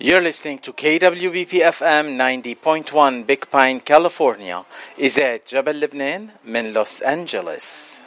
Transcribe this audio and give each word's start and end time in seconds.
You're 0.00 0.20
listening 0.20 0.60
to 0.60 0.72
KWBP 0.72 1.58
FM 1.74 2.16
90.1 2.16 3.26
Big 3.26 3.50
Pine, 3.50 3.80
California. 3.80 4.64
إذاعة 4.98 5.40
جبل 5.48 5.80
لبنان 5.80 6.28
من 6.44 6.72
لوس 6.72 7.02
أنجلوس. 7.02 7.98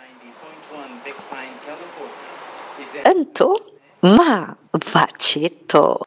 أنتو 3.07 3.59
مع 4.03 4.55
فاتشيتو 4.81 5.97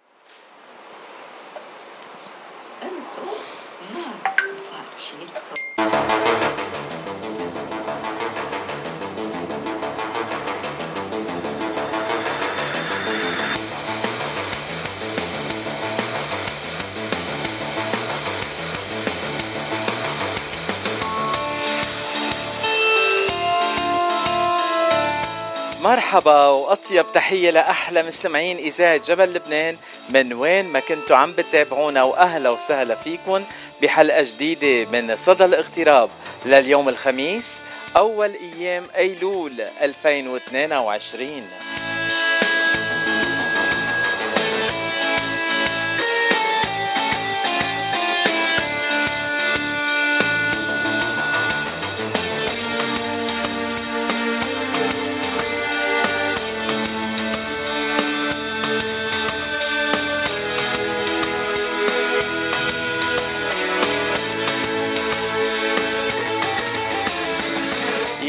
مرحبا 25.85 26.47
وأطيب 26.47 27.13
تحية 27.15 27.51
لأحلى 27.51 28.03
مستمعين 28.03 28.57
إذاعة 28.57 28.97
جبل 28.97 29.35
لبنان. 29.35 29.77
من 30.11 30.33
وين 30.33 30.65
ما 30.65 30.81
كنتوا 30.81 31.17
عم 31.17 31.33
بتابعونا 31.33 32.03
وأهلا 32.03 32.51
وسهلا 32.51 32.95
فيكم 32.95 33.45
بحلقة 33.83 34.23
جديدة 34.23 34.91
من 34.91 35.17
صدى 35.17 35.45
الاغتراب. 35.45 36.11
لليوم 36.47 36.89
الخميس 36.89 37.63
أول 37.97 38.33
أيام 38.35 38.87
أيلول 38.97 39.61
2022 39.83 41.49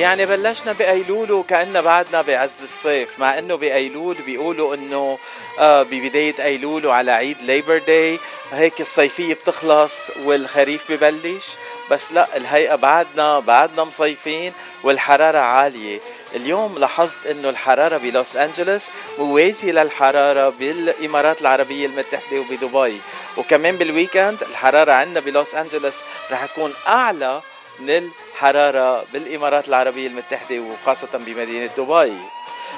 يعني 0.06 0.25
بلشنا 0.25 0.72
بأيلول 0.72 1.31
وكأننا 1.31 1.81
بعدنا 1.81 2.22
بعز 2.22 2.64
الصيف 2.64 3.20
مع 3.20 3.39
إنه 3.39 3.56
بأيلول 3.56 4.16
بيقولوا 4.16 4.75
إنه 4.75 5.17
آه 5.59 5.84
ببداية 5.84 6.36
أيلول 6.44 6.86
وعلى 6.86 7.11
عيد 7.11 7.42
Labor 7.42 7.78
Day 7.78 8.20
هيك 8.52 8.81
الصيفية 8.81 9.33
بتخلص 9.33 10.11
والخريف 10.23 10.92
ببلش 10.92 11.45
بس 11.92 12.11
لا 12.11 12.38
الهيئة 12.38 12.76
بعدنا 12.76 13.39
بعدنا 13.39 13.83
مصيفين 13.83 14.53
والحرارة 14.83 15.38
عالية. 15.38 16.00
اليوم 16.36 16.78
لاحظت 16.78 17.26
إنه 17.26 17.50
الحرارة 17.50 17.98
بلوس 17.98 18.36
انجلوس 18.36 18.89
موازية 19.20 19.72
للحرارة 19.72 20.50
بالإمارات 20.50 21.42
العربية 21.42 21.86
المتحدة 21.86 22.39
وبدبي. 22.39 23.02
وكمان 23.38 23.78
بال 23.78 23.92
weekend 23.92 24.42
الحرارة 24.42 24.92
عندنا 24.92 25.20
بلوس 25.20 25.56
انجلوس 25.56 26.02
رح 26.31 26.45
تكون 26.45 26.73
أعلى 26.88 27.42
من 27.80 28.12
الحرارة 28.34 29.06
بالإمارات 29.14 29.68
العربية 29.68 30.08
المتحدة 30.08 30.59
وخاصة 30.59 31.09
بمدينة 31.14 31.70
دبي. 31.78 32.17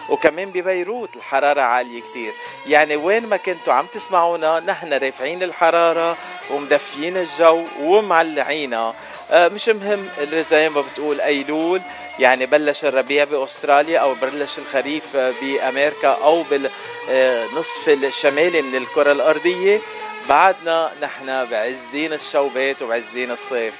وكمان 0.10 0.50
ببيروت 0.52 1.16
الحرارة 1.16 1.62
عالية 1.62 2.02
كتير. 2.02 2.34
يعني 2.68 2.96
وين 2.96 3.26
ما 3.26 3.38
كنتوا 3.38 3.74
عم 3.74 3.86
تسمعونا 3.86 4.60
نحن 4.60 4.94
رافعين 4.94 5.44
الحرارة 5.44 6.18
ومدفيين 6.52 7.18
الجو 7.18 7.64
ومعلعينا 7.80 8.94
آه 9.32 9.48
مش 9.48 9.70
مهم 9.70 10.10
زي 10.34 10.70
ما 10.70 10.82
بتقول 10.82 11.22
أيلول. 11.22 11.82
يعني 12.20 12.46
بلش 12.46 12.86
الربيع 12.86 13.24
بأستراليا 13.24 14.00
أو 14.00 14.14
بلش 14.14 14.60
الخريف 14.60 15.18
بأمريكا 15.18 16.08
أو 16.08 16.44
بالنصف 16.44 17.90
الشمالي 17.90 18.62
من 18.62 18.76
الكرة 18.76 19.12
الأرضية. 19.12 19.82
بعدنا 20.30 20.92
نحن 21.02 21.46
بعز 21.46 21.86
دين 21.86 22.14
الشوبات 22.14 22.82
وبعز 22.82 23.10
دين 23.10 23.32
الصيف. 23.32 23.74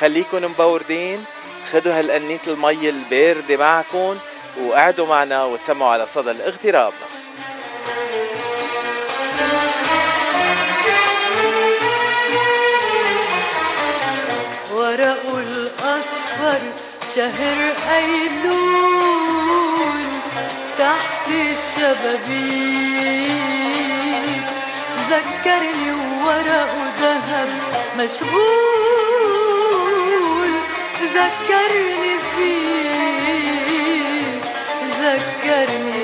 خليكن 0.00 0.42
مبوردين 0.42 1.24
خدوا 1.72 1.98
هالقنية 1.98 2.40
المي 2.46 2.88
الباردة 2.90 3.56
معكم 3.56 4.18
وقعدوا 4.60 5.06
معنا 5.06 5.44
وتسمعوا 5.44 5.90
على 5.90 6.06
صدى 6.06 6.30
الاغتراب. 6.30 6.92
ورق 14.72 15.36
الأصفر 15.36 16.60
شهر 17.14 17.74
أيلول 17.96 19.24
تحت 20.78 21.28
الشبابيك. 21.28 22.74
ذكرني 25.10 25.92
ورق 26.24 26.74
ذهب 27.00 27.48
مشغول. 27.98 29.53
ذكرني 31.14 32.18
فيك 32.36 33.64
ذكرني 35.00 36.03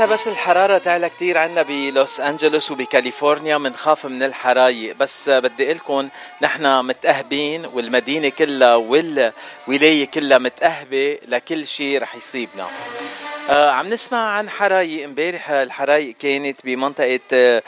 إحنا 0.00 0.12
بس 0.12 0.28
الحرارة 0.28 0.78
تعلى 0.78 1.08
كتير 1.08 1.38
عنا 1.38 1.62
بلوس 1.62 2.20
أنجلوس 2.20 2.70
وبكاليفورنيا 2.70 3.58
منخاف 3.58 4.06
من 4.06 4.22
الحرايق. 4.22 4.96
بس 4.96 5.28
بدي 5.28 5.72
لكم 5.72 6.08
نحن 6.42 6.84
متأهبين 6.84 7.66
والمدينة 7.66 8.28
كلها 8.28 8.74
والولاية 8.74 10.04
كلها 10.04 10.38
متأهبة 10.38 11.18
لكل 11.28 11.66
شيء 11.66 12.02
رح 12.02 12.14
يصيبنا. 12.16 12.66
آه 13.50 13.70
عم 13.70 13.88
نسمع 13.88 14.18
عن 14.18 14.50
حرايق. 14.50 15.04
امبارح 15.04 15.50
الحرايق 15.50 16.14
كانت 16.16 16.60
بمنطقة 16.64 17.20
آه 17.32 17.62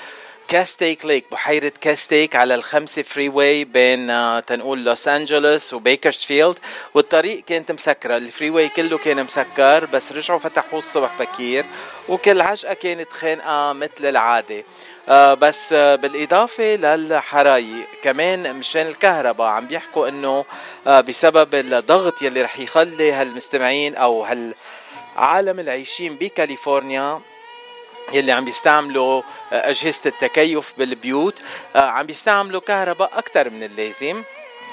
كاستيك 0.48 1.04
Lake 1.04 1.24
بحيرة 1.32 1.72
كاستيك 1.80 2.36
على 2.36 2.54
الخمسة 2.54 3.02
freeway 3.02 3.64
بين 3.64 4.10
آه 4.10 4.40
تنقول 4.40 4.84
لوس 4.84 5.08
أنجلوس 5.08 5.74
وبيكرسفيلد 5.74 6.58
والطريق 6.94 7.44
كانت 7.44 7.72
مسكرة. 7.72 8.16
ال 8.16 8.50
freeway 8.50 8.68
كله 8.68 8.98
كان 8.98 9.24
مسكر 9.24 9.84
بس 9.84 10.12
رجعوا 10.12 10.38
فتحوه 10.38 10.78
الصبح 10.78 11.18
بكير. 11.18 11.64
وكل 12.08 12.40
عجقة 12.40 12.74
كانت 12.74 13.12
خانقة 13.12 13.72
مثل 13.72 13.92
العادة. 14.00 14.64
آه 15.08 15.34
بس 15.34 15.72
آه 15.72 15.94
بالإضافة 15.94 16.76
للحرايق 16.76 17.86
كمان 18.02 18.56
مشان 18.56 18.86
الكهرباء 18.86 19.46
عم 19.46 19.66
بيحكوا 19.66 20.42
آه 20.86 21.00
بسبب 21.00 21.54
الضغط 21.54 22.22
يلي 22.22 22.42
رح 22.42 22.58
يخلي 22.58 23.12
هالمستمعين 23.12 23.94
أو 23.94 24.24
هالعالم 24.24 25.60
العايشين 25.60 26.14
بكاليفورنيا 26.14 27.20
يلي 28.12 28.32
عم 28.32 28.44
بيستعملوا 28.44 29.22
أجهزة 29.52 30.02
التكيف 30.06 30.72
بالبيوت. 30.78 31.42
عم 31.74 32.06
بيستعملوا 32.06 32.60
كهرباء 32.60 33.10
أكثر 33.18 33.50
من 33.50 33.62
اللازم. 33.62 34.22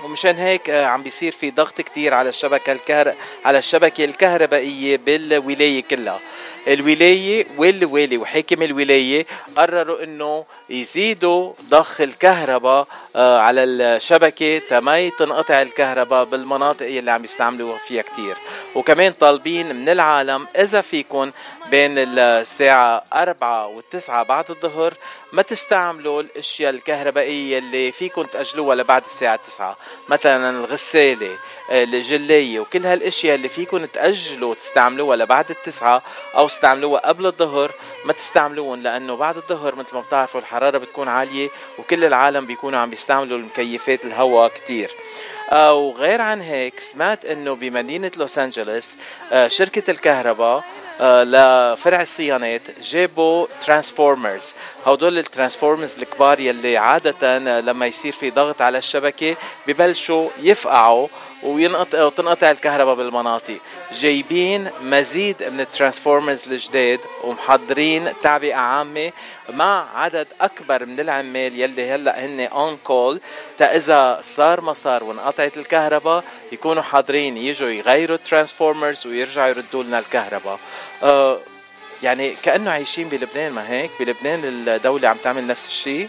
ومشان 0.04 0.38
هيك 0.38 0.70
عم 0.70 1.04
بيصير 1.04 1.32
في 1.32 1.52
ضغط 1.52 1.82
كتير 1.82 2.14
على 2.14 2.30
الشبكة 2.30 2.72
الكهر... 2.72 3.16
على 3.46 3.58
الشبكة 3.58 4.06
الكهربائية 4.06 4.98
بالولاية 4.98 5.84
كلها. 5.84 6.20
الولاية 6.68 7.48
والوالي 7.58 8.18
وحاكم 8.18 8.64
الولاية 8.64 9.26
قرروا 9.58 10.04
إنه 10.04 10.46
يزيدوا 10.70 11.54
ضخ 11.70 12.02
الكهرباء 12.02 12.88
على 13.16 13.64
الشبكة 13.64 14.58
تما 14.70 15.10
تنقطع 15.10 15.62
الكهرباء 15.62 16.24
بالمناطق 16.24 16.86
اللي 16.86 17.12
عم 17.12 17.24
يستعملوا 17.24 17.78
فيها 17.78 18.02
كتير. 18.02 18.38
وكمان 18.76 19.12
طالبين 19.12 19.76
من 19.76 19.90
العالم 19.90 20.48
إذا 20.56 20.82
فيكن 20.82 21.32
بين 21.72 21.94
الساعة 21.98 23.04
أربعة 23.14 23.68
والتسعة 23.68 24.24
بعد 24.24 24.50
الظهر 24.50 24.94
ما 25.34 25.42
تستعملوا 25.42 26.22
الأشياء 26.22 26.70
الكهربائية 26.70 27.58
اللي 27.58 27.92
فيكم 27.92 28.24
تأجلوها 28.24 28.76
لبعد 28.76 29.04
الساعة 29.06 29.36
تسعة. 29.36 29.78
مثلا 30.10 30.50
الغسالة 30.50 31.38
الجلية 31.72 32.60
وكل 32.60 32.86
هالأشياء 32.86 33.36
اللي 33.36 33.50
فيكم 33.50 33.86
تأجلوا 33.86 34.56
تستعملوها 34.56 35.18
لبعد 35.18 35.50
التسعة 35.50 36.04
أو 36.36 36.46
استعملوها 36.46 37.08
قبل 37.08 37.26
الظهر 37.26 37.72
ما 38.06 38.14
تستعملوهم 38.14 38.82
لأنه 38.82 39.16
بعد 39.16 39.38
الظهر 39.38 39.76
مثل 39.76 39.96
ما 39.96 40.02
بتعرفوا 40.02 40.42
الحرارة 40.42 40.78
بتكون 40.78 41.08
عالية 41.08 41.50
وكل 41.78 42.06
العالم 42.06 42.46
بيكونوا 42.46 42.80
عم 42.80 42.90
بيستعملوا 42.90 43.38
المكيفات 43.38 44.06
الهواء 44.06 44.48
كتير. 44.48 44.92
وغير 45.52 46.22
عن 46.22 46.42
هيك 46.42 46.80
سمعت 46.80 47.26
إنه 47.26 47.56
بمدينة 47.56 48.12
لوس 48.18 48.38
انجلوس 48.40 48.98
آه، 49.32 49.48
شركة 49.48 49.92
الكهرباء 49.92 50.64
آه، 51.02 51.24
لفرع 51.24 52.02
الصيانات 52.02 52.62
جابوا 52.82 53.48
transformers. 53.62 54.54
هدول 54.86 55.18
ال 55.18 55.24
transformers 55.24 55.98
الكبار 55.98 56.40
يلي 56.40 56.78
عادة 56.78 57.38
لما 57.60 57.86
يصير 57.88 58.14
في 58.14 58.30
ضغط 58.30 58.62
على 58.62 58.78
الشبكة 58.78 59.36
ببلشوا 59.68 60.30
يفقعوا 60.42 61.08
وينقطع 61.44 62.04
وتنقطع 62.04 62.52
الكهرباء 62.52 62.96
بالمناطق. 62.96 63.58
جايبين 63.92 64.70
مزيد 64.82 65.44
من 65.44 65.60
ال 65.60 65.67
transformers 65.67 66.52
الجداد 66.52 67.00
ومحضرين 67.24 68.14
تعبئة 68.24 68.56
عامة 68.56 69.12
مع 69.54 69.88
عدد 69.96 70.28
أكبر 70.42 70.86
من 70.86 71.00
العمال 71.00 71.60
يلي 71.60 71.92
هلأ 71.92 72.26
هن 72.26 72.40
on 72.40 72.78
call 72.84 73.22
تا 73.58 73.76
إذا 73.76 74.20
صار 74.22 74.62
ما 74.62 74.74
صار 74.74 75.04
وانقطعت 75.04 75.58
الكهرباء 75.58 76.24
يكونوا 76.52 76.84
حاضرين 76.84 77.38
يجوا 77.38 77.70
يغيروا 77.70 78.16
ال 78.16 78.23
transformers 78.23 79.08
ويرجعوا 79.08 79.48
يردوا 79.48 79.84
لنا 79.84 80.00
الكهرباء. 80.00 80.60
آه 81.04 81.40
يعني 82.04 82.36
كأنه 82.44 82.72
عايشين 82.72 83.10
بلبنان 83.10 83.52
ما 83.52 83.70
هيك؟ 83.70 83.92
بلبنان 84.00 84.42
الدولة 84.46 85.08
عم 85.08 85.18
تعمل 85.18 85.48
نفس 85.48 85.68
الشيء 85.68 86.08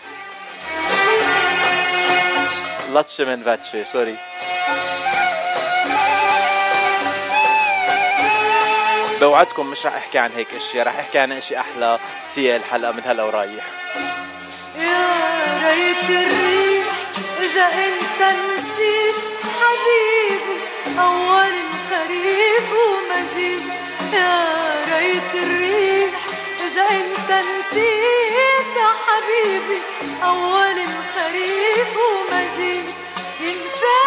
لاتش 2.93 3.21
من 3.21 3.43
فاتشي 3.43 3.85
سوري 3.85 4.17
بوعدكم 9.20 9.67
مش 9.67 9.87
رح 9.87 9.94
احكي 9.94 10.19
عن 10.19 10.31
هيك 10.37 10.55
اشياء 10.55 10.87
رح 10.87 10.99
احكي 10.99 11.19
عن 11.19 11.32
اشي 11.32 11.58
أحلى 11.61 11.99
سيا 12.25 12.56
الحلقة 12.56 12.93
من 12.93 13.02
هلا 13.06 13.22
ورايح. 13.22 13.64
يا 14.78 15.11
ريت 15.64 16.11
الريح 16.11 16.87
إذا 17.40 17.67
أنت 17.67 18.20
نسيت 18.22 19.14
حبيبي 19.61 20.61
أول 21.00 21.52
الخريف 21.67 22.69
ومجيب. 22.72 23.62
يا 24.12 24.44
ريت 24.96 25.34
الريح 25.34 26.20
إذا 26.67 26.82
أنت 26.90 27.31
نسيت 27.31 28.76
حبيبي 29.06 29.81
أول 30.25 30.76
الخريف 30.88 31.96
ومجيب. 31.96 32.84
ينساها 33.40 34.00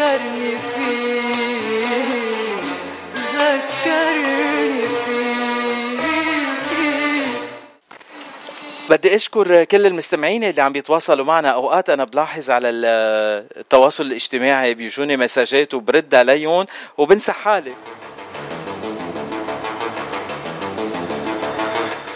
ذكرني 0.00 0.50
فيه 0.74 1.20
ذكرني 3.34 4.82
فيه. 5.06 5.60
بدي 8.90 9.14
أشكر 9.16 9.64
كل 9.64 9.86
المستمعين 9.86 10.44
اللي 10.44 10.62
عم 10.62 10.72
بيتواصلوا 10.72 11.24
معنا. 11.24 11.48
أوقات 11.50 11.90
أنا 11.90 12.04
بلاحظ 12.04 12.50
على 12.50 12.68
ال- 12.70 13.46
التواصل 13.56 14.04
الاجتماعي 14.06 14.74
بيجوني 14.74 15.16
مساجات 15.16 15.74
وبرد 15.74 16.14
عليهم 16.14 16.66
وبنسى 16.98 17.32
حالي. 17.32 17.72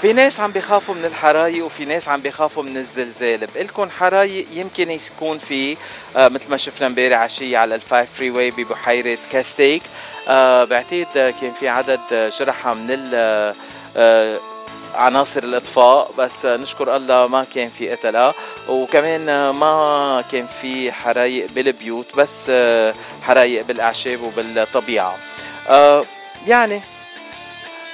في 0.04 0.12
ناس 0.12 0.40
عم 0.40 0.50
بيخافوا 0.50 0.94
من 0.94 1.04
الحرايق 1.04 1.64
وفي 1.64 1.84
ناس 1.84 2.08
عم 2.08 2.20
بيخافوا 2.20 2.62
من 2.62 2.76
الزلزال. 2.76 3.46
بقلكن 3.54 3.90
حرايق 3.90 4.46
يمكن 4.52 4.90
يكون 4.90 5.38
في 5.38 5.76
آه 6.16 6.28
مثل 6.28 6.50
ما 6.50 6.56
شفنا 6.56 6.86
امبارح 6.86 7.18
عشية 7.18 7.58
على 7.58 7.74
ال 7.74 8.08
five 8.16 8.30
freeway 8.30 8.50
ببحيرة 8.50 9.18
كاستيك. 9.32 9.82
آه 10.28 10.64
بعتقد 10.64 11.06
آه، 11.16 11.30
كان 11.40 11.52
في 11.52 11.68
عدد 11.68 12.00
آه، 12.12 12.28
جرحى 12.28 12.70
من 12.74 12.86
ال 12.90 13.10
آه، 13.96 14.38
عناصر 14.94 15.42
الإطفاء 15.42 16.10
بس 16.18 16.44
آه، 16.46 16.56
نشكر 16.56 16.96
الله 16.96 17.26
ما 17.26 17.46
كان 17.54 17.68
في 17.68 17.90
قتلة. 17.90 18.34
وكمان 18.68 19.28
آه، 19.28 19.52
ما 19.52 20.24
كان 20.32 20.46
في 20.46 20.92
حرايق 20.92 21.46
بالبيوت 21.52 22.16
بس 22.16 22.46
آه، 22.50 22.94
حرايق 23.22 23.64
بالأعشاب 23.64 24.22
وبالطبيعة. 24.22 25.16
آه، 25.68 26.04
يعني 26.46 26.80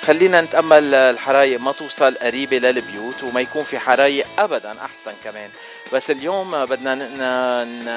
خلينا 0.07 0.41
نتأمل 0.41 0.95
الحرايق 0.95 1.61
ما 1.61 1.73
توصل 1.73 2.15
قريبة 2.15 2.59
للبيوت 2.59 3.23
وما 3.23 3.41
يكون 3.41 3.65
في 3.65 3.79
حرايق 3.79 4.27
ابدا 4.39 4.75
أحسن 4.85 5.13
كمان. 5.25 5.51
بس 5.93 6.11
اليوم 6.11 6.65
بدنا 6.65 6.95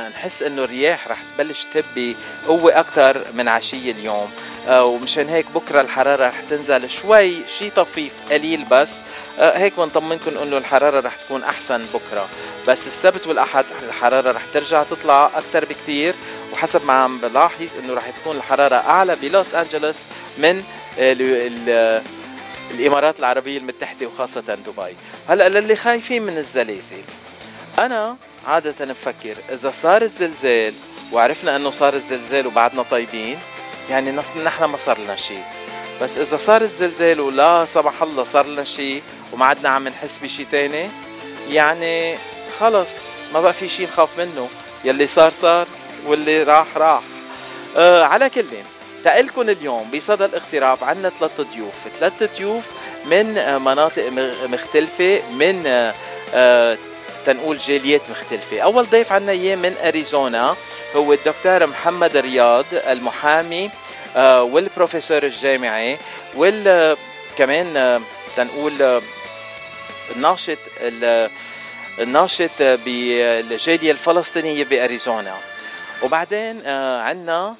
نحس 0.10 0.44
إنه 0.44 0.64
الرياح 0.64 1.08
رح 1.08 1.20
تبلش 1.38 1.68
تهب 1.74 2.16
بقوه 2.46 2.80
أكثر 2.80 3.26
من 3.34 3.48
عشية 3.48 3.92
اليوم. 3.92 4.32
آه، 4.68 4.84
ومشان 4.86 5.30
هيك 5.30 5.46
بكرة 5.56 5.82
الحرارة 5.82 6.28
رح 6.28 6.42
تنزل 6.50 6.90
شوي 6.90 7.48
شي 7.48 7.70
طفيف 7.70 8.14
قليل 8.32 8.66
بس. 8.72 9.02
آه، 9.40 9.58
هيك 9.58 9.74
بنطمنكم 9.78 10.38
إنه 10.38 10.58
الحرارة 10.58 11.00
رح 11.00 11.16
تكون 11.16 11.44
أحسن 11.44 11.86
بكرة. 11.94 12.28
بس 12.68 12.88
السبت 12.88 13.28
والأحد 13.28 13.66
الحرارة 13.88 14.32
رح 14.32 14.42
ترجع 14.54 14.84
تطلع 14.84 15.32
أكثر 15.36 15.66
بكتير. 15.66 16.16
وحسب 16.54 16.86
ما 16.86 16.94
عم 16.94 17.18
بلاحظ 17.18 17.76
إنه 17.80 17.94
رح 17.94 18.10
تكون 18.10 18.38
الحرارة 18.38 18.76
أعلى 18.76 19.16
بلوس 19.16 19.56
أنجلوس 19.56 20.06
من 20.38 20.64
الإمارات 22.72 23.20
العربية 23.20 23.58
المتحدة 23.58 24.08
وخاصة 24.08 24.42
دبي. 24.42 24.96
هلا 25.30 25.50
للي 25.50 25.76
خايفين 25.76 26.24
من 26.24 26.38
الزلازل. 26.38 27.04
أنا 27.80 28.18
عادة 28.48 28.86
بفكر 28.86 29.36
إذا 29.52 29.72
صار 29.72 30.02
الزلزال 30.02 30.74
وعرفنا 31.12 31.56
إنه 31.56 31.70
صار 31.70 31.94
الزلزال 31.94 32.48
وبعدنا 32.48 32.84
طيبين 32.84 33.40
يعني 33.90 34.12
نحن 34.12 34.64
ما 34.64 34.78
صار 34.78 35.00
لنا 35.00 35.16
شيء 35.16 35.44
بس 36.02 36.18
إذا 36.18 36.38
صار 36.38 36.62
الزلزال 36.62 37.20
ولا 37.20 37.66
سمح 37.66 38.02
الله 38.02 38.24
صار 38.24 38.46
لنا 38.46 38.64
شيء 38.64 39.02
وما 39.34 39.46
عدنا 39.46 39.70
عم 39.70 39.88
نحس 39.88 40.20
بشيء 40.20 40.46
تاني 40.52 40.90
يعني 41.50 42.18
خلص 42.60 43.08
ما 43.34 43.42
بقى 43.42 43.54
في 43.54 43.70
شيء 43.70 43.88
نخاف 43.88 44.20
منه. 44.20 44.50
يلي 44.86 45.08
صار 45.08 45.32
صار 45.32 45.68
واللي 46.06 46.44
راح 46.44 46.68
راح. 46.78 47.02
آه 47.78 48.04
على 48.04 48.30
كل 48.30 48.46
تقلكن 49.04 49.50
اليوم 49.50 49.92
بصدى 49.92 50.26
الاغتراب 50.26 50.84
عنا 50.84 51.10
ثلاث 51.20 51.42
ضيوف. 51.42 51.74
ثلاث 52.00 52.24
ضيوف 52.38 52.64
من 53.06 53.38
آه، 53.38 53.58
مناطق 53.58 54.10
مختلفة 54.50 55.22
من 55.32 55.64
آه، 55.68 55.94
آه، 56.34 56.78
تنقول 57.26 57.58
جاليات 57.58 58.02
مختلفة. 58.10 58.60
أول 58.60 58.90
ضيف 58.90 59.12
عنا 59.12 59.32
إياه 59.32 59.56
من 59.56 59.76
أريزونا 59.86 60.56
هو 60.96 61.14
الدكتور 61.14 61.68
محمد 61.68 62.18
رياض 62.18 62.66
المحامي 62.74 63.70
والبروفيسور 64.18 65.24
الجامعي 65.24 65.98
وال 66.36 66.98
كمان 67.38 68.02
تنقول 68.38 69.02
الناشط 70.16 70.58
ال- 70.82 71.30
الناشط 72.00 72.52
بالجالية 72.60 73.92
الفلسطينية 73.92 74.64
بأريزونا. 74.64 75.34
وبعدين 76.04 76.68
عنا 77.08 77.56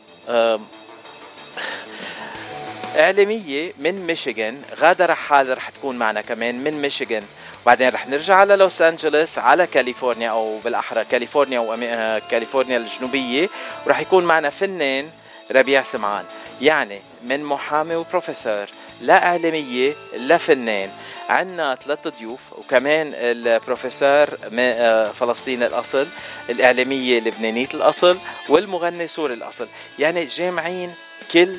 إعلامية 2.96 3.74
من 3.80 4.08
ميشيغان 4.08 4.62
غادة 4.80 5.06
رحال 5.06 5.58
رح 5.58 5.70
تكون 5.70 5.96
معنا 5.96 6.22
كمان 6.22 6.64
من 6.64 6.82
ميشيغان. 6.82 7.24
بعدين 7.66 7.90
رح 7.90 8.08
نرجع 8.08 8.36
على 8.36 8.56
لوس 8.56 8.82
أنجلوس 8.82 9.38
على 9.38 9.68
كاليفورنيا 9.68 10.30
أو 10.30 10.58
بالأحرى 10.58 11.06
كاليفورنيا 11.06 11.60
وكاليفورنيا 11.60 12.78
الجنوبية. 12.78 13.50
ورح 13.86 14.00
يكون 14.00 14.24
معنا 14.24 14.50
فنان 14.50 15.10
ربيع 15.52 15.82
سمعان. 15.84 16.26
يعني 16.62 17.02
من 17.24 17.44
محامي 17.44 17.96
وبروفيسور 17.96 18.66
لإعلامية 19.02 19.96
لفنان 20.14 20.90
عندنا 21.30 21.76
ثلاث 21.86 22.08
ضيوف 22.08 22.40
وكمان 22.52 23.12
البروفيسور 23.16 24.28
آه، 24.60 25.12
فلسطيني 25.12 25.66
الأصل 25.66 26.08
الإعلامية 26.50 27.20
لبنانية 27.20 27.68
الأصل 27.74 28.18
والمغني 28.50 29.08
سوري 29.08 29.34
الأصل. 29.34 29.68
يعني 30.00 30.26
جامعين 30.26 30.94
كل 31.32 31.56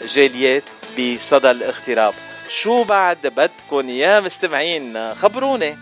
الجاليات 0.00 0.62
بصدى 0.98 1.50
الاغتراب. 1.50 2.14
شو 2.48 2.84
بعد 2.84 3.26
بدكم 3.26 3.88
يا 3.88 4.20
مستمعين؟ 4.20 5.14
خبروني 5.14 5.76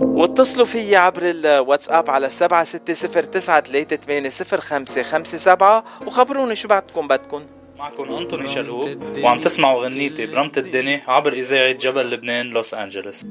واتصلوا 0.00 0.66
فيي 0.66 0.96
عبر 0.96 1.22
الواتساب 1.22 2.10
على 2.10 2.28
سبعة 2.28 2.64
ستة 2.64 2.94
صفر 2.94 3.22
تسعة 3.22 3.60
ثلاثة 3.60 3.96
ثمانية 3.96 4.28
صفر 4.28 4.60
خمسة 4.60 5.02
خمسة 5.02 5.38
سبعة. 5.38 5.84
وخبروني 6.06 6.54
شو 6.54 6.68
بعدكم 6.68 7.08
بدكم 7.08 7.42
معكم 7.78 8.12
أنطوني 8.14 8.48
شلهوب 8.48 9.18
وعم 9.22 9.40
تسمعوا 9.40 9.84
غنيتي 9.84 10.26
برمت 10.26 10.58
الدنيا 10.58 11.02
عبر 11.08 11.32
إذاعة 11.32 11.72
جبل 11.72 12.10
لبنان 12.10 12.46
لوس 12.46 12.74
أنجلوس. 12.74 13.22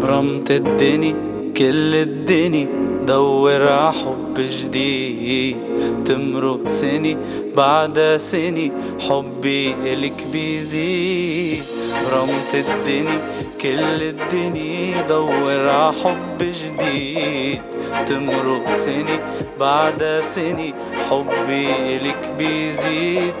برمت 0.00 0.50
الدني 0.50 1.14
كل 1.56 1.94
الدني 1.94 2.68
دور 3.06 3.68
ع 3.68 3.90
حب 3.90 4.34
جديد. 4.38 5.56
تمرق 6.04 6.68
سني 6.68 7.16
بعد 7.56 8.16
سني 8.16 8.72
حبي 9.00 9.74
إلك 9.84 10.26
بيزيد. 10.32 11.62
برمت 12.04 12.54
الدني 12.54 13.18
كل 13.60 14.02
الدني 14.02 14.94
دور 15.08 15.68
ع 15.68 15.92
حب 15.92 16.38
جديد. 16.38 17.62
تمرق 18.06 18.70
سني 18.70 19.18
بعد 19.60 20.20
سني 20.22 20.74
حبي 21.10 21.68
إلك 21.96 22.34
بيزيد. 22.38 23.34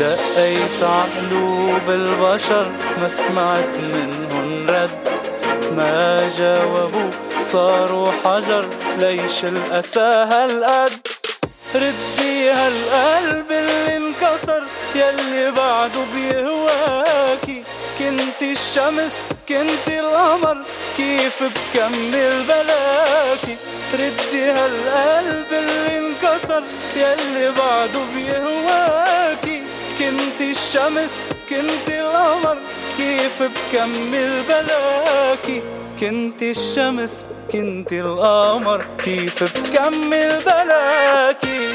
دقيت 0.00 0.82
عقلوب 0.82 1.86
البشر 1.88 2.66
ما 3.00 3.08
سمعت 3.08 3.78
منهن 3.78 4.66
رد. 4.68 4.90
ما 5.72 6.28
جاوبوا 6.38 7.10
صاروا 7.40 8.12
حجر. 8.24 8.68
ليش 8.98 9.44
الأسى 9.44 10.00
هالقد؟ 10.00 10.92
ردي 11.74 12.50
هالقلب 12.50 13.52
اللي 13.52 13.96
انكسر 13.96 14.62
يلي 14.94 15.50
بعده 15.50 16.00
بيهواكي. 16.14 17.62
كنت 17.98 18.42
الشمس 18.42 19.12
كنت 19.48 19.88
القمر 19.88 20.56
كيف 20.96 21.42
بكمل 21.42 22.44
بلاكي؟ 22.48 23.56
ردي 23.94 24.44
هالقلب 24.50 25.46
اللي 25.52 25.98
انكسر 25.98 26.62
يلي 26.96 27.50
بعده 27.50 28.00
بيهواكي. 28.14 29.62
كنت 29.98 30.40
الشمس 30.40 31.10
كنت 31.50 31.88
القمر 31.88 32.56
كيف 32.96 33.42
بكمل 33.42 34.42
بلاكي 34.48 35.62
كنت 36.00 36.42
الشمس 36.42 37.26
كنت 37.52 37.92
القمر 37.92 38.86
كيف 39.04 39.44
بكمل 39.44 40.38
بلاكي 40.46 41.73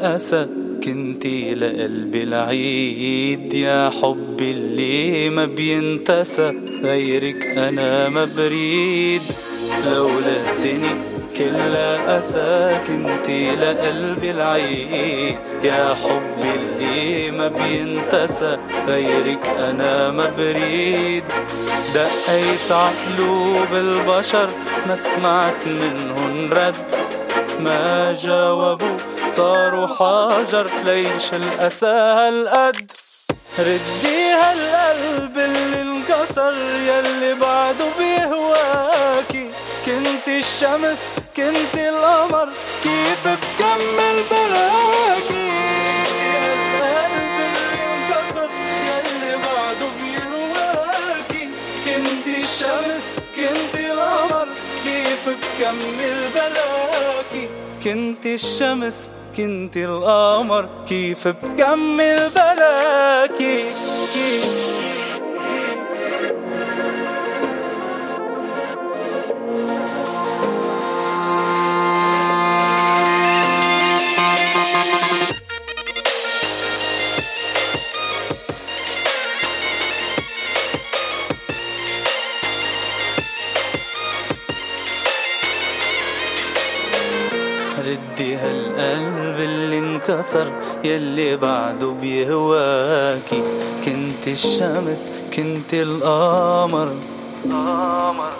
أسى 0.00 0.46
كنتي 0.84 1.54
لقلبي 1.54 2.22
العيد. 2.22 3.54
يا 3.54 3.90
حبي 4.02 4.50
اللي 4.50 5.30
ما 5.30 5.44
بينتسى 5.44 6.54
غيرك 6.82 7.46
أنا 7.46 8.08
ما 8.08 8.28
بريد. 8.36 9.22
لولا 9.86 10.36
الدني 10.52 10.90
كلها 11.36 12.18
أسى 12.18 12.80
كنتي 12.86 13.56
لقلبي 13.56 14.30
العيد. 14.30 15.36
يا 15.64 15.94
حبي 15.94 16.50
اللي 16.60 17.30
ما 17.30 17.48
بينتسى 17.48 18.58
غيرك 18.88 19.46
أنا 19.46 20.10
ما 20.10 20.30
بريد. 20.30 21.24
دقيت 21.94 22.72
عقلوب 22.72 23.72
البشر 23.72 24.50
ما 24.88 24.94
سمعت 24.94 25.66
منهن 25.66 26.52
رد. 26.52 26.90
ما 27.60 28.14
جاوبوا 28.22 28.96
صاروا 29.36 29.86
حجر 29.86 30.70
ليش 30.84 31.32
الأسى 31.32 31.86
هالقد؟ 31.86 32.92
ردي 33.58 34.32
هالقلب 34.32 35.38
اللي 35.38 35.82
انكسر 35.82 36.54
يلي 36.86 37.34
بعده 37.34 37.84
بيهواكي. 37.98 39.50
كنت 39.86 40.28
الشمس 40.28 41.10
كنت 41.36 41.74
القمر 41.76 42.48
كيف 42.82 43.28
بكمل 43.28 44.20
كنت 51.84 52.26
الشمس 52.26 53.04
كنت 53.36 53.74
القمر 53.80 54.48
كيف 54.84 55.28
بكمل 55.28 56.30
بلاكي 56.34 57.48
كنت 57.84 58.26
الشمس 58.26 59.08
كنت 59.36 59.76
القمر 59.76 60.68
كيف 60.88 61.28
بكمل 61.28 62.30
بلاكي. 62.36 63.64
انكسر 90.10 90.52
يلي 90.84 91.36
بعده 91.36 91.90
بيهواكي. 91.90 93.42
كنت 93.84 94.28
الشمس 94.28 95.10
كنت 95.36 95.74
القمر. 95.74 96.96
قمر. 97.44 98.32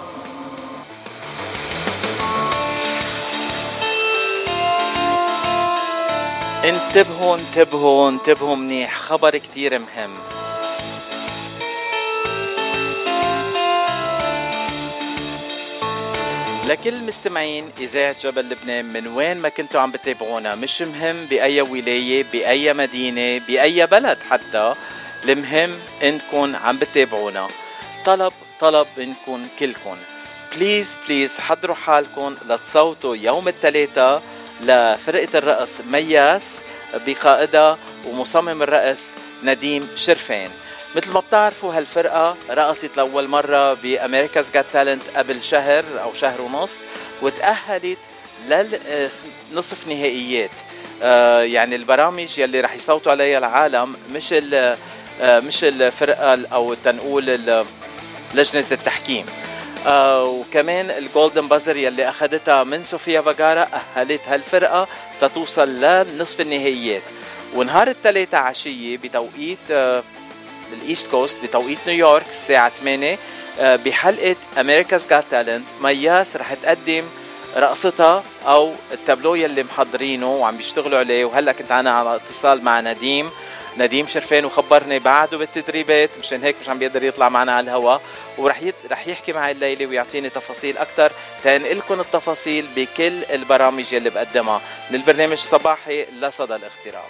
انتبهوا 6.63 7.37
انتبهوا 7.37 8.09
انتبهوا 8.09 8.55
منيح. 8.55 8.97
خبر 8.97 9.37
كتير 9.37 9.79
مهم. 9.79 10.40
لكل 16.71 16.93
المستمعين 16.93 17.69
إذاعة 17.79 18.15
جبل 18.21 18.49
لبنان 18.49 18.85
من 18.85 19.07
وين 19.07 19.37
ما 19.37 19.49
كنتوا 19.49 19.81
عم 19.81 19.91
بتابعونا 19.91 20.55
مش 20.55 20.81
مهم 20.81 21.25
بأي 21.25 21.61
ولاية 21.61 22.25
بأي 22.33 22.73
مدينة 22.73 23.45
بأي 23.47 23.87
بلد 23.87 24.17
حتى 24.29 24.73
المهم 25.23 25.79
انكم 26.03 26.55
عم 26.55 26.77
بتابعونا 26.77 27.47
طلب 28.05 28.33
طلب 28.59 28.87
انكم 28.97 29.45
كلكم 29.59 29.97
please 30.55 30.97
please 31.07 31.39
حضروا 31.39 31.75
حالكم 31.75 32.35
لتصوتوا 32.49 33.15
يوم 33.15 33.47
الثلاثاء 33.47 34.23
لفرقة 34.61 35.37
الرقص 35.37 35.81
مياس 35.81 36.61
بقائدها 37.07 37.77
ومصمم 38.07 38.63
الرقص 38.63 39.15
نديم 39.43 39.87
شرفين. 39.95 40.49
مثل 40.95 41.11
ما 41.11 41.19
بتعرفوا 41.19 41.73
هالفرقة 41.73 42.35
رقصت 42.49 42.97
لأول 42.97 43.27
مرة 43.27 43.73
ب 43.73 43.80
America's 43.80 44.47
Got 44.53 44.75
Talent 44.75 45.17
قبل 45.17 45.41
شهر 45.41 45.83
أو 46.01 46.13
شهر 46.13 46.41
ونص 46.41 46.83
وتأهلت 47.21 47.97
للنصف 48.49 49.87
نهائيات. 49.87 50.51
آه 51.03 51.41
يعني 51.41 51.75
البرامج 51.75 52.39
يلي 52.39 52.61
رح 52.61 52.75
يصوتوا 52.75 53.11
عليها 53.11 53.37
العالم 53.37 53.95
مش 54.13 54.33
آه، 54.33 55.39
مش 55.39 55.63
الفرقة 55.63 56.47
أو 56.53 56.73
تنقول 56.73 57.25
لجنة 58.33 58.65
التحكيم. 58.71 59.25
آه 59.87 60.23
وكمان 60.23 60.89
ال 60.89 60.97
golden 60.97 61.47
buzzer 61.47 61.77
يلي 61.77 62.09
أخذتها 62.09 62.63
من 62.63 62.83
صوفيا 62.83 63.21
فاجارا 63.21 63.67
أهلت 63.95 64.21
هالفرقة 64.27 64.87
تتوصل 65.21 65.69
لنصف 65.69 66.41
النهائيات. 66.41 67.03
ونهار 67.55 67.87
الثلاثاء 67.87 68.41
عشيه 68.41 68.97
بتوقيت 68.97 69.71
آه 69.71 70.03
ال 70.73 70.81
East 70.81 71.11
Coast 71.11 71.43
بتوقيت 71.43 71.77
نيويورك 71.87 72.29
الساعة 72.29 72.69
8 72.69 73.17
آه 73.59 73.75
بحلقة 73.75 74.35
America's 74.59 75.07
Got 75.07 75.25
Talent 75.31 75.69
مياس 75.81 76.35
رح 76.35 76.53
تقدم 76.53 77.03
رقصتها 77.57 78.23
أو 78.45 78.73
التابلو 78.91 79.35
يلي 79.35 79.63
محضرينه 79.63 80.33
وعم 80.35 80.57
بيشتغلوا 80.57 80.99
عليه. 80.99 81.25
وهلأ 81.25 81.51
كنت 81.51 81.71
أنا 81.71 81.91
على 81.91 82.15
اتصال 82.15 82.63
مع 82.63 82.81
نديم 82.81 83.29
نديم 83.77 84.07
شرفان 84.07 84.45
وخبرني 84.45 84.99
بعده 84.99 85.37
بالتدريبات. 85.37 86.09
مشان 86.19 86.43
هيك 86.43 86.55
مش 86.61 86.69
عم 86.69 86.79
بيقدر 86.79 87.03
يطلع 87.03 87.29
معنا 87.29 87.51
على 87.51 87.63
الهواء 87.63 88.01
ورح 88.37 88.63
يت... 88.63 88.75
رح 88.91 89.07
يحكي 89.07 89.33
معي 89.33 89.51
الليلة 89.51 89.85
ويعطيني 89.85 90.29
تفاصيل 90.29 90.77
أكثر 90.77 91.11
تنقل 91.43 91.77
لكم 91.77 91.99
التفاصيل 91.99 92.67
بكل 92.75 93.23
البرامج 93.23 93.93
يلي 93.93 94.09
بقدمها. 94.09 94.61
من 94.89 94.95
البرنامج 94.95 95.31
الصباحي 95.31 96.05
لصدى 96.19 96.55
الاغتراب. 96.55 97.09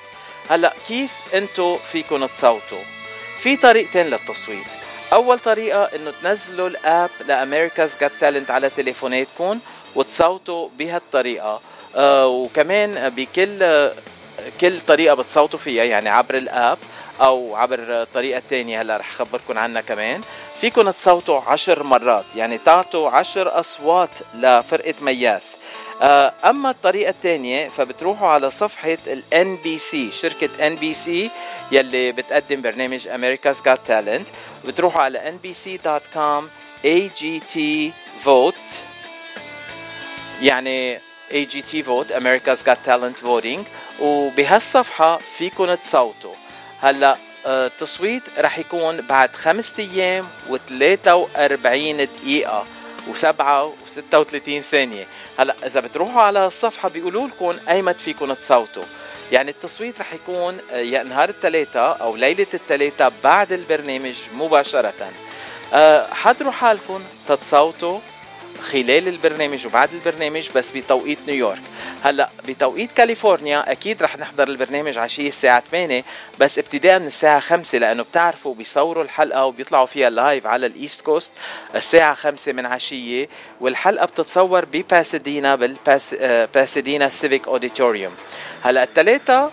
هلأ 0.50 0.74
كيف 0.88 1.12
أنتم 1.34 1.78
فيكم 1.92 2.26
تصوتوا؟ 2.26 3.01
في 3.44 3.58
طريقتين 3.58 4.06
للتصويت. 4.06 4.68
أول 5.14 5.40
طريقة 5.40 5.84
إنه 5.84 6.14
تنزلوا 6.24 6.68
ال 6.68 6.78
app 6.78 7.10
ل 7.28 7.35
America's 7.35 7.98
Got 8.02 8.12
Talent 8.20 8.52
على 8.52 8.70
تليفوناتكم 8.70 9.60
وتصوتوا 9.96 10.70
بهالطريقة. 10.78 11.62
آه 11.96 12.28
وكمان 12.28 13.10
بكل 13.10 13.90
كل 14.62 14.80
طريقة 14.80 15.16
بتصوتوا 15.16 15.60
فيها 15.60 15.84
يعني 15.84 16.10
عبر 16.10 16.38
ال 16.38 16.46
app. 16.46 16.78
أو 17.22 17.56
عبر 17.56 17.80
الطريقة 17.80 18.38
الثانية 18.38 18.82
هلا 18.82 18.98
رح 18.98 19.12
خبركم 19.12 19.58
عنها 19.58 19.82
كمان. 19.82 20.22
فيكم 20.62 20.90
تصوتوا 20.92 21.42
عشر 21.42 21.84
مرات 21.84 22.36
يعني 22.36 22.58
تعطوا 22.58 23.10
عشر 23.10 23.60
أصوات 23.60 24.10
لفرقة 24.34 24.94
مياس. 25.02 25.58
آه، 26.02 26.34
أما 26.46 26.70
الطريقة 26.70 27.10
الثانية 27.10 27.70
فبتروحوا 27.70 28.28
على 28.28 28.50
صفحة 28.50 28.98
ال 29.08 29.56
NBC 29.56 30.12
شركة 30.12 30.68
NBC 30.68 31.30
يلي 31.72 32.12
بتقدم 32.12 32.62
برنامج 32.62 33.08
America's 33.08 33.58
Got 33.58 33.80
Talent. 33.92 34.28
بتروحوا 34.66 35.02
على 35.02 35.34
nbc.com 35.44 36.44
AGT 36.86 37.60
vote. 38.26 38.74
يعني 40.42 41.00
AGT 41.32 41.86
vote 41.88 42.12
America's 42.16 42.64
Got 42.64 42.88
Talent 42.88 43.26
voting. 43.26 43.60
وبهالصفحة 44.02 45.18
فيكن 45.18 45.78
تصوتوا. 45.84 46.41
هلا 46.82 47.18
آه، 47.46 47.66
التصويت 47.66 48.24
رح 48.40 48.60
يكون 48.60 49.02
بعد 49.02 49.36
خمسة 49.36 49.84
أيام 49.84 50.28
و43 50.50 52.02
دقيقة 52.02 52.66
وسبعة 53.08 53.74
وستة 53.86 54.20
وثلاثين 54.20 54.62
ثانية. 54.62 55.08
هلا 55.40 55.56
إذا 55.66 55.80
بتروحوا 55.80 56.22
على 56.22 56.48
الصفحة 56.48 56.90
بيقولوا 56.90 57.28
لكم 57.28 57.56
أيمت 57.70 58.02
فيكم 58.02 58.34
تصوتوا. 58.34 58.84
يعني 59.32 59.52
التصويت 59.52 60.02
رح 60.02 60.14
يكون 60.14 60.58
آه، 60.72 60.78
يا 60.78 61.04
نهار 61.04 61.30
الثلاثاء 61.30 62.02
أو 62.02 62.16
ليلة 62.16 62.48
الثلاثاء 62.54 63.14
بعد 63.24 63.52
البرنامج 63.52 64.16
مباشرة. 64.34 65.12
آه، 65.74 66.08
حضروا 66.14 66.52
حالكم 66.52 67.04
تتصوتوا. 67.28 68.00
خلال 68.62 69.08
البرنامج 69.08 69.66
وبعد 69.66 69.90
البرنامج 69.94 70.50
بس 70.56 70.72
بتوقيت 70.72 71.20
نيويورك. 71.28 71.62
هلأ 72.04 72.30
بتوقيت 72.48 72.92
كاليفورنيا 72.92 73.72
أكيد 73.72 74.04
رح 74.04 74.18
نحضر 74.18 74.48
البرنامج 74.48 74.98
عشية 74.98 75.28
الساعة 75.28 75.64
8 75.72 76.04
بس 76.40 76.60
ابتداء 76.60 77.00
من 77.00 77.08
الساعة 77.08 77.40
5 77.40 77.78
لأنه 77.78 78.04
بتعرفوا 78.04 78.54
بيصوروا 78.54 79.04
الحلقة 79.04 79.46
وبيطلعوا 79.46 79.86
فيها 79.86 80.10
live 80.10 80.48
على 80.48 80.66
ال 80.66 80.73
East 80.73 81.02
Coast 81.02 81.32
الساعة 81.76 82.14
5 82.14 82.54
من 82.54 82.66
عشية 82.66 83.30
والحلقة 83.62 84.06
بتتصور 84.06 84.66
بباسدينا 84.66 85.56
بال 85.56 85.86
Pasadena 85.86 87.10
Civic 87.10 87.48
Auditorium. 87.48 88.14
هلأ 88.64 88.84
الثلاثة 88.84 89.52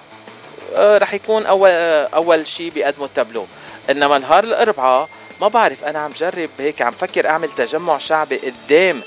آه، 0.77 0.99
رح 0.99 1.15
يكون 1.15 1.47
اول 1.47 1.71
آه، 1.73 2.09
أول 2.15 2.47
شيء 2.47 2.71
بيقدموا 2.71 3.07
التابلو. 3.07 3.47
إنما 3.91 4.19
نهار 4.19 4.45
الأربعاء 4.45 5.09
ما 5.41 5.49
بعرف 5.49 5.85
أنا 5.85 5.99
عم 5.99 6.11
جرب 6.11 6.51
هيك 6.59 6.83
عم 6.83 6.93
فكر 6.93 7.29
أعمل 7.29 7.49
تجمع 7.49 7.99
شعبي 7.99 8.37
قدام 8.37 9.03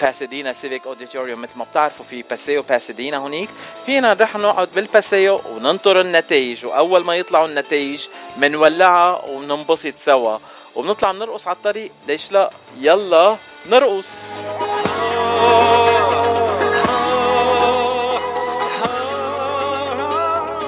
باسادينا 0.00 0.52
Civic 0.52 0.86
Auditorium 0.86 1.42
مثل 1.42 1.58
ما 1.58 1.64
بتعرفوا 1.64 2.04
في 2.04 2.22
Paseo 2.22 2.62
باسادينا 2.62 3.16
هونيك 3.16 3.48
فينا 3.86 4.14
نروح 4.14 4.36
نقعد 4.36 4.68
بال 4.74 4.93
Paseo 4.93 5.40
وننطر 5.48 6.00
النتائج 6.00 6.66
وأول 6.66 7.04
ما 7.04 7.16
يطلعوا 7.16 7.46
النتائج 7.46 8.06
بنولعها 8.36 9.24
وبننبسط 9.28 9.96
سوا. 9.96 10.38
وبنطلع 10.74 11.10
نرقص 11.10 11.48
على 11.48 11.56
الطريق. 11.56 11.90
ليش 12.08 12.32
لا؟ 12.32 12.50
يلا 12.80 13.36
نرقص. 13.70 14.44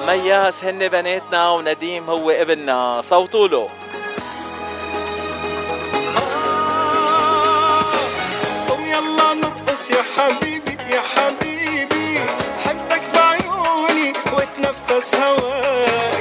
مياس 0.07 0.63
هن 0.63 0.87
بناتنا 0.87 1.49
ونديم 1.49 2.09
هو 2.09 2.31
ابننا. 2.31 3.01
صوتوا 3.01 3.47
له. 3.47 3.69
يا 9.91 10.03
حبيبي 10.17 10.77
يا 10.95 11.01
حبيبي 11.01 12.19
حبك 12.65 13.01
بعيوني 13.15 14.13
واتنفس 14.33 15.15
هواك. 15.15 16.12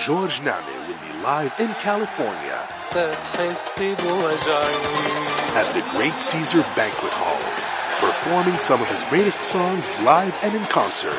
George 0.00 0.40
Name 0.40 0.54
will 0.88 0.96
be 0.96 1.12
live 1.22 1.54
in 1.60 1.74
California 1.74 2.66
at 5.54 5.74
the 5.74 5.84
Great 5.90 6.14
Caesar 6.14 6.62
Banquet 6.74 7.12
Hall, 7.12 7.38
performing 8.00 8.58
some 8.58 8.80
of 8.80 8.88
his 8.88 9.04
greatest 9.10 9.44
songs 9.44 9.92
live 10.00 10.34
and 10.42 10.56
in 10.56 10.62
concert. 10.62 11.12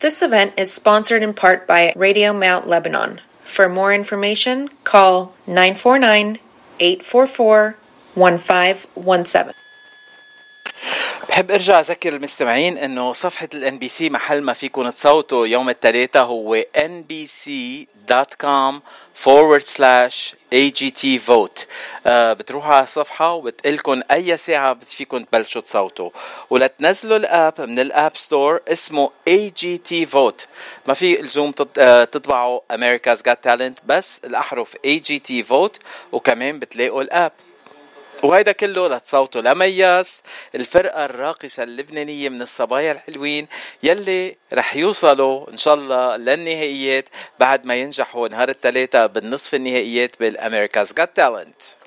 This 0.00 0.20
event 0.20 0.52
is 0.58 0.70
sponsored 0.70 1.22
in 1.22 1.32
part 1.32 1.66
by 1.66 1.94
Radio 1.96 2.34
Mount 2.34 2.68
Lebanon. 2.68 3.22
For 3.42 3.70
more 3.70 3.94
information, 3.94 4.68
call 4.84 5.32
949 5.46 6.38
844 6.78 7.76
1517. 8.14 9.63
بحب 11.34 11.50
أرجع 11.50 11.80
أذكر 11.80 12.12
المستمعين 12.12 12.78
إنه 12.78 13.12
صفحة 13.12 13.48
ال 13.54 13.78
NBC 13.78 14.10
محل 14.10 14.42
ما 14.42 14.52
فيكم 14.52 14.90
تصوتوا 14.90 15.46
يوم 15.46 15.68
الثلاثاء 15.68 16.24
هو 16.24 16.62
nbc.com 16.76 18.74
forward 19.24 19.62
slash 19.62 20.34
AGT 20.54 21.18
vote. 21.28 21.66
آه 22.06 22.32
بتروحوا 22.32 22.74
على 22.74 22.84
الصفحة 22.84 23.32
وبتقلكن 23.34 24.02
أي 24.02 24.36
ساعة 24.36 24.78
فيكم 24.86 25.22
تبلشوا 25.22 25.60
تصوتوا. 25.60 26.10
ولتنزلوا 26.50 27.16
ال 27.16 27.27
app 27.27 27.60
من 27.60 27.78
ال 27.78 27.88
App 27.88 28.16
Store 28.16 28.60
اسمه 28.68 29.10
AGT 29.30 30.06
vote. 30.12 30.46
ما 30.86 30.94
في 30.94 31.14
لزوم 31.14 31.52
آه، 31.78 32.04
تطبعوا 32.04 32.60
America's 32.72 33.18
Got 33.28 33.50
Talent 33.50 33.74
بس 33.86 34.20
الأحرف 34.24 34.74
AGT 34.86 35.44
vote 35.50 35.78
وكمان 36.12 36.58
بتلاقوا 36.58 37.02
ال 37.02 37.08
app. 37.08 37.32
وهيدا 38.24 38.52
كله 38.52 38.88
لتصوتوا 38.88 39.40
لمياس 39.40 40.22
الفرقة 40.54 41.04
الراقصة 41.04 41.62
اللبنانية 41.62 42.28
من 42.28 42.42
الصبايا 42.42 42.92
الحلوين 42.92 43.46
يلي 43.82 44.36
رح 44.52 44.76
يوصلوا 44.76 45.50
إن 45.50 45.56
شاء 45.56 45.74
الله 45.74 46.16
للنهائيات 46.16 47.08
بعد 47.40 47.66
ما 47.66 47.74
ينجحوا 47.74 48.28
نهار 48.28 48.48
الثلاثاء 48.48 49.06
بالنصف 49.06 49.54
النهائيات 49.54 50.16
بالأمريكا's 50.20 50.92
Got 50.92 51.14
Talent. 51.16 51.84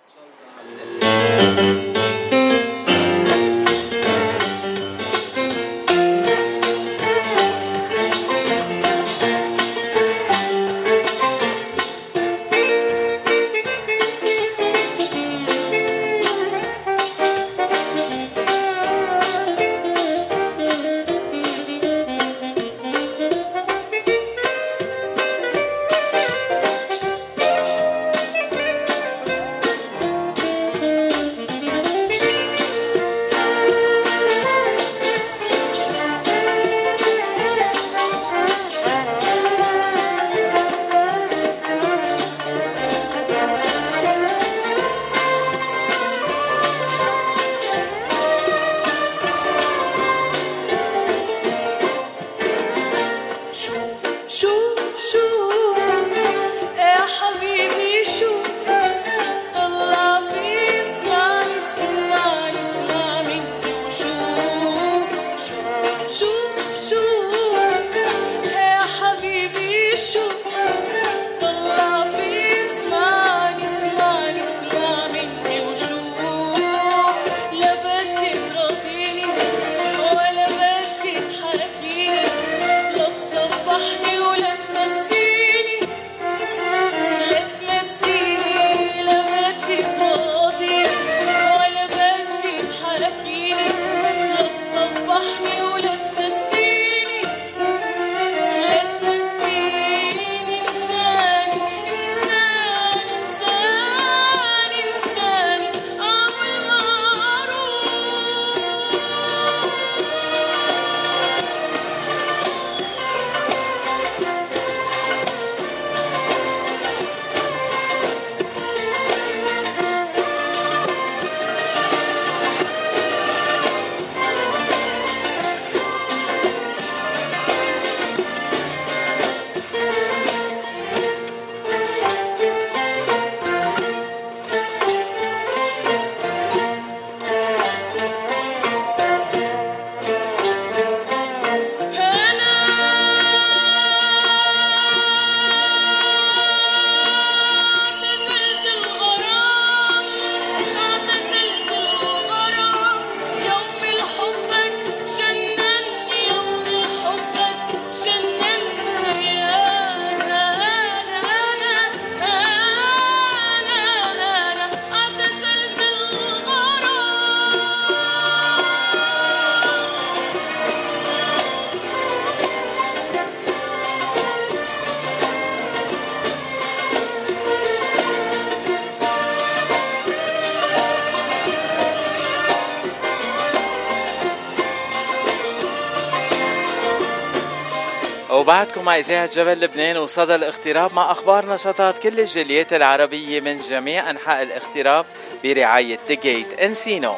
مع 188.87 188.97
إذاعة 188.97 189.29
جبل 189.35 189.59
لبنان 189.61 189.97
وصدى 189.97 190.35
الاغتراب 190.35 190.93
مع 190.93 191.11
أخبار 191.11 191.53
نشاطات 191.53 191.99
كل 191.99 192.19
الجاليات 192.19 192.73
العربية 192.73 193.39
من 193.39 193.61
جميع 193.61 194.09
أنحاء 194.09 194.43
الاغتراب 194.43 195.05
برعاية 195.43 195.99
تيجيت 196.07 196.59
انسينو 196.59 197.15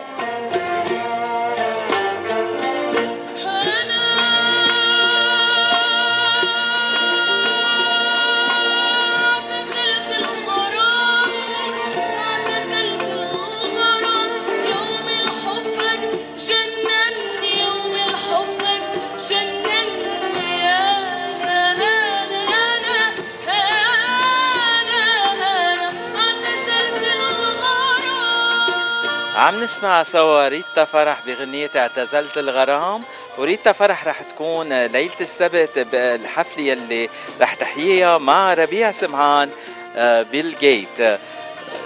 عم 29.49 29.59
نسمع 29.59 30.03
سوا 30.03 30.47
ريتا 30.47 30.85
فرح 30.85 31.25
بغنية 31.25 31.71
اعتزلت 31.75 32.37
الغرام 32.37 33.03
وريتا 33.37 33.71
فرح 33.71 34.07
رح 34.07 34.21
تكون 34.21 34.85
ليلة 34.85 35.19
السبت 35.21 35.79
بالحفلة 35.79 36.63
يلي 36.63 37.09
رح 37.41 37.53
تحييها 37.53 38.17
مع 38.17 38.53
ربيع 38.53 38.91
سمعان 38.91 39.49
آه، 39.95 40.21
بالجيت 40.21 41.01
آه، 41.01 41.19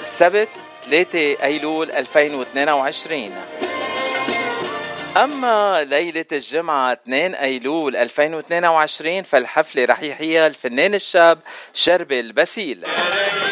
السبت 0.02 0.50
3 0.90 1.44
أيلول 1.44 1.92
2022 1.92 3.32
أما 5.18 5.84
ليلة 5.84 6.26
الجمعة 6.32 6.94
2 6.94 7.36
أيلول 7.36 7.96
2022 7.96 9.24
فالحفلة 9.24 9.86
رح 9.86 10.04
يحييها 10.04 10.48
الفنان 10.48 10.96
الشاب 10.96 11.40
بيخبيها 11.74 12.84
وما 12.84 13.43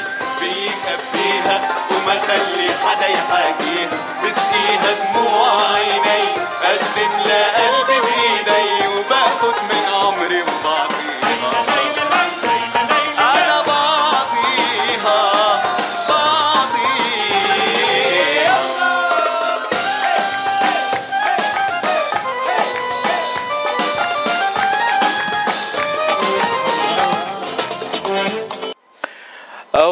خلي 2.32 2.70
حدا 2.84 3.08
يحاكيها 3.08 3.90
بسقيها 4.26 4.92
دموع 5.14 5.50
عيني 5.76 6.24
قدم 6.64 7.12
لقلبي 7.26 7.71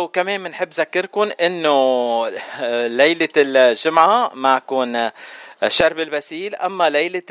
أو 0.09 0.13
كمان 0.13 0.43
بنحب 0.43 0.69
ذكركم 0.69 1.31
إنه 1.41 2.29
ليلة 2.87 3.29
الجمعة 3.37 4.31
معكم 4.33 5.09
شرب 5.67 5.99
البسيل. 5.99 6.55
أما 6.55 6.89
ليلة 6.89 7.23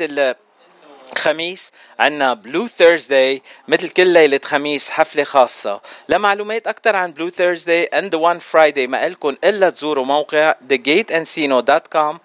الخميس 1.11 1.71
عنا 1.99 2.33
بلو 2.33 2.67
ثيرزداي 2.67 3.41
مثل 3.67 3.89
كل 3.89 4.07
ليلة 4.07 4.39
خميس 4.43 4.89
حفلة 4.89 5.23
خاصة. 5.23 5.81
لمعلومات 6.09 6.67
أكثر 6.67 6.95
عن 6.95 7.11
بلو 7.11 7.29
ثيرزداي 7.29 7.89
the 7.93 8.17
one 8.17 8.39
Friday 8.51 8.87
ما 8.87 9.07
إلكن 9.07 9.37
إلا 9.43 9.69
تزوروا 9.69 10.05
موقع 10.05 10.55
thegateandcino.com 10.73 12.15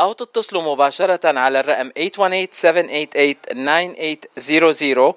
أو 0.00 0.12
تتصلوا 0.12 0.62
مباشرة 0.62 1.38
على 1.38 1.60
الرقم 1.60 1.90
818-788-9800 5.10 5.14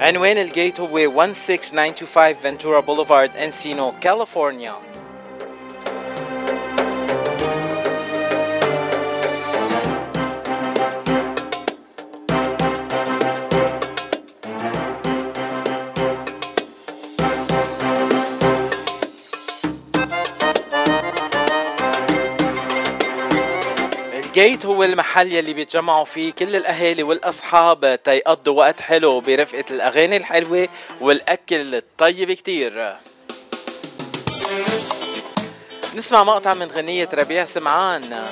عنوان 0.00 0.38
ال 0.38 0.46
Gate 0.46 0.80
هو 0.80 0.98
16925 1.32 2.34
فنتورا 2.34 2.80
بوليفارد 2.80 3.36
انسينو 3.36 3.92
كاليفورنيا 4.00 4.74
الجيت 24.40 24.66
هو 24.66 24.84
المحل 24.84 25.32
يلي 25.32 25.52
بيتجمعوا 25.52 26.04
فيه 26.04 26.32
كل 26.32 26.56
الأهالي 26.56 27.02
والأصحاب 27.02 28.02
تيقضوا 28.04 28.58
وقت 28.58 28.80
حلو 28.80 29.20
برفقة 29.20 29.64
الأغاني 29.70 30.16
الحلوة 30.16 30.68
والأكل 31.00 31.74
الطيب 31.74 32.32
كتير. 32.32 32.96
نسمع 35.94 36.24
مقطع 36.24 36.54
من 36.54 36.66
غنية 36.66 37.08
ربيع 37.14 37.44
سمعان. 37.44 38.26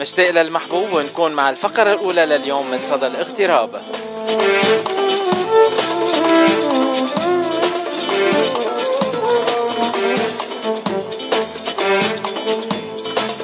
مشتاق 0.00 0.30
للمحبوب 0.30 0.92
ونكون 0.92 1.32
مع 1.32 1.50
الفقرة 1.50 1.92
الأولى 1.92 2.26
لليوم 2.26 2.70
من 2.70 2.78
صدى 2.78 3.06
الاغتراب. 3.06 3.82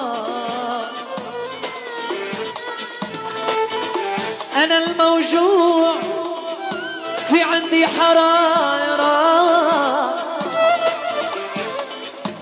أنا 4.55 4.77
الموجوع 4.77 5.95
في 7.29 7.43
عندي 7.43 7.87
حرارة. 7.87 9.17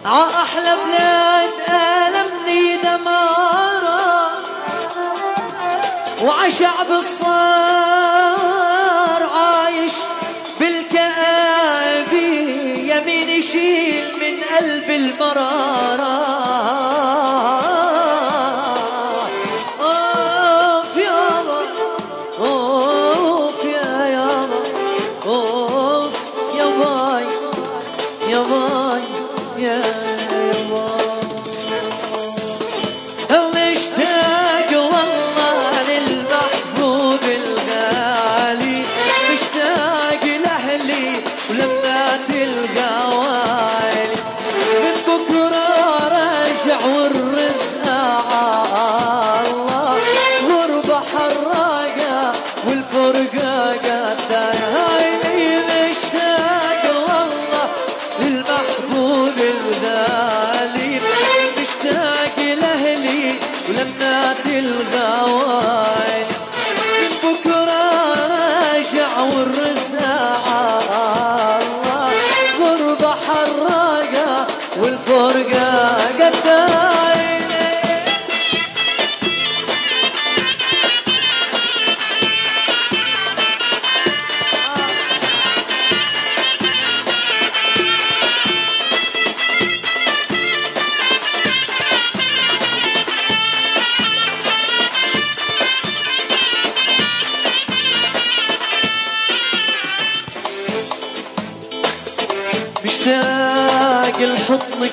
ع 0.06 0.24
أحلى 0.41 0.76
بلاد 0.86 1.35
وعشعب 6.25 6.91
الصار 6.91 8.35
عايش 9.33 9.91
بالكآبة 10.59 12.17
يمين 12.77 13.29
يشيل 13.29 14.03
من 14.21 14.35
قلب 14.57 14.89
المرارة 14.89 16.35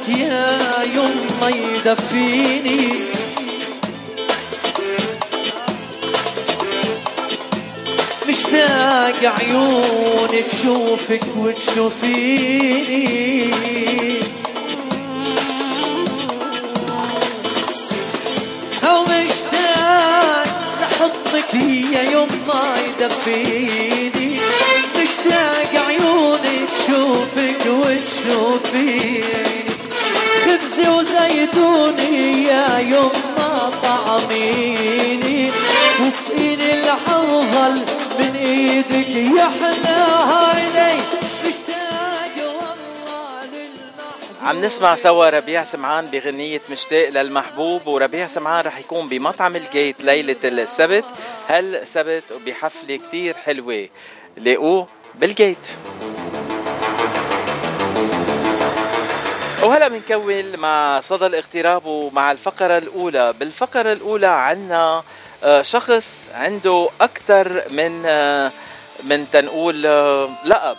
لك 0.03 0.17
يا 0.19 0.59
يما 0.95 1.49
يدفيني. 1.49 2.93
مشتاق 8.29 9.35
عيوني 9.41 10.43
تشوفك 10.43 11.25
وتشوفيني. 11.37 12.83
يا 21.93 22.03
يما 22.03 22.75
لحضنك 22.75 22.75
يدفيني. 22.87 24.41
مشتاق 24.97 25.73
عيوني 25.87 26.57
تشوفك 26.67 27.62
وتشوفيني. 27.67 29.52
خبزي 30.83 30.88
وزيتوني 30.88 32.45
يا 32.45 32.79
يوم 32.79 33.12
ما 33.38 33.71
طعميني. 33.83 35.51
وسقيني 36.01 36.73
الحوهل 36.73 37.85
من 38.18 38.37
إيدك 38.37 39.09
يا 39.38 39.51
حلاها 39.61 40.53
الي 40.53 41.03
عم 44.42 44.61
نسمع 44.61 44.95
سوا 44.95 45.31
ربيع 45.31 45.64
سمعان 45.64 46.07
بغنية 46.07 46.61
مشتاق 46.71 47.09
للمحبوب 47.09 47.87
وربيع 47.87 48.27
سمعان 48.27 48.64
رح 48.64 48.79
يكون 48.79 49.09
بمطعم 49.09 49.57
الجيت 49.57 50.05
ليلة 50.05 50.37
السبت. 50.45 51.05
هالسبت 51.49 52.25
بحفلة 52.47 52.97
كتير 52.97 53.35
حلوة 53.35 53.88
لاقوه 54.37 54.87
بالجيت. 55.14 55.77
وهلا 59.62 59.88
بنكمل 59.88 60.57
مع 60.57 61.01
صدى 61.01 61.27
الاغتراب 61.27 61.87
ومع 61.87 62.33
الفقرة 62.33 62.79
الأولى. 62.79 63.33
بالفقرة 63.33 63.92
الأولى 63.92 64.27
عنا 64.27 65.03
آه، 65.44 65.62
شخص 65.62 66.29
عنده 66.35 66.88
أكثر 67.01 67.62
من 67.70 68.03
آه، 68.07 68.53
من 69.05 69.27
تنقول 69.33 69.87
آه، 69.87 70.31
لقب. 70.44 70.77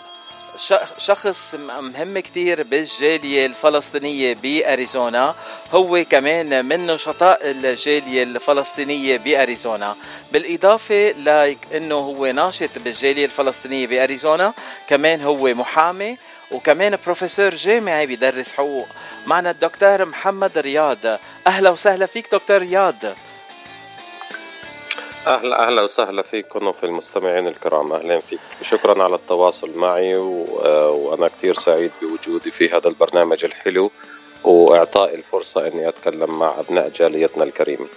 شخص 0.98 1.56
مهم 1.80 2.20
كتير 2.20 2.64
بالجالية 2.64 3.46
الفلسطينية 3.46 4.34
بأريزونا. 4.44 5.36
هو 5.72 6.04
كمان 6.10 6.66
من 6.66 6.88
نشطاء 6.88 7.40
الجالية 7.52 8.24
الفلسطينية 8.24 9.18
بأريزونا. 9.18 9.96
بالإضافة 10.32 11.12
لأنه 11.12 11.96
هو 11.96 12.26
ناشط 12.26 12.70
بالجالية 12.76 13.26
الفلسطينية 13.26 13.88
بأريزونا 13.88 14.54
كمان 14.90 15.22
هو 15.22 15.54
محامي. 15.54 16.18
وكمان 16.54 16.98
بروفيسور 17.06 17.50
جامعي 17.50 18.06
بيدرس 18.06 18.54
حقوق. 18.54 18.88
معنا 19.28 19.52
الدكتور 19.52 20.06
محمد 20.06 20.58
رياض. 20.58 21.20
أهلا 21.48 21.70
وسهلا 21.70 22.06
فيك 22.06 22.32
دكتور 22.32 22.58
رياض. 22.58 22.96
أهلا 25.28 25.68
أهلا 25.68 25.82
وسهلا 25.82 26.22
فيكم 26.22 26.68
وفي 26.68 26.84
المستمعين 26.84 27.48
الكرام. 27.48 27.92
أهلا 27.92 28.20
فيك. 28.20 28.40
شكرا 28.62 29.04
على 29.04 29.16
التواصل 29.16 29.78
معي 29.78 30.18
و... 30.18 30.46
وأنا 30.96 31.28
كثير 31.28 31.56
سعيد 31.56 31.92
بوجودي 32.02 32.52
في 32.52 32.70
هذا 32.70 32.88
البرنامج 32.88 33.46
الحلو 33.46 33.92
وإعطائي 34.44 35.16
الفرصة 35.16 35.68
إني 35.68 35.90
أتكلم 35.90 36.40
مع 36.40 36.54
أبناء 36.60 36.90
جاليتنا 36.90 37.44
الكريمه 37.44 37.88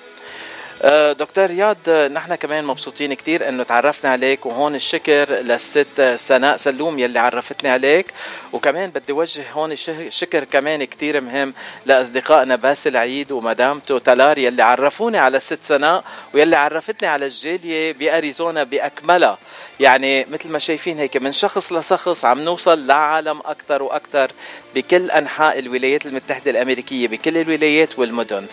دكتور 1.12 1.46
رياض 1.46 1.88
نحن 1.88 2.34
كمان 2.34 2.64
مبسوطين 2.64 3.14
كتير 3.14 3.48
إنه 3.48 3.62
تعرفنا 3.62 4.10
عليك 4.10 4.46
وهون 4.46 4.74
الشكر 4.74 5.30
للست 5.30 6.14
سناء 6.16 6.56
سلوم 6.56 6.98
يلي 6.98 7.18
عرفتني 7.18 7.70
عليك. 7.70 8.06
وكمان 8.52 8.90
بدي 8.90 9.12
وجه 9.12 9.44
هون 9.52 9.76
شكر 10.10 10.44
كمان 10.44 10.84
كتير 10.84 11.20
مهم 11.20 11.54
لأصدقائنا 11.86 12.56
باسل 12.56 12.96
عيد 12.96 13.32
ومدامته 13.32 13.98
تلار 13.98 14.38
يلي 14.38 14.62
عرفوني 14.62 15.18
على 15.18 15.36
الست 15.36 15.58
سناء 15.62 16.04
ويلي 16.34 16.56
عرفتني 16.56 17.08
على 17.08 17.26
الجالية 17.26 17.92
بأريزونا 17.92 18.64
باكملها 18.64 19.38
يعني 19.80 20.24
مثل 20.30 20.48
ما 20.48 20.58
شايفين 20.58 20.98
هيك 20.98 21.16
من 21.16 21.32
شخص 21.32 21.72
لشخص 21.72 22.24
عم 22.24 22.40
نوصل 22.40 22.86
لعالم 22.86 23.40
أكثر 23.44 23.82
وأكثر 23.82 24.30
بكل 24.74 25.10
أنحاء 25.10 25.58
الولايات 25.58 26.06
المتحدة 26.06 26.50
الأمريكية 26.50 27.08
بكل 27.08 27.38
الولايات 27.38 27.98
والمدن. 27.98 28.46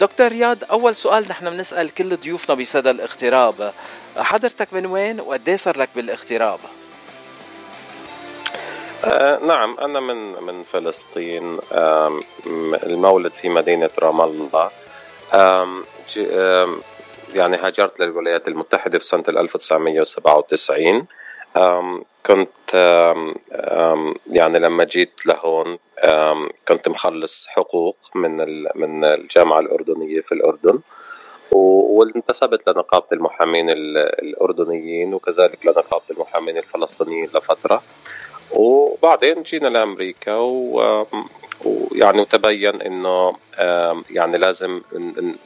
دكتور 0.00 0.28
رياض 0.28 0.58
أول 0.70 0.96
سؤال 0.96 1.28
نحن 1.28 1.50
بنسأل 1.50 1.94
كل 1.94 2.16
ضيوفنا 2.16 2.54
بصدى 2.56 2.90
الاغتراب. 2.90 3.72
حضرتك 4.16 4.72
من 4.72 4.86
وين 4.86 5.20
وقد 5.20 5.48
إيه 5.48 5.56
صار 5.56 5.78
لك 5.78 5.88
بالاغتراب؟ 5.96 6.58
آه 9.04 9.38
نعم 9.38 9.76
أنا 9.80 10.00
من 10.00 10.16
من 10.42 10.64
فلسطين. 10.72 11.42
م- 12.46 12.74
المولد 12.74 13.32
في 13.32 13.48
مدينة 13.48 13.90
رام 13.98 14.20
الله. 14.20 14.70
آم، 15.34 15.84
يعني 17.34 17.56
هاجرت 17.56 18.00
للولايات 18.00 18.48
المتحدة 18.48 18.98
في 18.98 19.04
سنة 19.06 19.24
1997 19.28 20.96
آم، 20.96 21.06
كنت 22.26 22.74
يعني 24.30 24.58
لما 24.58 24.84
جيت 24.84 25.26
لهون 25.26 25.78
كنت 26.68 26.88
مخلص 26.88 27.46
حقوق 27.48 27.96
من 28.14 28.36
من 28.74 29.04
الجامعة 29.04 29.60
الأردنية 29.60 30.20
في 30.20 30.32
الأردن 30.32 30.78
و- 31.52 31.98
وانتسبت 31.98 32.68
لنقابة 32.68 33.06
المحامين 33.12 33.70
ال- 33.70 33.98
الأردنيين 34.22 35.14
وكذلك 35.14 35.66
لنقابة 35.66 36.02
المحامين 36.10 36.56
الفلسطينيين 36.56 37.24
لفترة. 37.24 37.82
وبعدين 38.52 39.42
جينا 39.42 39.68
لأمريكا 39.68 40.34
ويعني 40.36 42.20
وتبين 42.20 42.82
إنه 42.82 43.36
يعني 44.10 44.36
لازم 44.38 44.80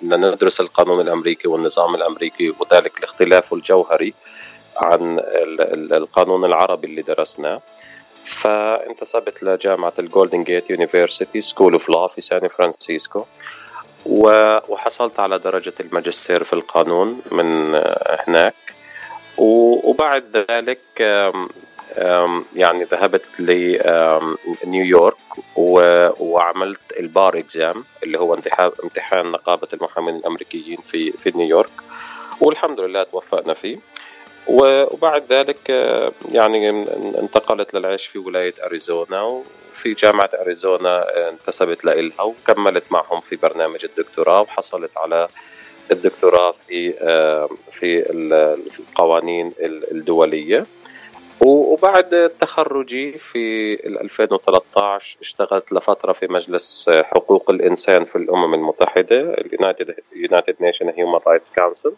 ندرس 0.02 0.60
القانون 0.60 1.00
الأمريكي 1.00 1.48
والنظام 1.48 1.94
الأمريكي 1.94 2.54
وذلك 2.60 2.98
الاختلاف 2.98 3.52
الجوهري. 3.54 4.14
عن 4.84 5.18
ال- 5.18 5.60
ال- 5.60 5.92
القانون 5.94 6.44
العربي 6.44 6.86
اللي 6.86 7.02
درسناه. 7.02 7.60
فانتسبت 8.24 9.42
لجامعة 9.42 9.92
ال 9.98 10.05
Golden 10.05 10.44
Gate 10.44 10.70
University 10.70 11.40
School 11.40 11.72
of 11.72 11.88
Law 11.88 12.06
في 12.06 12.20
سان 12.20 12.48
فرانسيسكو 12.48 13.24
وحصلت 14.06 15.20
على 15.20 15.38
درجة 15.38 15.72
الماجستير 15.80 16.44
في 16.44 16.52
القانون 16.52 17.20
من 17.32 17.74
هناك. 18.28 18.54
وبعد 19.38 20.46
ذلك 20.50 20.80
يعني 22.56 22.84
ذهبت 22.84 23.24
لنيويورك 23.38 25.16
وعملت 26.20 26.80
ال 26.98 27.08
bar 27.08 27.38
exam 27.38 27.84
اللي 28.02 28.18
هو 28.18 28.34
امتحان 28.84 29.26
نقابة 29.32 29.68
المحامين 29.74 30.16
الأمريكيين 30.16 30.76
في 30.76 31.10
في 31.12 31.32
نيويورك 31.38 31.70
والحمد 32.40 32.80
لله 32.80 33.02
توفقنا 33.02 33.54
فيه. 33.54 33.78
وبعد 34.50 35.22
ذلك 35.32 35.70
آه، 35.70 36.12
يعني 36.32 36.68
انتقلت 37.18 37.74
للعيش 37.74 38.06
في 38.06 38.18
ولاية 38.18 38.54
أريزونا 38.66 39.22
وفي 39.22 39.94
جامعة 39.94 40.30
أريزونا 40.42 41.16
آه، 41.16 41.28
انتسبت 41.30 41.84
لإلها 41.84 42.22
وكملت 42.22 42.92
معهم 42.92 43.20
في 43.20 43.36
برنامج 43.36 43.84
الدكتوراه 43.84 44.40
وحصلت 44.40 44.90
على 44.96 45.28
الدكتوراه 45.92 46.54
في 46.68 46.94
آه، 47.00 47.48
في 47.72 48.10
ال- 48.10 48.70
في 48.70 48.80
القوانين 48.80 49.52
ال- 49.60 49.90
الدولية. 49.92 50.62
وبعد 51.40 52.32
تخرجي 52.40 53.12
في 53.12 53.72
ال 53.86 54.00
2013 54.00 55.16
اشتغلت 55.20 55.72
لفترة 55.72 56.12
في 56.12 56.26
مجلس 56.26 56.90
حقوق 57.04 57.50
الإنسان 57.50 58.04
في 58.04 58.16
الأمم 58.16 58.54
المتحدة 58.54 59.20
ال 59.20 59.31
United 59.31 59.94
United 60.16 60.56
Nation 60.60 60.88
Human 60.96 61.18
Rights 61.26 61.44
Council. 61.58 61.92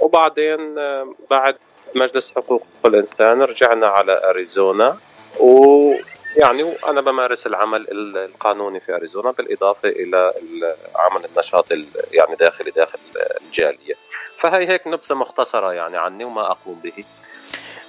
وبعدين 0.00 0.78
آه، 0.78 1.14
بعد 1.30 1.56
مجلس 1.94 2.30
حقوق 2.36 2.66
الإنسان 2.86 3.42
رجعنا 3.42 3.86
على 3.86 4.20
أريزونا 4.30 4.96
ويعني 5.40 6.62
وأنا 6.62 7.00
بمارس 7.00 7.46
العمل 7.46 7.80
ال- 7.80 8.16
القانوني 8.16 8.80
في 8.80 8.94
أريزونا 8.94 9.30
بالإضافة 9.30 9.88
إلى 9.88 10.32
عمل 10.96 11.20
النشاط 11.24 11.72
ال- 11.72 11.86
يعني 12.12 12.34
داخلي 12.36 12.70
داخل 12.70 12.98
الجالية. 13.40 13.94
فهي 14.38 14.68
هيك 14.68 14.86
نبذة 14.86 15.14
مختصرة 15.14 15.72
يعني 15.72 15.96
عني 15.96 16.24
وما 16.24 16.50
أقوم 16.50 16.80
به. 16.84 17.04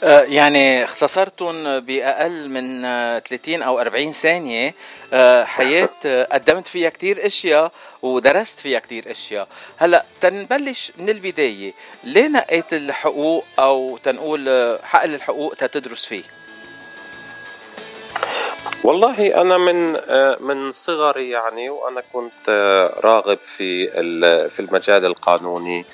يعني 0.04 0.84
اختصرتم 0.84 1.80
بأقل 1.80 2.50
من 2.50 2.86
آه، 2.86 3.20
30 3.20 3.62
أو 3.62 3.80
40 3.80 4.12
ثانية. 4.12 4.76
آه، 5.14 5.44
حياة 5.44 5.90
آه، 6.06 6.28
قدمت 6.32 6.68
فيها 6.68 6.90
كتير 6.90 7.26
أشياء 7.26 7.72
ودرست 8.02 8.60
فيها 8.60 8.80
كتير 8.80 9.12
أشياء. 9.12 9.48
هلأ 9.78 10.06
تنبلش 10.22 10.92
من 10.98 11.10
البداية. 11.10 11.74
ليه 12.04 12.28
نقيت 12.28 12.74
الحقوق 12.74 13.46
أو 13.60 13.98
تنقول 13.98 14.50
آه، 14.50 14.80
حقل 14.84 15.14
الحقوق 15.16 15.56
تتدرس 15.56 16.06
فيه؟ 16.06 16.24
والله 18.84 19.42
أنا 19.42 19.58
من 19.58 19.96
آه، 19.96 20.38
من 20.40 20.72
صغري 20.72 21.30
يعني 21.30 21.70
وأنا 21.70 22.04
كنت 22.14 22.50
آه، 22.50 23.00
راغب 23.00 23.40
في 23.58 23.88
في 24.50 24.60
المجال 24.60 25.06
القانوني. 25.06 25.86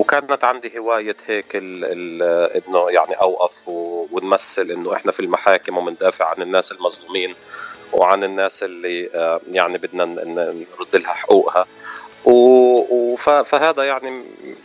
وكانت 0.00 0.44
عندي 0.44 0.78
هواية 0.78 1.16
هيك 1.26 1.56
إنه 1.56 2.90
يعني 2.90 3.14
أوقف 3.20 3.68
ونمثل 4.12 4.70
إنه 4.70 4.94
إحنا 4.94 5.12
في 5.12 5.20
المحاكم 5.20 5.78
ومندافع 5.78 6.30
عن 6.30 6.42
الناس 6.42 6.72
المظلومين 6.72 7.34
وعن 7.92 8.24
الناس 8.24 8.62
اللي 8.62 9.10
آه، 9.14 9.40
يعني 9.52 9.78
بدنا 9.78 10.04
نرد 10.04 10.96
لها 10.96 11.12
حقوقها. 11.14 11.64
فهذا 13.42 13.84
يعني 13.84 14.10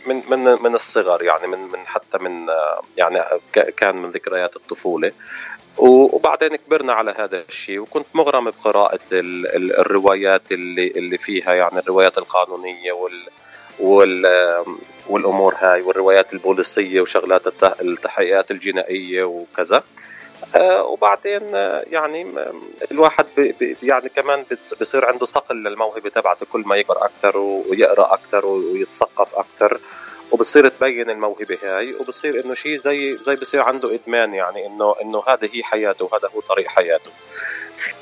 من 0.06 0.22
من 0.30 0.62
من 0.62 0.74
الصغر 0.74 1.22
يعني 1.22 1.46
من 1.46 1.58
من 1.58 1.86
حتى 1.86 2.18
من 2.18 2.50
آه، 2.50 2.80
يعني 2.96 3.20
كان 3.76 3.96
من 3.96 4.10
ذكريات 4.10 4.56
الطفولة. 4.56 5.12
وبعدين 5.78 6.56
كبرنا 6.56 6.92
على 6.92 7.14
هذا 7.18 7.44
الشيء 7.48 7.78
وكنت 7.78 8.06
مغرم 8.14 8.50
بقراءة 8.50 9.00
ال- 9.12 9.56
ال- 9.56 9.76
الروايات 9.80 10.52
اللي 10.52 10.86
اللي 10.96 11.18
فيها 11.18 11.54
يعني 11.54 11.78
الروايات 11.78 12.18
القانونية 12.18 12.92
وال 12.92 13.22
وال 13.80 14.26
والأمور 15.08 15.54
هاي 15.58 15.82
والروايات 15.82 16.32
البوليسية 16.32 17.00
وشغلات 17.00 17.46
الت- 17.46 17.80
التحقيقات 17.80 18.50
الجنائية 18.50 19.24
وكذا. 19.24 19.82
آه، 20.56 20.82
وبعدين 20.82 21.42
آه، 21.54 21.84
يعني 21.90 22.26
الواحد 22.92 23.24
بي 23.36 23.52
بي- 23.60 23.76
يعني 23.82 24.08
كمان 24.08 24.44
بصير 24.80 25.04
عنده 25.04 25.26
صقل 25.26 25.56
للموهبة 25.56 26.08
تبعته 26.10 26.46
كل 26.52 26.60
ما 26.66 26.76
يقرا 26.76 27.04
أكثر 27.04 27.38
ويقرأ 27.38 28.14
أكثر 28.14 28.46
ويتثقف 28.46 29.34
أكثر 29.34 29.78
وبصير 30.30 30.68
تبين 30.68 31.10
الموهبة 31.10 31.58
هاي 31.62 31.94
وبصير 31.94 32.44
إنه 32.44 32.54
شيء 32.54 32.76
زي 32.76 33.10
زي 33.12 33.34
بصير 33.34 33.60
عنده 33.62 33.94
إدمان 33.94 34.34
يعني 34.34 34.66
انه 34.66 34.94
إنه 35.02 35.22
هذا 35.28 35.48
هي 35.52 35.62
حياته 35.62 36.04
وهذا 36.04 36.28
هو 36.36 36.40
طريق 36.40 36.66
حياته. 36.66 37.10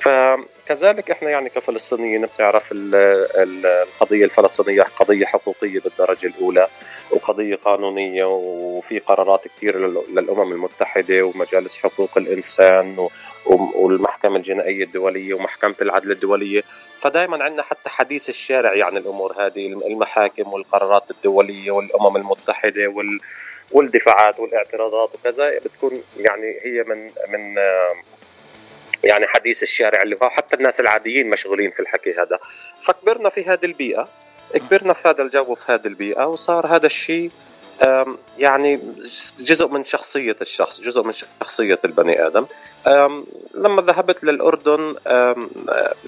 فكذلك 0.05 1.11
إحنا 1.11 1.31
يعني 1.31 1.49
كفلسطينيين 1.49 2.27
بتعرف 2.27 2.73
ال- 2.73 2.95
ال- 3.43 3.67
القضية 3.67 4.25
الفلسطينية 4.25 4.83
قضية 4.83 5.27
حقوقية 5.27 5.81
بالدرجة 5.81 6.27
الأولى 6.27 6.69
وقضية 7.11 7.57
قانونية 7.57 8.25
وفي 8.25 8.99
قرارات 8.99 9.41
كثير 9.57 9.79
لل- 9.79 10.05
للأمم 10.15 10.53
المتحدة 10.53 11.23
ومجالس 11.23 11.77
حقوق 11.77 12.11
الإنسان 12.19 13.09
والمحكمة 13.75 14.37
الجنائية 14.37 14.85
الدولية 14.85 15.35
ومحكمة 15.35 15.75
العدل 15.83 16.11
الدولية. 16.11 16.63
فدائما 17.01 17.45
عندنا 17.45 17.63
حتى 17.63 17.89
حديث 17.89 18.29
الشارع 18.29 18.75
يعني 18.75 18.99
الأمور 18.99 19.33
هذه 19.47 19.67
المحاكم 19.67 20.53
والقرارات 20.53 21.11
الدولية 21.11 21.71
والأمم 21.71 22.17
المتحدة 22.17 22.87
وال 22.89 23.19
والدفاعات 23.73 24.41
والاعتراضات 24.41 25.11
وكذا 25.15 25.59
بتكون 25.59 26.03
يعني 26.19 26.57
هي 26.63 26.83
من 26.83 27.05
من 27.29 27.55
يعني 29.05 29.27
حديث 29.27 29.63
الشارع 29.63 30.03
اللي 30.03 30.17
هو 30.23 30.31
حتى 30.31 30.57
الناس 30.57 30.81
العاديين 30.81 31.31
مشغولين 31.31 31.71
في 31.71 31.81
الحكي 31.81 32.13
هذا. 32.13 32.39
فكبرنا 32.87 33.29
في 33.29 33.43
هذه 33.43 33.65
البيئة. 33.65 34.09
كبرنا 34.55 34.93
في 34.93 35.09
هذا 35.09 35.23
الجو 35.23 35.55
في 35.55 35.73
هذه 35.73 35.87
البيئة 35.87 36.25
وصار 36.25 36.67
هذا 36.67 36.87
الشيء 36.87 37.31
يعني 38.39 38.81
جزء 39.39 39.69
من 39.69 39.85
شخصية 39.85 40.37
الشخص 40.41 40.81
جزء 40.81 41.03
من 41.03 41.13
شخصية 41.13 41.79
البني 41.85 42.27
آدم. 42.27 42.47
لما 43.55 43.83
ذهبت 43.83 44.25
للأردن 44.25 44.95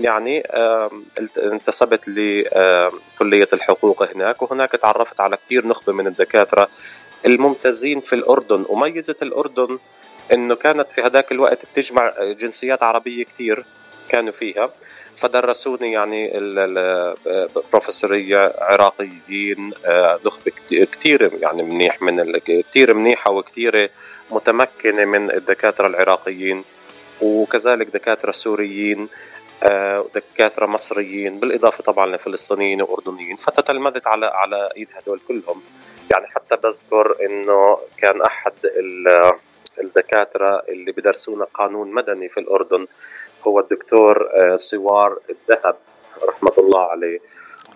يعني 0.01 0.43
انتسبت 1.39 2.09
لكلية 2.09 3.49
الحقوق 3.53 4.03
هناك 4.03 4.43
وهناك 4.43 4.71
تعرفت 4.71 5.21
على 5.21 5.37
كثير 5.37 5.67
نخبة 5.67 5.93
من 5.93 6.07
الدكاترة 6.07 6.69
الممتازين 7.27 8.01
في 8.01 8.13
الأردن. 8.13 8.65
وميزة 8.69 9.17
الأردن 9.23 9.79
إنه 10.33 10.55
كانت 10.55 10.87
في 10.95 11.03
هذاك 11.03 11.33
الوقت 11.33 11.59
بتجمع 11.73 12.13
جنسيات 12.23 12.83
عربية 12.83 13.25
كثير 13.25 13.65
كانوا 14.09 14.33
فيها 14.33 14.71
فدرسوني 15.19 15.93
يعني 15.93 16.39
ال- 16.39 16.59
ال- 17.29 17.49
بروفيسورية 17.73 18.53
عراقيين 18.59 19.73
آه، 19.87 20.19
نخبة 20.27 20.53
كثير 20.71 21.31
يعني 21.41 21.63
منيح 21.63 22.03
من 22.03 22.37
كثير 22.47 22.95
منيحة 22.95 23.31
وكثير 23.33 23.91
متمكنة 24.31 25.05
من 25.05 25.31
الدكاترة 25.31 25.87
العراقيين 25.87 26.65
وكذلك 27.23 27.87
دكاترة 27.87 28.33
سوريين 28.33 29.09
آه، 29.63 30.01
ودكاترة 30.01 30.67
مصريين 30.67 31.41
بالإضافة 31.41 31.83
طبعا 31.83 32.07
لفلسطينيين 32.07 32.83
وأردنيين 32.83 33.37
فتتلمذت 33.37 34.07
على 34.07 34.27
على 34.27 34.69
إيد 34.77 34.89
هدول 34.97 35.21
كلهم. 35.29 35.63
يعني 36.13 36.27
حتى 36.27 36.57
بذكر 36.57 37.17
إنه 37.27 37.79
كان 37.99 38.23
أحد 38.23 38.53
ال- 38.65 39.33
الدكاترة 39.81 40.63
اللي 40.69 40.93
بدرسونا 40.93 41.47
قانون 41.55 41.91
مدني 41.93 42.29
في 42.29 42.41
الأردن 42.41 42.87
هو 43.47 43.61
الدكتور 43.61 44.29
آه، 44.35 44.57
سوار 44.57 45.19
الذهب 45.31 45.77
رحمة 46.29 46.53
الله 46.59 46.81
عليه. 46.81 47.19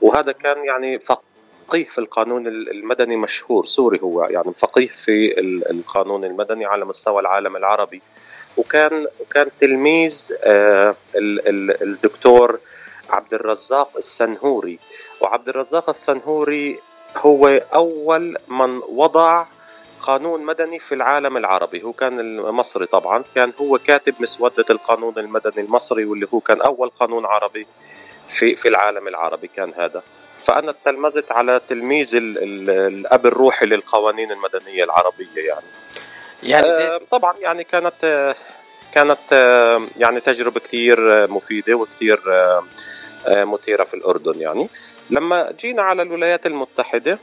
وهذا 0.03 0.33
كان 0.33 0.65
يعني 0.65 0.99
فقيه 0.99 1.85
في 1.89 1.99
القانون 1.99 2.47
المدني 2.47 3.17
مشهور 3.17 3.67
سوري 3.67 4.01
هو 4.03 4.25
يعني 4.25 4.53
فقيه 4.59 4.89
في 4.89 5.41
ال- 5.41 5.71
القانون 5.71 6.25
المدني 6.25 6.65
على 6.67 6.85
مستوى 6.85 7.21
العالم 7.21 7.57
العربي. 7.57 8.03
وكان 8.57 9.07
وكان 9.21 9.49
تلميذ 9.61 10.27
آه، 10.45 10.95
ال- 11.17 11.49
ال- 11.49 11.83
الدكتور 11.83 12.59
عبد 13.11 13.35
الرزاق 13.35 13.97
السنهوري. 13.97 14.79
وعبد 15.21 15.49
الرزاق 15.49 15.91
السنهوري 15.91 16.79
هو 17.17 17.47
أول 17.75 18.37
من 18.49 18.79
وضع 18.89 19.45
قانون 20.03 20.45
مدني 20.45 20.79
في 20.79 20.95
العالم 20.95 21.37
العربي. 21.37 21.83
هو 21.83 21.93
كان 21.93 22.21
المصري 22.21 22.87
طبعا 22.87 23.25
كان 23.35 23.53
هو 23.61 23.79
كاتب 23.79 24.15
مسودة 24.21 24.65
القانون 24.71 25.19
المدني 25.19 25.65
المصري 25.65 26.05
واللي 26.05 26.29
هو 26.35 26.41
كان 26.41 26.61
أول 26.61 26.91
قانون 27.01 27.27
عربي 27.27 27.67
في 28.29 28.57
في 28.57 28.69
العالم 28.69 29.09
العربي 29.09 29.49
كان 29.57 29.73
هذا. 29.79 30.03
فأنا 30.47 30.75
تلمذت 30.85 31.33
على 31.33 31.61
تلميذ 31.69 32.17
ال 32.17 32.39
ال 32.39 32.71
الأب 32.71 33.27
الروحي 33.27 33.67
للقوانين 33.67 34.33
المدنية 34.33 34.85
العربية 34.85 35.43
يعني. 35.49 35.67
يعني 36.43 36.67
آه 36.67 37.01
طبعا 37.11 37.35
يعني 37.39 37.65
كانت 37.65 37.95
آه 38.05 38.35
كانت 38.95 39.33
آه 39.33 39.81
يعني 39.99 40.21
تجربة 40.21 40.61
كثير 40.61 41.31
مفيدة 41.31 41.75
وكثير 41.75 42.21
آه 42.29 42.65
مثيرة 43.45 43.85
في 43.85 43.95
الأردن 43.95 44.41
يعني. 44.41 44.69
لما 45.11 45.53
جينا 45.61 45.83
على 45.83 46.03
الولايات 46.03 46.47
المتحدة 46.47 47.19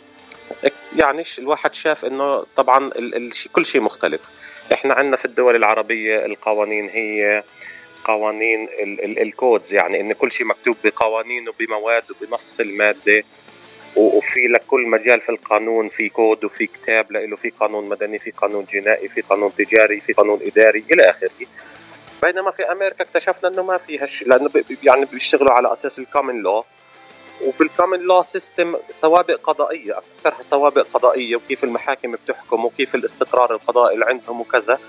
يعني 0.95 1.23
الواحد 1.37 1.73
شاف 1.73 2.05
إنه 2.05 2.45
طبعا 2.55 2.89
كل 3.53 3.65
شيء 3.65 3.81
مختلف. 3.81 4.21
إحنا 4.73 4.93
عندنا 4.93 5.17
في 5.17 5.25
الدول 5.25 5.55
العربية 5.55 6.25
القوانين 6.25 6.89
هي 6.89 7.43
قوانين 8.03 8.63
ال 8.63 9.03
ال 9.05 9.21
ال 9.21 9.30
codes 9.30 9.73
يعني 9.73 10.01
إن 10.01 10.13
كل 10.13 10.31
شيء 10.31 10.45
مكتوب 10.45 10.75
بقوانين 10.83 11.49
وبمواد 11.49 12.03
وبنص 12.11 12.59
المادة 12.59 13.23
وفي 13.95 14.47
لكل 14.47 14.87
مجال 14.87 15.21
في 15.21 15.29
القانون 15.29 15.89
في 15.89 16.09
كود 16.09 16.45
وفي 16.45 16.67
كتاب 16.67 17.11
له 17.11 17.35
في 17.35 17.49
قانون 17.49 17.89
مدني 17.89 18.19
في 18.19 18.31
قانون 18.31 18.65
جنائي 18.73 19.09
في 19.09 19.21
قانون 19.21 19.51
تجاري 19.57 20.01
في 20.01 20.13
قانون 20.13 20.39
إداري 20.45 20.83
إلى 20.91 21.09
آخره. 21.09 21.29
بينما 22.23 22.51
في 22.51 22.71
أمريكا 22.71 23.03
اكتشفنا 23.03 23.49
إنه 23.49 23.63
ما 23.63 23.77
في 23.77 23.99
هالشيء 23.99 24.27
لأنه 24.27 24.49
يعني 24.83 25.05
بيشتغلوا 25.05 25.53
على 25.53 25.73
أساس 25.73 25.99
ال 25.99 26.05
common 26.05 26.41
law 26.41 26.65
وفي 27.45 27.61
ال 27.63 27.68
common 27.68 27.99
law 27.99 28.23
system 28.23 28.75
سوابق 28.93 29.39
قضائية 29.43 29.97
أكثرها 29.97 30.43
سوابق 30.43 30.85
قضائية 30.93 31.35
وكيف 31.35 31.63
المحاكم 31.63 32.11
بتحكم 32.11 32.65
وكيف 32.65 32.95
الاستقرار 32.95 33.53
القضائي 33.53 33.93
اللي 33.93 34.05
عندهم 34.05 34.41
وكذا. 34.41 34.79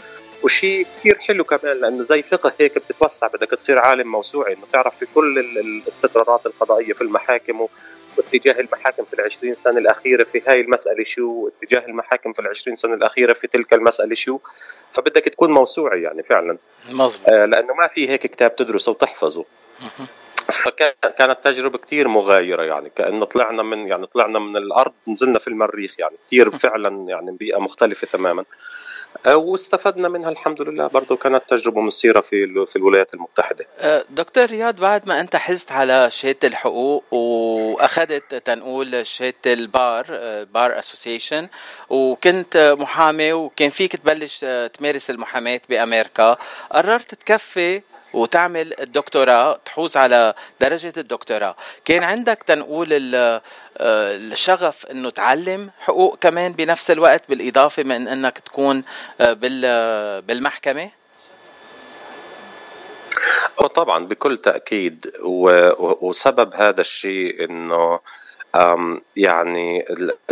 وشيء 0.44 0.82
كثير 0.99 1.18
حلو 1.18 1.44
كمان 1.44 1.80
لأنه 1.80 2.03
زي 2.05 2.22
فقه 2.22 2.53
هيك 2.61 2.78
بتتوسع 2.78 3.26
بدك 3.26 3.51
تصير 3.51 3.78
عالم 3.78 4.12
موسوعي 4.12 4.53
إنه 4.55 4.62
تعرف 4.72 4.99
في 4.99 5.07
كل 5.14 5.38
ال- 5.38 5.59
ال- 5.59 5.82
الاستقرارات 5.82 6.46
القضائية 6.46 6.92
في 6.92 7.01
المحاكم 7.03 7.66
واتجاه 8.16 8.61
المحاكم 8.61 9.05
في 9.05 9.14
العشرين 9.14 9.55
سنة 9.64 9.78
الأخيرة 9.78 10.24
في 10.24 10.42
هاي 10.49 10.61
المسألة 10.61 11.05
شو 11.05 11.30
واتجاه 11.30 11.86
المحاكم 11.86 12.32
في 12.32 12.38
العشرين 12.38 12.76
سنة 12.76 12.94
الأخيرة 12.94 13.32
في 13.32 13.46
تلك 13.46 13.72
المسألة 13.74 14.14
شو. 14.14 14.38
فبدك 14.94 15.24
تكون 15.24 15.51
موسوعي 15.53 16.03
يعني 16.03 16.22
فعلا. 16.22 16.59
مظبوط. 16.92 17.28
آه 17.28 17.44
لأنه 17.44 17.74
ما 17.74 17.86
في 17.86 18.09
هيك 18.11 18.26
كتاب 18.26 18.57
تدرسه 18.57 18.90
وتحفظه. 18.92 19.44
فكانت 20.59 21.38
تجربة 21.44 21.78
كتير 21.78 22.09
مغايرة 22.09 22.62
يعني 22.62 22.90
كأنه 22.96 23.24
طلعنا 23.24 23.62
من 23.62 23.88
يعني 23.88 24.06
طلعنا 24.06 24.38
من 24.38 24.56
الأرض 24.56 24.92
نزلنا 25.09 25.38
في 25.38 25.48
المريخ 25.48 25.94
يعني 25.98 26.16
كتير 26.26 26.50
فعلا 26.50 27.09
يعني 27.09 27.36
بيئة 27.36 27.59
مختلفة 27.59 28.06
تماما. 28.12 28.44
آه، 29.26 29.36
واستفدنا 29.36 30.09
منها 30.09 30.30
الحمد 30.30 30.62
لله. 30.62 30.86
برضو 30.86 31.16
كانت 31.16 31.42
تجربة 31.48 31.80
مثيرة 31.80 32.20
في 32.20 32.66
في 32.66 32.76
الولايات 32.76 33.14
المتحدة. 33.14 33.66
أه، 33.78 34.04
دكتور 34.11 34.46
رياض 34.46 34.80
بعد 34.80 35.09
ما 35.09 35.20
أنت 35.20 35.36
حزت 35.36 35.72
على 35.72 36.11
شهادة 36.11 36.48
الحقوق 36.48 37.04
وأخذت 37.14 38.34
تنقول 38.34 39.06
شهادة 39.06 39.34
البار 39.46 40.06
أه، 40.11 40.44
بار 40.44 40.78
أسوسيشن 40.78 41.48
وكنت 41.90 42.76
محامي 42.78 43.32
وكان 43.32 43.70
فيك 43.70 43.96
تبلش 43.96 44.44
تمارس 44.78 45.11
المحاماة 45.11 45.61
بأمريكا 45.68 46.36
قررت 46.72 47.14
تكفي 47.14 47.82
وتعمل 48.19 48.81
الدكتوراه 48.81 49.61
تحوز 49.64 49.97
على 49.97 50.35
درجة 50.61 50.93
الدكتوراه. 50.97 51.57
كان 51.85 52.03
عندك 52.03 52.43
تنقول 52.47 53.14
أه، 53.14 53.43
الشغف 54.16 54.87
إنه 54.87 55.11
تعلم 55.11 55.71
حقوق 55.81 56.19
كمان 56.19 56.53
بنفس 56.53 56.91
الوقت 56.91 57.23
بالإضافة 57.29 57.83
من 57.83 58.09
إنك 58.09 58.39
تكون 58.39 58.83
أه، 59.21 59.33
بال- 59.33 60.23
بالمحكمة؟ 60.23 60.91
وطبعا 63.59 64.07
بكل 64.07 64.37
تأكيد. 64.37 65.12
وسبب 66.01 66.55
هذا 66.55 66.81
الشيء 66.81 67.45
إنه 67.45 68.01
يعني 69.16 69.85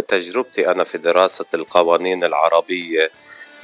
تجربتي 0.09 0.69
أنا 0.71 0.85
في 0.85 0.99
دراسة 0.99 1.45
القوانين 1.55 2.25
العربية 2.25 3.11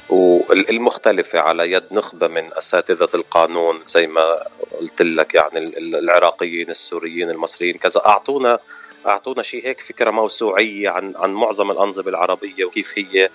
والمختلفة 0.09 1.39
على 1.39 1.71
يد 1.71 1.83
نخبة 1.91 2.27
من 2.27 2.53
أساتذة 2.53 3.09
القانون 3.13 3.79
زي 3.87 4.07
ما 4.07 4.43
قلت 4.79 5.01
لك 5.01 5.35
يعني 5.35 5.57
ال- 5.59 5.77
ال- 5.77 5.95
العراقيين 5.95 6.69
السوريين 6.69 7.29
المصريين 7.29 7.77
كذا. 7.77 8.01
أعطونا 8.05 8.59
أعطونا 9.07 9.43
شيء 9.43 9.65
هيك 9.67 9.79
فكرة 9.89 10.11
موسوعية 10.11 10.89
عن 10.89 11.13
عن 11.17 11.33
معظم 11.33 11.71
الأنظمة 11.71 12.07
العربية 12.09 12.65
وكيف 12.65 12.93
هي 12.95 13.29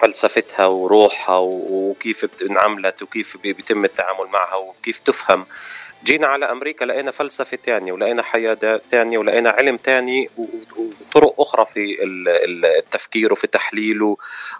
فلسفتها 0.00 0.66
وروحها 0.66 1.36
وكيف 1.38 2.26
انعملت 2.42 3.02
وكيف 3.02 3.36
بي- 3.36 3.52
بيتم 3.52 3.84
التعامل 3.84 4.26
معها 4.32 4.54
وكيف 4.54 4.98
تفهم 4.98 5.46
جينا 6.06 6.26
على 6.26 6.44
أمريكا 6.50 6.84
لقينا 6.84 7.10
فلسفة 7.10 7.58
تانية 7.66 7.92
ولقينا 7.92 8.22
حياة 8.22 8.80
تانية 8.90 9.18
ولقينا 9.18 9.50
علم 9.50 9.76
و- 10.38 10.46
وطرق 10.78 11.40
أخرى 11.40 11.66
في 11.74 12.02
ال- 12.02 12.28
ال- 12.28 12.66
التفكير 12.66 13.32
وفي 13.32 13.46
تحليله 13.46 14.16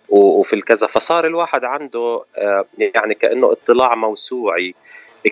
وفي 0.09 0.53
الكذا. 0.53 0.86
فصار 0.86 1.26
الواحد 1.26 1.64
عنده 1.64 2.24
آه، 2.36 2.64
يعني 2.78 3.14
كأنه 3.14 3.53
اطلاع 3.53 3.94
موسوعي 3.94 4.74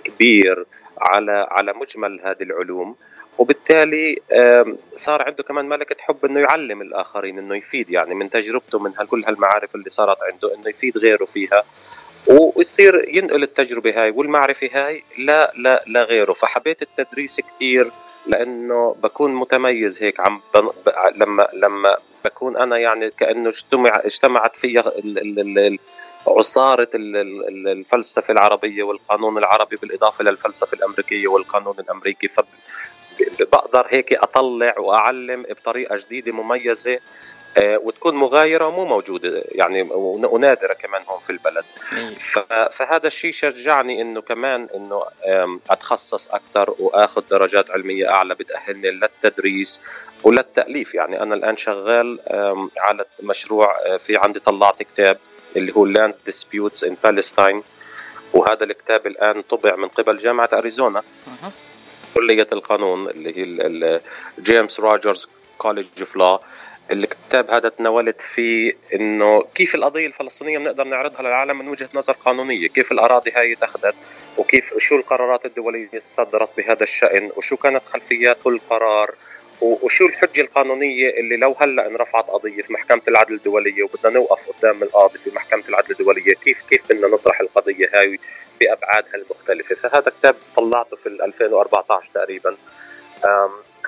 كبير 0.05 0.67
على 1.01 1.47
على 1.51 1.73
مجمل 1.73 2.21
هذه 2.25 2.43
العلوم. 2.43 2.97
وبالتالي 3.39 4.19
صار 4.95 5.23
عنده 5.23 5.43
كمان 5.43 5.69
ملكة 5.69 5.97
حب 5.99 6.25
إنه 6.25 6.41
يعلم 6.41 6.83
الآخرين 6.83 7.39
إنه 7.39 7.57
يفيد 7.57 7.91
يعني 7.91 8.15
من 8.15 8.31
تجربته 8.31 8.79
من 8.79 8.91
كل 9.11 9.25
هالمعارف 9.25 9.75
اللي 9.75 9.91
صارت 9.91 10.19
عنده 10.33 10.55
إنه 10.55 10.69
يفيد 10.69 10.99
غيره 10.99 11.25
فيها. 11.25 11.63
ويصير 12.27 13.09
ينقل 13.09 13.43
التجربة 13.43 14.03
هاي 14.03 14.11
والمعرفة 14.11 14.71
هاي 14.73 15.05
لا 15.19 15.53
لا 15.57 15.85
لا 15.87 16.03
غيره. 16.03 16.33
فحبيت 16.33 16.83
التدريس 16.83 17.41
كثير 17.41 17.91
لأنه 18.27 18.97
بكون 19.03 19.35
متميز 19.35 20.03
هيك 20.03 20.21
عم 20.21 20.41
بن... 20.55 20.67
ب... 20.67 20.91
لما 21.17 21.49
لما 21.53 21.97
بكون 22.25 22.57
أنا 22.57 22.79
يعني 22.79 23.11
كأنه 23.11 23.49
اجتمع 23.49 24.01
اجتمعت 24.05 24.57
فيها 24.57 24.89
ال... 24.99 25.19
ال... 25.19 25.59
ال... 25.59 25.79
عصارة 26.27 26.89
ال- 26.95 27.17
ال- 27.17 27.49
ال- 27.49 27.69
الفلسفة 27.69 28.33
العربية 28.33 28.83
والقانون 28.83 29.39
العربي 29.39 29.77
بالإضافة 29.77 30.25
للفلسفة 30.25 30.77
الأمريكية 30.77 31.29
والقانون 31.29 31.75
الأمريكي. 31.79 32.29
فبقدر 32.29 33.87
هيك 33.89 34.13
أطلع 34.13 34.75
وأعلم 34.79 35.43
بطريقة 35.43 35.97
جديدة 35.97 36.33
مميزة. 36.33 36.99
وتكون 37.59 38.15
مغايرة 38.15 38.67
ومو 38.67 38.85
موجودة 38.85 39.45
يعني 39.53 39.83
ون- 39.83 40.25
ونادرة 40.27 40.73
كمان 40.75 41.03
هون 41.09 41.19
في 41.27 41.31
البلد. 41.31 41.65
فهذا 42.73 43.07
الشيء 43.07 43.33
شجعني 43.33 44.03
إنه 44.03 44.21
كمان 44.23 44.69
إنه 44.75 45.03
أتخصص 45.71 46.29
أكثر 46.35 46.75
وآخذ 46.79 47.23
درجات 47.31 47.71
علمية 47.71 48.11
أعلى 48.13 48.35
بتأهلني 48.35 48.91
للتدريس 48.91 49.81
وللتأليف. 50.25 50.95
يعني 50.95 51.23
أنا 51.23 51.35
الآن 51.35 51.57
شغال 51.57 52.19
على 52.81 53.05
مشروع 53.23 53.77
آه، 53.87 53.97
في 53.97 54.17
عندي 54.17 54.41
طلعت 54.41 54.83
كتاب 54.83 55.19
اللي 55.57 55.73
هو 55.77 55.87
Land 55.95 56.15
Disputes 56.31 56.89
in 56.89 56.93
Palestine. 57.07 57.63
وهذا 58.33 58.65
الكتاب 58.65 59.07
الآن 59.07 59.43
طبع 59.43 59.77
من 59.77 59.89
قبل 59.89 60.19
جامعة 60.23 60.49
أريزونا. 60.53 61.03
كلية 62.15 62.47
القانون 62.53 63.09
اللي 63.09 63.39
هي 63.39 64.01
جيمس 64.41 64.81
روجرز 64.81 65.29
College 65.59 65.89
of 66.01 66.17
Law 66.17 66.41
الكتاب 66.91 67.51
هذا 67.51 67.69
تناولت 67.69 68.17
فيه 68.35 68.73
إنه 68.95 69.43
كيف 69.55 69.75
القضية 69.75 70.07
الفلسطينية 70.07 70.59
بنقدر 70.59 70.85
نعرضها 70.85 71.23
للعالم 71.23 71.59
من 71.59 71.69
وجهة 71.69 71.89
نظر 71.95 72.13
قانونية، 72.13 72.69
كيف 72.69 72.93
الأراضي 72.93 73.31
هاي 73.31 73.53
اتخذت؟ 73.53 73.95
وكيف 74.39 74.79
شو 74.79 74.97
القرارات 74.97 75.47
الدولية 75.47 75.87
اللي 75.89 76.01
صدرت 76.01 76.57
بهذا 76.57 76.83
الشأن؟ 76.83 77.31
وشو 77.37 77.57
كانت 77.57 77.83
خلفيات 77.93 78.37
كل 78.45 78.61
قرار 78.71 79.15
و- 79.61 79.87
وشو 79.87 80.07
الحجة 80.07 80.41
القانونية 80.41 81.11
اللي 81.11 81.37
لو 81.37 81.57
هلأ 81.61 81.87
انرفعت 81.87 82.25
قضية 82.31 82.63
في 82.63 82.73
محكمة 82.73 83.03
العدل 83.09 83.35
الدولية 83.35 83.83
وبدنا 83.83 84.13
نوقف 84.13 84.51
قدام 84.59 84.83
القاضي 84.83 85.19
في 85.19 85.31
محكمة 85.37 85.63
العدل 85.69 85.91
الدولية 85.91 86.35
كيف 86.35 86.63
كيف 86.71 86.93
بدنا 86.93 87.09
نطرح 87.09 87.41
القضية 87.41 87.91
هاي 87.95 88.19
بابعادها 88.61 89.15
المختلفه، 89.15 89.75
فهذا 89.75 90.11
كتاب 90.21 90.35
طلعته 90.57 90.97
في 90.97 91.07
ال 91.09 91.23
2014 91.23 92.09
تقريبا. 92.15 92.57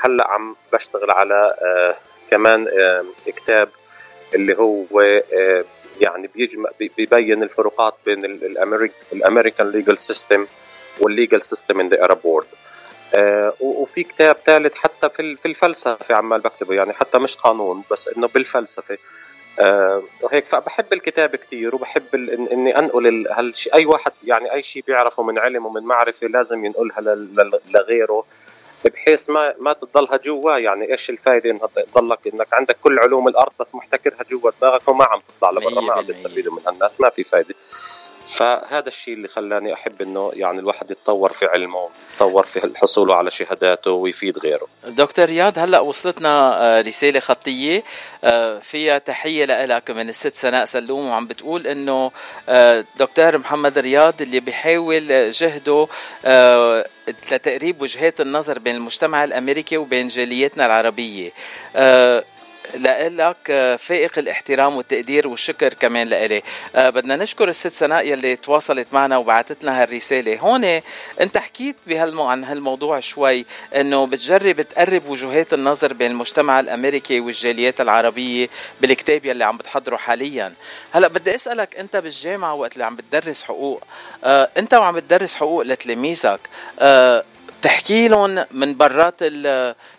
هلأ 0.05 0.27
عم 0.31 0.57
بشتغل 0.73 1.11
على 1.11 1.55
آه، 1.63 1.97
كمان 2.31 2.69
كتاب 3.27 3.69
اللي 4.35 4.59
هو 4.59 5.01
آه، 5.35 5.65
يعني 6.01 6.31
بيجمع 6.35 6.71
بي- 6.79 6.91
بيبين 6.97 7.43
الفروقات 7.43 7.95
بين 8.07 8.25
ال- 8.25 8.45
ال 8.45 8.52
Americ 8.52 8.93
ال 9.13 9.19
American 9.19 9.71
legal 9.71 9.99
system 10.01 10.47
وال 11.01 11.13
legal 11.13 11.43
system 11.47 11.81
in 11.81 11.89
the 11.89 12.05
Arab 12.05 12.19
world 12.25 12.47
وفي 13.61 14.03
كتاب 14.03 14.37
ثالث 14.47 14.75
حتى 14.75 15.09
في 15.09 15.35
في 15.35 15.47
الفلسفة 15.49 16.15
عمال 16.15 16.41
بكتبه 16.41 16.75
يعني 16.75 16.93
حتى 16.93 17.19
مش 17.19 17.37
قانون 17.37 17.83
بس 17.91 18.09
إنه 18.09 18.29
بالفلسفة. 18.29 18.99
آه، 19.61 20.03
وهيك 20.23 20.45
فبحب 20.45 20.93
الكتاب 20.93 21.37
كثير 21.37 21.75
وبحب 21.75 22.03
إني 22.53 22.79
أنقل 22.79 23.07
ال- 23.07 23.33
هالشيء 23.33 23.75
أي 23.75 23.87
واحد 23.87 24.13
يعني 24.25 24.53
أي 24.53 24.63
شيء 24.63 24.83
بيعرفه 24.87 25.23
من 25.23 25.39
علم 25.39 25.67
ومن 25.67 25.83
معرفة 25.83 26.27
لازم 26.27 26.65
ينقلها 26.65 27.01
لغيره. 27.71 28.25
بحيث 28.85 29.31
ما 29.31 29.55
ما 29.61 29.73
تضلها 29.73 30.17
جوا 30.17 30.59
يعني 30.59 30.93
إيش 30.93 31.11
الفائده 31.11 31.51
إنها 31.51 31.67
تضلك؟ 31.67 32.19
إنك 32.35 32.55
عندك 32.55 32.77
كل 32.83 32.99
علوم 32.99 33.29
الأرض 33.29 33.53
بس 33.61 33.75
محتكرها 33.75 34.25
جوا 34.31 34.51
دماغك 34.61 34.89
وما 34.89 35.05
عم 35.05 35.21
تطلع 35.29 35.51
لبرا 35.51 35.81
ما 35.81 35.93
عم 35.93 36.05
تستفيدوا 36.05 36.53
من 36.53 36.63
هالناس 36.67 37.01
ما 37.01 37.11
في 37.11 37.25
فائده 37.25 37.55
فهذا 38.29 38.89
الشيء 38.89 39.15
اللي 39.15 39.29
خلاني 39.29 39.75
أحب 39.75 40.03
إنه 40.03 40.31
يعني 40.35 40.59
الواحد 40.59 40.91
يتطور 40.91 41.33
في 41.33 41.47
علمه 41.47 41.89
يتطور 42.15 42.47
في 42.47 42.73
حصوله 42.77 43.15
على 43.17 43.31
شهاداته 43.31 43.91
ويفيد 43.91 44.39
غيره. 44.39 44.67
دكتور 44.87 45.25
رياض 45.25 45.59
هلأ 45.59 45.81
وصلتنا 45.81 46.63
آه، 46.63 46.81
رسالة 46.81 47.21
خطية 47.21 47.83
آه، 48.25 48.59
فيها 48.59 48.99
تحية 48.99 49.45
لك 49.45 49.91
من 49.91 50.09
الست 50.09 50.35
سناء 50.35 50.65
سلوم 50.65 51.07
وعم 51.07 51.27
بتقول 51.27 51.67
إنه 51.67 52.11
آه، 52.49 52.85
دكتور 52.97 53.39
محمد 53.39 53.79
رياض 53.79 54.23
اللي 54.23 54.41
بيحاول 54.41 55.31
جهده 55.31 55.89
لتقريب 57.33 57.83
وجهات 57.83 58.21
النظر 58.21 58.59
بين 58.59 58.77
المجتمع 58.77 59.25
الأمريكي 59.25 59.77
وبين 59.77 60.09
جاليتنا 60.09 60.67
العربية. 60.67 61.31
لك 62.75 63.37
آه، 63.51 63.77
فائق 63.77 64.19
الاحترام 64.19 64.77
والتقدير 64.77 65.29
والشكر 65.29 65.75
كمان 65.75 66.09
لإلي. 66.09 66.43
آه، 66.77 66.91
بدنا 66.91 67.17
نشكر 67.17 67.49
الست 67.49 67.69
سناء 67.69 68.09
يلي 68.09 68.37
تواصلت 68.37 68.95
معنا 68.95 69.17
وبعثت 69.17 69.65
لنا 69.65 69.83
هالرسالة. 69.83 70.39
هون 70.39 70.81
انت 71.21 71.39
حكيت 71.39 71.77
بهالمو 71.87 72.25
عن 72.25 72.45
هالموضوع 72.45 73.01
شوي 73.01 73.47
إنه 73.77 74.07
بتجرب 74.07 74.61
تقرب 74.61 75.09
وجهات 75.09 75.55
النظر 75.55 75.93
بين 75.93 76.11
المجتمع 76.11 76.61
الأمريكي 76.61 77.21
والجاليات 77.21 77.81
العربية 77.81 78.49
بالكتاب 78.81 79.27
يلي 79.27 79.45
عم 79.45 79.57
بتحضره 79.57 79.97
حاليا. 79.97 80.55
هلأ 80.93 81.09
بدي 81.09 81.35
أسألك 81.35 81.77
أنت 81.77 81.97
بالجامعة 81.97 82.55
وقت 82.55 82.73
اللي 82.73 82.85
عم 82.85 82.97
بتدرس 82.97 83.45
حقوق 83.45 83.83
آه، 84.25 84.51
أنت 84.59 84.75
وعم 84.75 84.95
بتدرس 84.95 85.37
حقوق 85.37 85.63
لتلاميذك 85.63 86.41
بتحكي 87.61 88.09
لهم 88.09 88.45
من 88.51 88.77
برات 88.77 89.25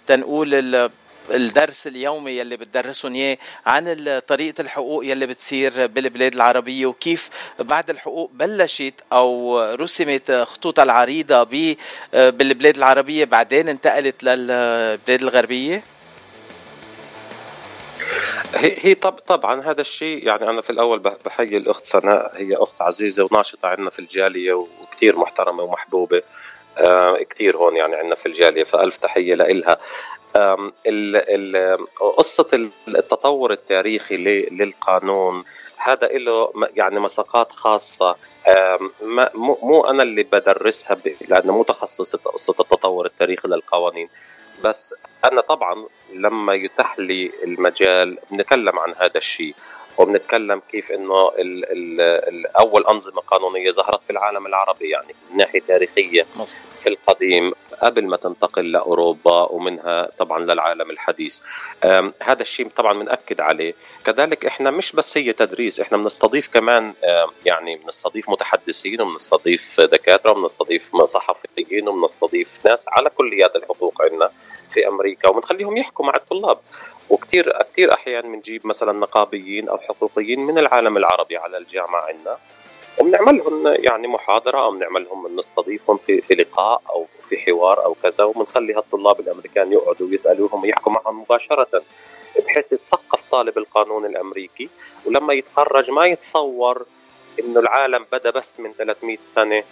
تنقول 0.07 0.89
الدرس 1.31 1.87
اليومي 1.87 2.31
يلي 2.31 2.57
بتدرسهم 2.57 3.15
إياه 3.15 3.37
عن 3.65 4.19
طريقة 4.27 4.61
الحقوق 4.61 5.05
يلي 5.05 5.25
بتصير 5.27 5.87
بالبلاد 5.87 6.33
العربية 6.33 6.85
وكيف 6.85 7.29
بعد 7.59 7.89
الحقوق 7.89 8.31
بلشت 8.33 8.93
أو 9.13 9.59
رسمت 9.73 10.31
خطوطها 10.31 10.83
العريضة 10.83 11.43
بالبلاد 12.13 12.77
العربية 12.77 13.25
بعدين 13.25 13.69
انتقلت 13.69 14.23
للبلاد 14.23 15.21
الغربية؟ 15.21 15.83
هي 18.55 18.75
هي 18.81 18.93
طب 18.95 19.11
طبعا 19.11 19.61
هذا 19.71 19.81
الشيء 19.81 20.27
يعني 20.27 20.49
أنا 20.49 20.61
في 20.61 20.69
الأول 20.69 20.99
بح- 20.99 21.17
بحيي 21.25 21.57
الأخت 21.57 21.85
سناء 21.85 22.31
هي 22.35 22.55
أخت 22.55 22.81
عزيزة 22.81 23.27
وناشطة 23.31 23.67
عندنا 23.69 23.89
في 23.89 23.99
الجالية 23.99 24.53
وكثير 24.53 25.17
محترمة 25.19 25.63
ومحبوبة 25.63 26.21
آه 26.77 27.17
كثير 27.29 27.57
هون 27.57 27.75
يعني 27.75 27.95
عندنا 27.95 28.15
في 28.15 28.25
الجالية 28.25 28.63
فألف 28.63 28.97
تحية 28.97 29.35
لإلها. 29.35 29.77
ال- 32.53 32.67
التطور 32.87 33.51
التاريخي 33.51 34.17
للقانون 34.51 35.43
هذا 35.77 36.07
له 36.07 36.51
يعني 36.75 36.99
مساقات 36.99 37.51
خاصة. 37.51 38.15
مو 39.63 39.81
أنا 39.85 40.03
اللي 40.03 40.23
بدرسها 40.23 40.97
لأنه 41.29 41.53
مو 41.53 41.63
قصة 41.63 42.19
التطور 42.59 43.05
التاريخي 43.05 43.47
للقوانين. 43.47 44.07
بس 44.63 44.95
أنا 45.31 45.41
طبعا 45.41 45.85
لما 46.13 46.53
يتاح 46.53 46.99
لي 46.99 47.31
المجال 47.43 48.17
بنتكلم 48.31 48.79
عن 48.79 48.93
هذا 48.93 49.17
الشيء. 49.17 49.55
وبنتكلم 49.97 50.61
كيف 50.71 50.91
إنه 50.91 51.27
ال 51.27 51.71
ال 51.71 52.01
ال 52.01 52.57
أول 52.57 52.85
أنظمة 52.87 53.21
قانونية 53.21 53.71
ظهرت 53.71 53.99
في 54.03 54.09
العالم 54.09 54.45
العربي 54.45 54.89
يعني 54.89 55.15
من 55.31 55.37
ناحية 55.37 55.59
تاريخية 55.59 56.25
مصر. 56.35 56.55
في 56.83 56.89
القديم 56.89 57.53
قبل 57.81 58.07
ما 58.07 58.17
تنتقل 58.17 58.71
لأوروبا 58.71 59.51
ومنها 59.51 60.09
طبعا 60.19 60.43
للعالم 60.43 60.89
الحديث. 60.91 61.41
هذا 62.21 62.41
الشيء 62.41 62.69
طبعا 62.69 62.93
بنأكد 62.93 63.41
عليه. 63.41 63.73
كذلك 64.05 64.45
إحنا 64.45 64.71
مش 64.71 64.91
بس 64.91 65.17
هي 65.17 65.33
تدريس 65.33 65.79
إحنا 65.79 65.97
بنستضيف 65.97 66.47
كمان 66.53 66.93
يعني 67.45 67.75
بنستضيف 67.75 68.29
متحدثين 68.29 69.01
وبنستضيف 69.01 69.81
دكاترة 69.81 70.31
وبنستضيف 70.31 70.95
صحفيين 71.05 71.87
وبنستضيف 71.89 72.47
ناس 72.65 72.79
على 72.87 73.09
كليات 73.09 73.55
الحقوق 73.55 74.01
عندنا 74.01 74.31
في 74.73 74.87
أمريكا 74.87 75.29
وبنخليهم 75.29 75.77
يحكوا 75.77 76.05
مع 76.05 76.13
الطلاب. 76.15 76.57
وكثير 77.09 77.53
كثير 77.63 77.93
أحيان 77.93 78.21
بنجيب 78.21 78.67
مثلا 78.67 78.91
نقابيين 78.91 79.69
أو 79.69 79.77
حقوقيين 79.77 80.39
من 80.39 80.57
العالم 80.57 80.97
العربي 80.97 81.37
على 81.37 81.57
الجامعة 81.57 82.01
عندنا 82.01 82.37
وبنعمل 82.99 83.37
لهم 83.37 83.67
يعني 83.67 84.07
محاضرة 84.07 84.61
أو 84.61 84.71
بنعمل 84.71 85.03
لهم 85.03 85.27
بنستضيفهم 85.27 85.97
في 85.97 86.21
في 86.21 86.33
لقاء 86.33 86.81
أو 86.89 87.05
في 87.29 87.37
حوار 87.37 87.85
أو 87.85 87.95
كذا 88.03 88.23
وبنخلي 88.23 88.73
هالطلاب 88.73 89.19
الأمريكان 89.19 89.71
يقعدوا 89.73 90.07
ويسألوهم 90.07 90.63
ويحكوا 90.63 90.91
معهم 90.91 91.21
مباشرة 91.21 91.83
بحيث 92.45 92.71
يتثقف 92.71 93.31
طالب 93.31 93.57
القانون 93.57 94.05
الأمريكي 94.05 94.69
ولما 95.05 95.33
يتخرج 95.33 95.91
ما 95.91 96.05
يتصور 96.05 96.85
إنه 97.39 97.59
العالم 97.59 98.05
بدأ 98.11 98.29
بس 98.29 98.59
من 98.59 98.71
300 98.73 99.17
سنة 99.23 99.63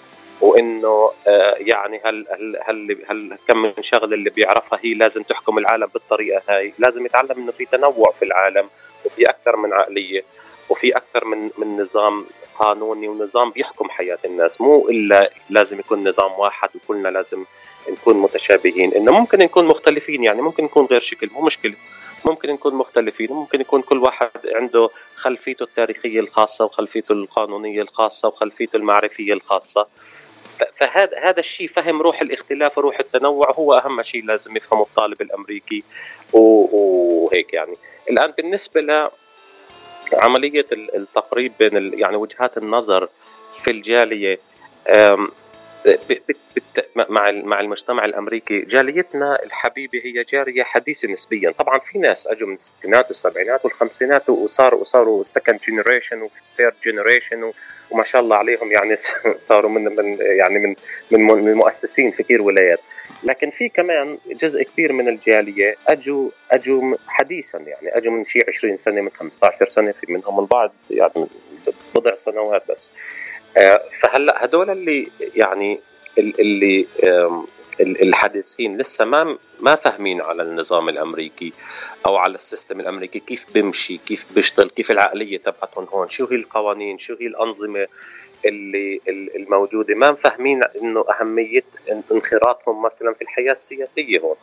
وإنه 0.41 1.11
آه، 1.27 1.55
يعني 1.59 2.01
هل 2.05 2.25
هل 2.31 2.57
هل 2.65 2.97
هل 3.09 3.37
كم 3.47 3.57
من 3.57 3.73
شغلة 3.81 4.15
اللي 4.15 4.29
بيعرفها 4.29 4.79
هي 4.83 4.93
لازم 4.93 5.23
تحكم 5.23 5.57
العالم 5.57 5.87
بالطريقة 5.93 6.41
هاي. 6.49 6.73
لازم 6.79 7.05
يتعلم 7.05 7.31
إنه 7.37 7.51
في 7.51 7.65
تنوع 7.65 8.13
في 8.19 8.25
العالم 8.25 8.69
وفي 9.05 9.29
أكثر 9.29 9.57
من 9.57 9.73
عقلية 9.73 10.23
وفي 10.69 10.97
أكثر 10.97 11.25
من 11.25 11.49
من 11.57 11.81
نظام 11.81 12.25
قانوني 12.59 13.07
ونظام 13.07 13.51
بيحكم 13.51 13.89
حياة 13.89 14.19
الناس. 14.25 14.61
مو 14.61 14.89
إلا 14.89 15.31
لازم 15.49 15.79
يكون 15.79 16.09
نظام 16.09 16.31
واحد 16.31 16.69
وكلنا 16.75 17.09
لازم 17.09 17.45
نكون 17.89 18.15
متشابهين. 18.15 18.93
إنه 18.93 19.11
ممكن 19.11 19.39
نكون 19.39 19.65
مختلفين 19.65 20.23
يعني 20.23 20.41
ممكن 20.41 20.63
نكون 20.63 20.85
غير 20.85 21.01
شكل 21.01 21.29
مو 21.33 21.41
مشكله 21.41 21.73
ممكن 22.25 22.49
نكون 22.49 22.75
مختلفين 22.75 23.31
ممكن 23.31 23.61
يكون 23.61 23.81
كل 23.81 23.97
واحد 23.97 24.29
عنده 24.45 24.89
خلفيته 25.15 25.63
التاريخية 25.63 26.19
الخاصة 26.19 26.65
وخلفيته 26.65 27.11
القانونية 27.11 27.81
الخاصة 27.81 28.27
وخلفيته 28.27 28.77
المعرفية 28.77 29.33
الخاصة. 29.33 29.87
فهذا 30.79 31.19
هذا 31.23 31.39
الشيء 31.39 31.67
فهم 31.67 32.01
روح 32.01 32.21
الاختلاف 32.21 32.77
وروح 32.77 32.99
التنوع 32.99 33.51
هو 33.51 33.73
أهم 33.73 34.03
شيء 34.03 34.25
لازم 34.25 34.57
يفهمه 34.57 34.81
الطالب 34.81 35.21
الأمريكي 35.21 35.83
وهيك 36.33 37.53
يعني. 37.53 37.73
الآن 38.09 38.31
بالنسبة 38.37 38.81
ل 38.81 39.09
عمليه 40.13 40.65
ال- 40.71 40.95
التقريب 40.95 41.51
بين 41.59 41.99
يعني 41.99 42.15
وجهات 42.17 42.57
النظر 42.57 43.09
في 43.63 43.71
الجالية 43.71 44.39
مع 46.95 47.31
مع 47.31 47.59
المجتمع 47.59 48.05
الأمريكي. 48.05 48.61
جاليتنا 48.61 49.43
الحبيبة 49.43 50.01
هي 50.03 50.23
جاليه 50.23 50.63
حديثة 50.63 51.07
نسبيا. 51.07 51.51
طبعا 51.51 51.79
في 51.79 51.99
ناس 51.99 52.27
أجوا 52.27 52.47
من 52.47 52.55
الستينات 52.55 53.07
والسبعينات 53.07 53.65
والخمسينات 53.65 54.29
وصاروا 54.29 54.81
وصاروا 54.81 55.23
second 55.23 55.59
generation 55.67 56.21
و 56.21 56.30
third 56.30 56.73
generation 56.85 57.51
وما 57.91 58.03
شاء 58.03 58.21
الله 58.21 58.35
عليهم 58.35 58.71
يعني 58.71 58.95
صاروا 59.49 59.69
من 59.69 59.83
من 59.83 60.17
يعني 60.19 60.75
من 61.11 61.21
من 61.21 61.53
مؤسسين 61.53 62.11
في 62.11 62.23
كثير 62.23 62.41
ولايات. 62.41 62.79
لكن 63.23 63.49
في 63.49 63.69
كمان 63.69 64.17
جزء 64.27 64.63
كبير 64.63 64.93
من 64.93 65.07
الجالية 65.07 65.75
اجوا 65.87 66.29
أجوا 66.51 66.95
حديثا 67.07 67.57
يعني 67.57 67.97
أجوا 67.97 68.11
من 68.11 68.25
شيء 68.25 68.47
20 68.47 68.77
سنة 68.77 69.01
من 69.01 69.09
15 69.09 69.65
سنة 69.69 69.91
في 69.91 70.11
منهم 70.11 70.39
البعض 70.39 70.71
يعني 70.89 71.27
بضع 71.95 72.15
سنوات 72.15 72.63
بس. 72.69 72.91
فهلا 74.03 74.45
هدول 74.45 74.69
اللي 74.69 75.11
يعني 75.35 75.79
ال- 76.17 76.39
اللي 76.41 76.85
الحديثين 77.79 78.77
لسه 78.77 79.05
ما 79.05 79.37
ما 79.59 79.75
فاهمين 79.75 80.21
على 80.21 80.43
النظام 80.43 80.89
الأمريكي 80.89 81.53
أو 82.05 82.15
على 82.17 82.35
السيستم 82.35 82.79
الأمريكي 82.79 83.19
كيف 83.19 83.45
بيمشي 83.53 83.97
كيف 83.97 84.25
بيشتغل 84.35 84.69
كيف 84.69 84.91
العقلية 84.91 85.37
تبعتهم 85.37 85.87
هون 85.93 86.09
شو 86.09 86.25
هي 86.25 86.35
القوانين 86.35 86.99
شو 86.99 87.15
هي 87.21 87.27
الأنظمة 87.27 87.87
اللي 88.45 89.01
ال- 89.07 89.35
الموجودة؟ 89.35 89.95
ما 89.95 90.13
فاهمين 90.13 90.61
إنه 90.81 91.05
أهمية 91.21 91.63
إن- 91.89 92.11
انخراطهم 92.11 92.81
مثلا 92.85 93.13
في 93.13 93.21
الحياة 93.21 93.51
السياسية 93.53 94.19
هون. 94.19 94.35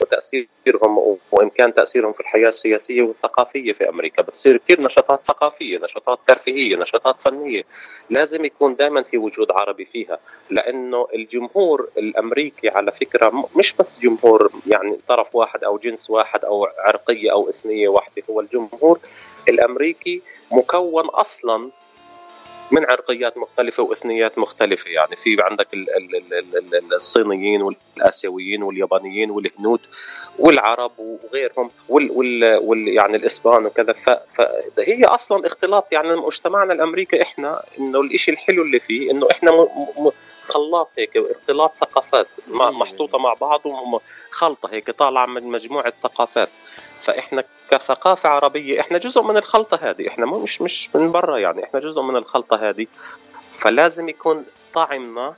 وتأثيرهم 0.00 1.18
وامكان 1.32 1.74
تأثيرهم 1.74 2.12
في 2.12 2.20
الحياة 2.20 2.48
السياسية 2.48 3.02
والثقافية 3.02 3.72
في 3.72 3.88
أمريكا 3.88 4.22
بتصير 4.22 4.56
كثير 4.56 4.80
نشاطات 4.80 5.20
ثقافية 5.28 5.78
نشاطات 5.78 6.18
ترفيهية 6.26 6.76
نشاطات 6.76 7.16
فنية 7.24 7.62
لازم 8.10 8.44
يكون 8.44 8.76
دائما 8.76 9.02
في 9.02 9.18
وجود 9.18 9.50
عربي 9.50 9.84
فيها 9.84 10.18
لأنه 10.50 11.08
الجمهور 11.14 11.88
الأمريكي 11.98 12.68
على 12.68 12.92
فكرة 12.92 13.48
مش 13.56 13.72
بس 13.72 14.00
جمهور 14.00 14.50
يعني 14.66 14.96
طرف 15.08 15.34
واحد 15.34 15.64
أو 15.64 15.78
جنس 15.78 16.10
واحد 16.10 16.44
أو 16.44 16.68
عرقية 16.78 17.32
أو 17.32 17.48
إثنية 17.48 17.88
واحدة 17.88 18.22
هو 18.30 18.40
الجمهور 18.40 18.98
الأمريكي 19.48 20.22
مكون 20.52 21.04
أصلا 21.06 21.70
من 22.70 22.84
عرقيات 22.90 23.38
مختلفة 23.38 23.82
وإثنيات 23.82 24.38
مختلفة. 24.38 24.90
يعني 24.90 25.16
في 25.16 25.36
عندك 25.40 25.74
ال- 25.74 25.96
ال- 25.96 26.16
ال- 26.16 26.34
ال- 26.56 26.74
ال- 26.74 26.94
الصينيين 26.94 27.62
والآسيويين 27.62 28.62
واليابانيين 28.62 29.30
والهنود 29.30 29.80
والعرب 30.38 30.92
وغيرهم 30.98 31.70
وال, 31.88 32.10
وال, 32.10 32.58
وال 32.62 32.88
يعني 32.88 33.16
الإسبان 33.16 33.66
وكذا. 33.66 33.94
فهي 34.76 35.04
أصلا 35.04 35.46
اختلاط 35.46 35.92
يعني 35.92 36.16
مجتمعنا 36.16 36.72
الأمريكي 36.72 37.22
إحنا 37.22 37.62
إنه 37.78 38.00
الإشي 38.00 38.30
الحلو 38.30 38.62
اللي 38.62 38.80
فيه 38.80 39.10
إنه 39.10 39.28
إحنا 39.32 39.50
م, 39.52 39.68
م, 39.98 40.10
خلاط 40.48 40.88
هيك 40.98 41.16
اختلاط 41.16 41.72
ثقافات 41.80 42.26
محطوطة 42.48 43.18
مع 43.18 43.34
بعض 43.40 43.60
وخلطة 43.66 44.68
هيك 44.72 44.90
طالعة 44.90 45.26
من 45.26 45.42
مجموعة 45.42 45.92
ثقافات. 46.02 46.48
فإحنا 47.00 47.44
كثقافة 47.70 48.28
عربية 48.28 48.80
إحنا 48.80 48.98
جزء 48.98 49.22
من 49.22 49.36
الخلطة 49.36 49.78
هذه 49.82 50.08
إحنا 50.08 50.26
مو 50.26 50.38
مش 50.38 50.62
مش 50.62 50.88
من 50.94 51.12
برا 51.12 51.38
يعني 51.38 51.64
إحنا 51.64 51.80
جزء 51.80 52.02
من 52.02 52.16
الخلطة 52.16 52.68
هذه. 52.68 52.86
فلازم 53.58 54.08
يكون 54.08 54.44
طعمنا 54.74 55.34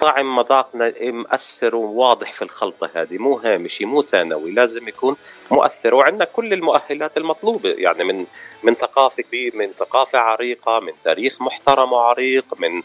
طعم 0.00 0.36
مذاقنا 0.36 0.92
مؤثر 1.00 1.76
وواضح 1.76 2.32
في 2.32 2.42
الخلطة 2.42 2.90
هذه 2.94 3.18
مو 3.18 3.34
هامشي 3.34 3.84
مو 3.84 4.02
ثانوي 4.02 4.50
لازم 4.50 4.88
يكون 4.88 5.16
مؤثر. 5.50 5.94
وعندنا 5.94 6.24
كل 6.24 6.52
المؤهلات 6.52 7.16
المطلوبة 7.16 7.68
يعني 7.68 8.04
من 8.04 8.26
من 8.62 8.74
ثقافة 8.74 9.22
كبيرة 9.22 9.56
من 9.56 9.66
ثقافة 9.66 10.18
عريقة 10.18 10.80
من 10.80 10.92
تاريخ 11.04 11.42
محترم 11.42 11.92
وعريق 11.92 12.44
من 12.58 12.82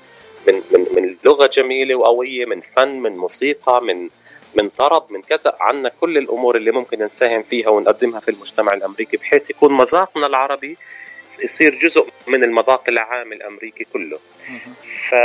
من 0.47 0.61
من 0.71 0.85
من 0.95 1.15
لغة 1.25 1.47
جميلة 1.47 1.95
وقوية 1.95 2.45
من 2.45 2.61
فن 2.61 2.99
من 2.99 3.17
موسيقى 3.17 3.81
من 3.83 4.09
من 4.55 4.69
طرب 4.69 5.11
من 5.11 5.21
كذا 5.21 5.57
عندنا 5.59 5.91
كل 6.01 6.17
الأمور 6.17 6.55
اللي 6.57 6.71
ممكن 6.71 6.99
نساهم 6.99 7.43
فيها 7.43 7.69
ونقدمها 7.69 8.19
في 8.19 8.31
المجتمع 8.31 8.73
الأمريكي 8.73 9.17
بحيث 9.17 9.49
يكون 9.49 9.77
مذاقنا 9.77 10.27
العربي 10.27 10.77
يصير 11.43 11.75
جزء 11.75 12.07
من 12.27 12.43
المذاق 12.43 12.83
العام 12.89 13.33
الأمريكي 13.33 13.83
كله. 13.93 14.17
ف... 15.09 15.15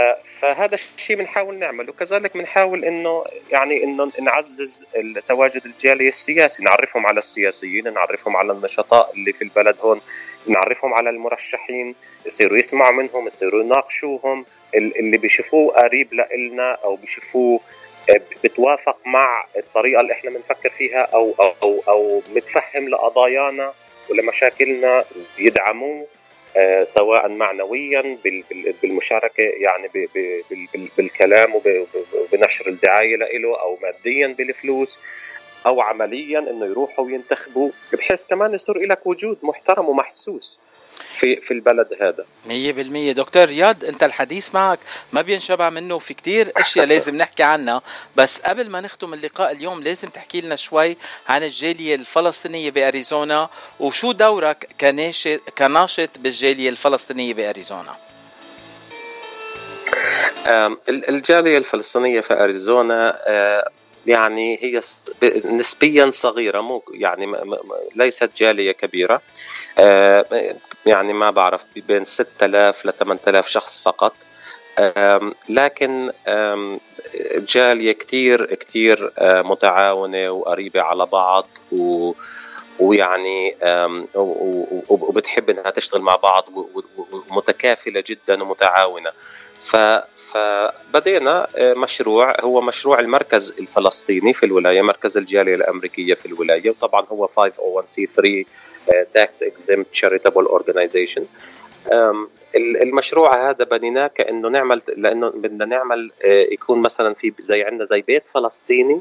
فهذا 0.40 0.74
الشيء 0.74 1.16
بنحاول 1.16 1.58
نعمله. 1.58 1.90
وكذلك 1.90 2.36
بنحاول 2.36 2.84
إنه 2.84 3.24
يعني 3.50 3.84
إنه 3.84 4.10
نعزز 4.20 4.84
التواجد 4.96 5.64
الجالي 5.66 6.08
السياسي. 6.08 6.62
نعرفهم 6.62 7.06
على 7.06 7.18
السياسيين 7.18 7.94
نعرفهم 7.94 8.36
على 8.36 8.52
النشطاء 8.52 9.10
اللي 9.14 9.32
في 9.32 9.42
البلد 9.42 9.76
هون 9.80 10.00
نعرفهم 10.46 10.94
على 10.94 11.10
المرشحين. 11.10 11.94
يصيروا 12.26 12.58
يسمعوا 12.58 12.92
منهم 12.92 13.26
يصيروا 13.28 13.62
يناقشوهم. 13.62 14.44
ال- 14.74 14.98
اللي 14.98 15.18
بيشوفوه 15.18 15.72
قريب 15.74 16.08
لنا 16.14 16.72
أو 16.72 16.96
بيشوفوه 16.96 17.60
بتوافق 18.44 18.96
مع 19.06 19.46
الطريقة 19.56 20.00
اللي 20.00 20.12
إحنا 20.12 20.30
بنفكر 20.30 20.68
فيها 20.70 21.00
أو 21.14 21.34
أو 21.40 21.52
أو, 21.62 21.82
أو 21.88 22.22
متفهم 22.36 22.88
لقضايانا 22.88 23.72
ولمشاكلنا 24.10 25.04
يدعموه 25.38 26.06
آه، 26.56 26.84
سواء 26.84 27.28
معنويا 27.28 28.00
بال- 28.00 28.44
بال- 28.50 28.74
بالمشاركة 28.82 29.42
يعني 29.42 29.88
بالكلام 30.98 31.52
وبنشر 31.54 32.68
الدعاية 32.68 33.16
له 33.16 33.60
أو 33.60 33.78
ماديا 33.82 34.26
بالفلوس 34.38 34.98
أو 35.66 35.80
عمليا 35.80 36.38
إنه 36.38 36.66
يروحوا 36.66 37.04
وينتخبوا 37.04 37.70
بحيث 37.92 38.24
كمان 38.26 38.54
يصير 38.54 38.78
لك 38.78 39.06
وجود 39.06 39.38
محترم 39.42 39.88
ومحسوس. 39.88 40.60
في 41.20 41.36
في 41.36 41.50
البلد 41.54 41.88
هذا. 42.00 42.24
مية 42.46 42.72
بالمية. 42.72 43.12
دكتور 43.12 43.44
رياض 43.44 43.84
انت 43.84 44.02
الحديث 44.02 44.54
معك 44.54 44.78
ما 45.12 45.22
بينشبع 45.22 45.70
منه 45.70 45.98
في 45.98 46.14
كتير 46.14 46.52
أشياء 46.56 46.86
لازم 46.86 47.16
نحكي 47.16 47.42
عنها. 47.42 47.82
بس 48.16 48.40
قبل 48.40 48.68
ما 48.70 48.80
نختم 48.80 49.14
اللقاء 49.14 49.52
اليوم 49.52 49.82
لازم 49.82 50.08
تحكي 50.08 50.40
لنا 50.40 50.56
شوي 50.56 50.96
عن 51.28 51.42
الجالية 51.42 51.94
الفلسطينية 51.94 52.70
بأريزونا 52.70 53.48
وشو 53.80 54.12
دورك 54.12 54.68
كناشط 54.80 55.40
كناشط 55.58 56.10
بالجالية 56.18 56.68
الفلسطينية 56.68 57.34
بأريزونا؟ 57.34 57.96
آم، 60.46 60.78
ال- 60.88 61.08
الجالية 61.08 61.58
الفلسطينية 61.58 62.20
في 62.20 62.34
أريزونا 62.34 63.18
آه، 63.26 63.70
يعني 64.06 64.58
هي 64.62 64.80
نسبيا 65.44 66.10
صغيرة 66.10 66.60
مو 66.60 66.82
يعني 66.92 67.36
ليست 67.96 68.30
جالية 68.36 68.72
كبيرة. 68.72 69.22
آه، 69.78 70.54
يعني 70.86 71.12
ما 71.12 71.30
بعرف 71.30 71.64
بين 71.76 72.04
6000 72.04 72.86
ل 72.86 72.92
8000 72.92 73.48
شخص 73.48 73.80
فقط. 73.80 74.14
لكن 75.48 76.10
آم، 76.28 76.80
جالية 77.36 77.92
كتير 77.92 78.54
كتير 78.54 79.12
آه، 79.18 79.42
متعاونة 79.42 80.30
وقريبة 80.30 80.82
على 80.82 81.06
بعض 81.06 81.46
و 81.72 82.12
ويعني 82.78 83.56
وبتحب 84.88 85.50
إنها 85.50 85.70
تشتغل 85.70 86.00
مع 86.00 86.16
بعض 86.16 86.48
ومتكافلة 87.30 88.04
جدا 88.06 88.42
ومتعاونة. 88.42 89.10
ف 89.66 89.76
فبدينا 90.34 91.46
آه، 91.56 91.74
مشروع 91.74 92.40
هو 92.40 92.60
مشروع 92.60 93.00
المركز 93.00 93.54
الفلسطيني 93.58 94.34
في 94.34 94.46
الولاية 94.46 94.82
مركز 94.82 95.16
الجالية 95.16 95.54
الأمريكية 95.54 96.14
في 96.14 96.26
الولاية 96.26 96.70
وطبعا 96.70 97.04
هو 97.12 97.28
501c3 97.28 98.44
tax 99.16 99.30
exempt 99.42 99.88
charitable 100.00 100.46
organization 100.46 101.22
المشروع 102.56 103.50
هذا 103.50 103.64
بنيناه 103.64 104.06
كأنه 104.06 104.48
نعمل 104.48 104.80
لأنه 104.96 105.30
بدنا 105.30 105.64
نعمل 105.64 106.12
آه، 106.24 106.46
يكون 106.52 106.82
مثلا 106.82 107.14
في 107.14 107.32
زي 107.40 107.62
عندنا 107.62 107.84
زي 107.84 108.00
بيت 108.00 108.22
فلسطيني 108.34 109.00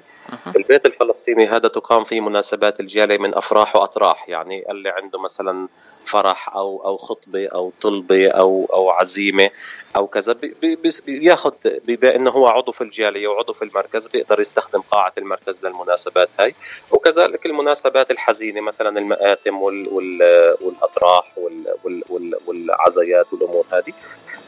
البيت 0.56 0.86
الفلسطيني 0.86 1.48
هذا 1.48 1.68
تقام 1.68 2.04
فيه 2.04 2.22
مناسبات 2.22 2.80
الجالية 2.80 3.18
من 3.18 3.38
أفراح 3.38 3.76
وأتراح 3.76 4.30
يعني 4.30 4.72
اللي 4.72 4.90
عنده 4.90 5.20
مثلا 5.20 5.68
فرح 6.06 6.56
أو 6.56 6.86
أو 6.86 6.98
خطبة 6.98 7.48
أو 7.48 7.72
طلبة 7.82 8.28
أو 8.30 8.70
أو 8.74 8.90
عزيمة 8.90 9.50
أو 9.98 10.08
كذا 10.08 10.34
بي- 10.34 10.56
بي- 10.62 10.76
بي- 10.76 10.92
بياخذ 11.20 11.54
بما 11.66 12.16
إنه 12.16 12.32
هو 12.32 12.48
عضو 12.48 12.72
في 12.72 12.82
الجالية 12.82 13.28
وعضو 13.28 13.54
في 13.54 13.62
المركز 13.66 14.08
بيقدر 14.08 14.42
يستخدم 14.42 14.82
قاعة 14.82 15.14
المركز 15.18 15.56
للمناسبات 15.66 16.30
هاي. 16.40 16.56
وكذلك 16.92 17.46
المناسبات 17.46 18.12
الحزينة 18.12 18.62
مثلا 18.62 19.00
المآتم 19.00 19.62
وال 19.62 19.90
وال 19.90 20.22
والأطراح 20.62 21.32
وال 21.38 21.76
وال 21.84 22.04
وال 22.10 22.36
والعزايات 22.48 23.34
والأمور 23.34 23.66
هذه 23.74 23.94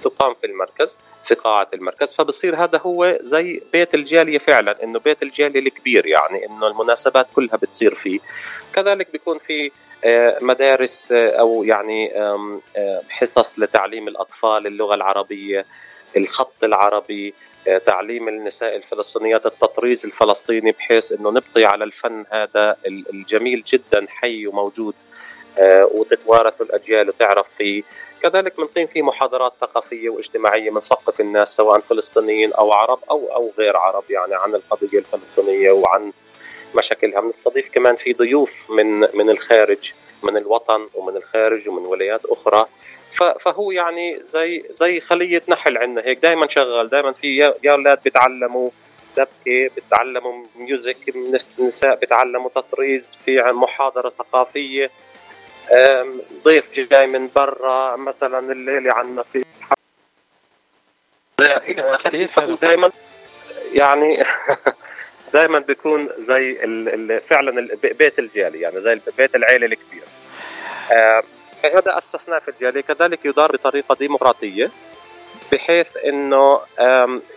تقام 0.03 0.33
في 0.33 0.47
المركز. 0.47 0.97
في 1.25 1.35
قاعة 1.35 1.67
المركز 1.73 2.13
فبصير 2.13 2.63
هذا 2.63 2.77
هو 2.77 3.17
زي 3.21 3.61
بيت 3.73 3.95
الجالية 3.95 4.37
فعلا 4.39 4.83
إنه 4.83 4.99
بيت 4.99 5.23
الجالية 5.23 5.59
الكبير 5.59 6.05
يعني 6.05 6.45
إنه 6.45 6.67
المناسبات 6.67 7.27
كلها 7.35 7.55
بتصير 7.55 7.95
فيه. 7.95 8.19
كذلك 8.73 9.11
بيكون 9.11 9.39
في 9.47 9.71
آه، 10.05 10.37
مدارس 10.41 11.11
آه، 11.11 11.29
أو 11.39 11.63
يعني 11.63 12.11
حصص 13.09 13.59
لتعليم 13.59 14.07
الأطفال 14.07 14.67
اللغة 14.67 14.95
العربية 14.95 15.65
الخط 16.17 16.63
العربي 16.63 17.33
آه، 17.67 17.77
تعليم 17.77 18.27
النساء 18.27 18.75
الفلسطينيات 18.75 19.45
التطريز 19.45 20.05
الفلسطيني 20.05 20.71
بحيث 20.71 21.11
إنه 21.11 21.29
نبقي 21.31 21.65
على 21.65 21.83
الفن 21.83 22.25
هذا 22.31 22.75
ال- 22.87 23.05
الجميل 23.13 23.63
جدا 23.67 24.05
حي 24.09 24.47
وموجود 24.47 24.93
وتتوارث 25.91 26.61
الأجيال 26.61 27.07
وتعرف 27.09 27.45
فيه. 27.57 27.83
كذلك 28.21 28.57
بنقيم 28.57 28.87
فيه 28.87 29.01
محاضرات 29.01 29.53
ثقافية 29.61 30.09
واجتماعية 30.09 30.71
بنثقف 30.71 31.19
الناس 31.19 31.55
سواء 31.55 31.79
فلسطينيين 31.79 32.53
أو 32.53 32.71
عرب 32.73 32.99
أو 33.11 33.35
أو 33.35 33.51
غير 33.57 33.77
عرب 33.77 34.03
يعني 34.09 34.35
عن 34.35 34.55
القضية 34.55 34.99
الفلسطينية 34.99 35.71
وعن 35.71 36.11
مشاكلها. 36.75 37.21
بنستضيف 37.21 37.73
كمان 37.73 37.95
في 37.95 38.13
ضيوف 38.13 38.51
من 38.69 38.99
من 38.99 39.29
الخارج 39.29 39.91
من 40.23 40.37
الوطن 40.37 40.87
ومن 40.95 41.17
الخارج 41.17 41.69
ومن 41.69 41.85
ولايات 41.85 42.25
أخرى. 42.25 42.65
فهو 43.41 43.71
يعني 43.71 44.21
زي 44.25 44.63
زي 44.69 44.99
خلية 44.99 45.41
نحل 45.49 45.77
عندنا 45.77 46.05
هيك. 46.05 46.19
دائما 46.19 46.47
شغال 46.49 46.89
دائما 46.89 47.11
في 47.11 47.35
يا 47.63 47.71
أولاد 47.71 47.99
بيتعلموا 48.03 48.69
دبكة 49.17 49.69
بتعلموا 49.77 50.43
ميوزك 50.55 51.15
النساء 51.59 51.95
بتعلموا 51.95 52.49
تطريز 52.55 53.03
في 53.25 53.41
محاضرة 53.41 54.09
ثقافية. 54.09 54.91
ضيف 56.43 56.65
جاي 56.79 57.07
من 57.07 57.29
برا 57.35 57.95
مثلا 57.95 58.51
الليلة 58.51 58.93
عنا 58.93 59.23
في. 59.23 59.43
دائما 62.61 62.91
يعني 63.73 64.25
دائما 65.33 65.59
بيكون 65.59 66.09
زي 66.19 66.53
فعلا 67.29 67.67
بيت 67.83 68.19
الجالي 68.19 68.61
يعني 68.61 68.81
زي 68.81 68.99
بيت 69.17 69.35
العيلة 69.35 69.65
الكبير. 69.65 70.03
هذا 71.63 71.97
أسسناه 71.97 72.39
في 72.39 72.51
الجاليه 72.51 72.81
كذلك 72.81 73.25
يدار 73.25 73.51
بطريقة 73.51 73.95
ديمقراطية. 73.95 74.71
بحيث 75.51 75.87
إنه 76.05 76.59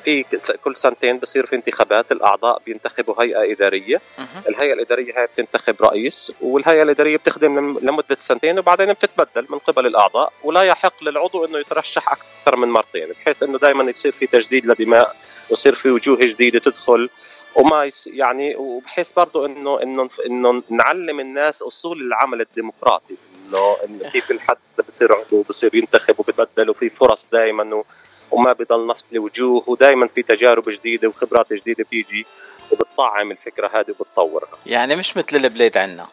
في 0.05 0.25
كل 0.65 0.77
سنتين 0.77 1.19
بصير 1.19 1.47
في 1.47 1.57
انتخابات 1.57 2.13
الأعضاء 2.13 2.63
بينتخبوا 2.67 3.23
هيئة 3.23 3.53
إدارية. 3.53 4.01
الهيئة 4.49 4.73
الإدارية 4.73 5.19
هاي 5.19 5.27
بتنتخب 5.27 5.75
رئيس 5.83 6.33
والهيئة 6.41 6.83
الإدارية 6.83 7.17
بتخدم 7.17 7.59
لم- 7.59 7.79
لمدة 7.83 8.17
سنتين 8.19 8.59
وبعدين 8.59 8.93
بتتبدل 8.93 9.47
من 9.51 9.59
قبل 9.59 9.87
الأعضاء. 9.87 10.33
ولا 10.45 10.63
يحق 10.63 11.05
للعضو 11.05 11.45
إنه 11.45 11.59
يترشح 11.59 12.13
أكثر 12.13 12.57
من 12.57 12.69
مرتين 12.69 13.07
بحيث 13.09 13.43
إنه 13.43 13.59
دائما 13.59 13.91
يصير 13.91 14.13
في 14.13 14.27
تجديد 14.27 14.67
لدماء 14.67 15.17
ويصير 15.51 15.75
في 15.75 15.91
وجوه 15.91 16.17
جديدة 16.19 16.59
تدخل. 16.59 17.09
وما 17.55 17.91
يعني 18.07 18.57
وبحيث 18.57 19.13
برضه 19.13 19.47
انه 19.47 19.83
إنه 19.83 20.11
إنه 20.27 20.63
نعلم 20.71 21.21
الناس 21.21 21.63
أصول 21.63 22.01
العمل 22.01 22.41
الديمقراطي. 22.41 23.17
انه 23.49 23.77
إنه 23.85 24.11
كيف 24.11 24.31
الحد 24.31 24.57
بصير 24.79 25.13
عضو 25.13 25.43
بصير 25.43 25.75
ينتخب 25.75 26.21
وبتبدل 26.21 26.71
وفي 26.71 26.91
فرص 26.91 27.29
دائما 27.33 27.83
وما 28.31 28.53
بضل 28.53 28.87
نفس 28.87 29.05
الوجوه 29.13 29.65
ودائما 29.67 30.07
في 30.07 30.23
تجارب 30.23 30.69
جديدة 30.69 31.09
وخبرات 31.09 31.53
جديدة 31.53 31.85
بتيجي 31.85 32.27
وبتطعم 32.73 33.31
الفكرة 33.31 33.71
هذه 33.75 33.91
وبتطورها. 33.99 34.59
يعني 34.67 34.97
مش 34.97 35.17
مثل 35.17 35.37
البلاد 35.37 35.77
عنا. 35.77 36.07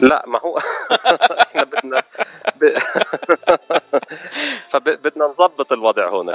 لا 0.00 0.24
ما 0.26 0.40
هو. 0.40 0.58
إحنا 1.42 1.64
بدنا 1.64 2.02
ب... 2.60 2.78
فبدنا 4.70 5.24
نظبط 5.24 5.72
الوضع 5.72 6.08
هون. 6.08 6.30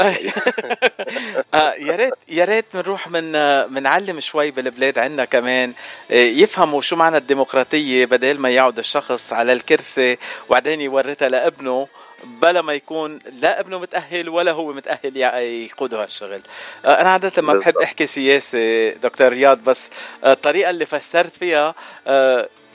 آه 1.53 1.73
يا 1.73 1.95
ريت 1.95 2.13
يا 2.29 2.45
ريت 2.45 2.65
بنروح 2.77 3.07
من 3.07 3.31
بنعلم 3.67 4.19
شوي 4.19 4.51
بالبلاد 4.51 4.99
عنا 4.99 5.25
كمان. 5.25 5.73
آه، 6.11 6.13
يفهموا 6.13 6.81
شو 6.81 6.95
معنى 6.95 7.17
الديمقراطية 7.17 8.05
بدل 8.05 8.39
ما 8.39 8.49
يقعد 8.49 8.79
الشخص 8.79 9.33
على 9.33 9.53
الكرسي 9.53 10.17
وبعدين 10.49 10.81
يورثها 10.81 11.29
لابنه 11.29 11.87
بلا 12.23 12.61
ما 12.61 12.73
يكون 12.73 13.19
لا 13.41 13.59
ابنه 13.59 13.79
متأهل 13.79 14.29
ولا 14.29 14.51
هو 14.51 14.73
متأهل 14.73 15.17
يقود 15.17 15.93
هالشغل. 15.93 16.41
آه، 16.85 17.01
أنا 17.01 17.09
عادة 17.09 17.41
ما 17.41 17.53
بحب. 17.53 17.77
أحكي 17.77 18.05
سياسة 18.05 18.89
دكتور 18.89 19.29
رياض 19.29 19.63
بس 19.63 19.89
الطريقة 20.25 20.69
اللي 20.69 20.85
فسرت 20.85 21.35
فيها 21.35 21.75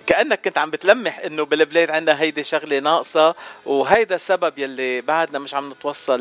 كأنك 0.06 0.40
كنت 0.44 0.58
عم 0.58 0.70
بتلمح 0.70 1.18
إنه 1.18 1.44
بالبلاد 1.44 1.90
عندنا 1.90 2.20
هيدي 2.20 2.44
شغلة 2.44 2.78
ناقصة 2.78 3.34
وهيدا 3.66 4.14
السبب 4.14 4.58
يلي 4.58 5.00
بعدنا 5.00 5.38
مش 5.38 5.54
عم 5.54 5.70
نتوصل 5.70 6.20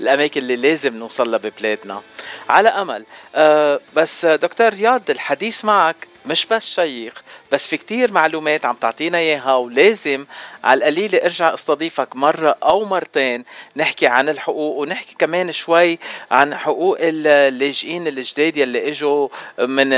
للأماكن 0.00 0.40
اللي 0.40 0.56
لازم 0.56 0.96
نوصل 0.96 1.30
لها 1.30 1.38
ببلادنا. 1.38 2.02
على 2.48 2.68
أمل. 2.68 3.04
آه 3.34 3.80
بس 3.96 4.26
دكتور 4.26 4.68
رياض 4.68 5.10
الحديث 5.10 5.64
معك. 5.64 6.08
مش 6.26 6.46
بس 6.46 6.66
شيق 6.66 7.24
بس 7.52 7.66
في 7.66 7.76
كتير 7.76 8.12
معلومات 8.12 8.64
عم 8.64 8.74
تعطينا 8.76 9.18
إياها 9.18 9.54
ولازم 9.56 10.26
على 10.64 10.78
القليلة 10.78 11.18
أرجع 11.24 11.54
أستضيفك 11.54 12.16
مرة 12.16 12.56
أو 12.62 12.84
مرتين 12.84 13.44
نحكي 13.76 14.06
عن 14.06 14.28
الحقوق 14.28 14.76
ونحكي 14.76 15.14
كمان 15.18 15.52
شوي 15.52 15.98
عن 16.30 16.54
حقوق 16.54 16.96
اللاجئين 17.00 18.06
الجداد 18.06 18.56
يلي 18.56 18.88
إجوا 18.90 19.28
من 19.58 19.88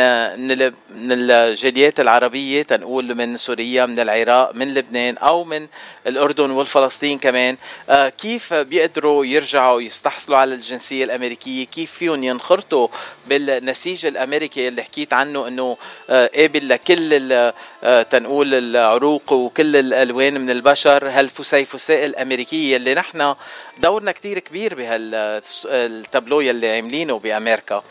من 0.41 0.51
ال- 0.53 0.74
من 0.97 1.12
الجاليات 1.12 2.01
العربية 2.01 2.62
تنقول 2.62 3.14
من 3.14 3.37
سوريا 3.37 3.87
من 3.87 4.01
العراق 4.01 4.55
من 4.55 4.74
لبنان 4.74 5.16
أو 5.18 5.45
من 5.45 5.66
الأردن 6.07 6.51
والفلسطين 6.51 7.18
كمان. 7.18 7.57
آه، 7.91 8.09
كيف 8.09 8.55
بيقدروا 8.55 9.24
يرجعوا 9.24 9.81
يستحصلوا 9.81 10.39
على 10.39 10.55
الجنسية 10.55 11.05
الأمريكية؟ 11.05 11.66
كيف 11.66 11.93
فيهم 11.93 12.24
ينخرطوا 12.24 12.89
بالنسيج 13.27 14.07
الأمريكي 14.07 14.68
اللي 14.68 14.83
حكيت 14.83 15.12
عنه 15.12 15.49
إنه 15.49 15.77
آه، 16.11 16.15
قابل 16.24 16.68
لكل 16.68 17.14
ال- 17.14 17.52
آه، 17.84 18.02
تنقول 18.02 18.54
العروق 18.54 19.32
وكل 19.32 19.76
الألوان 19.76 20.40
من 20.40 20.50
البشر 20.50 21.08
هالفسيفساء 21.08 22.04
الأمريكية 22.04 22.76
اللي 22.76 22.94
نحن 22.94 23.34
دورنا 23.78 24.12
كتير 24.12 24.38
كبير 24.38 24.74
بهالتابلو 24.74 26.40
يلي 26.40 26.70
عاملينه 26.76 27.18
بأمريكا. 27.18 27.82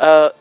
آه، 0.00 0.32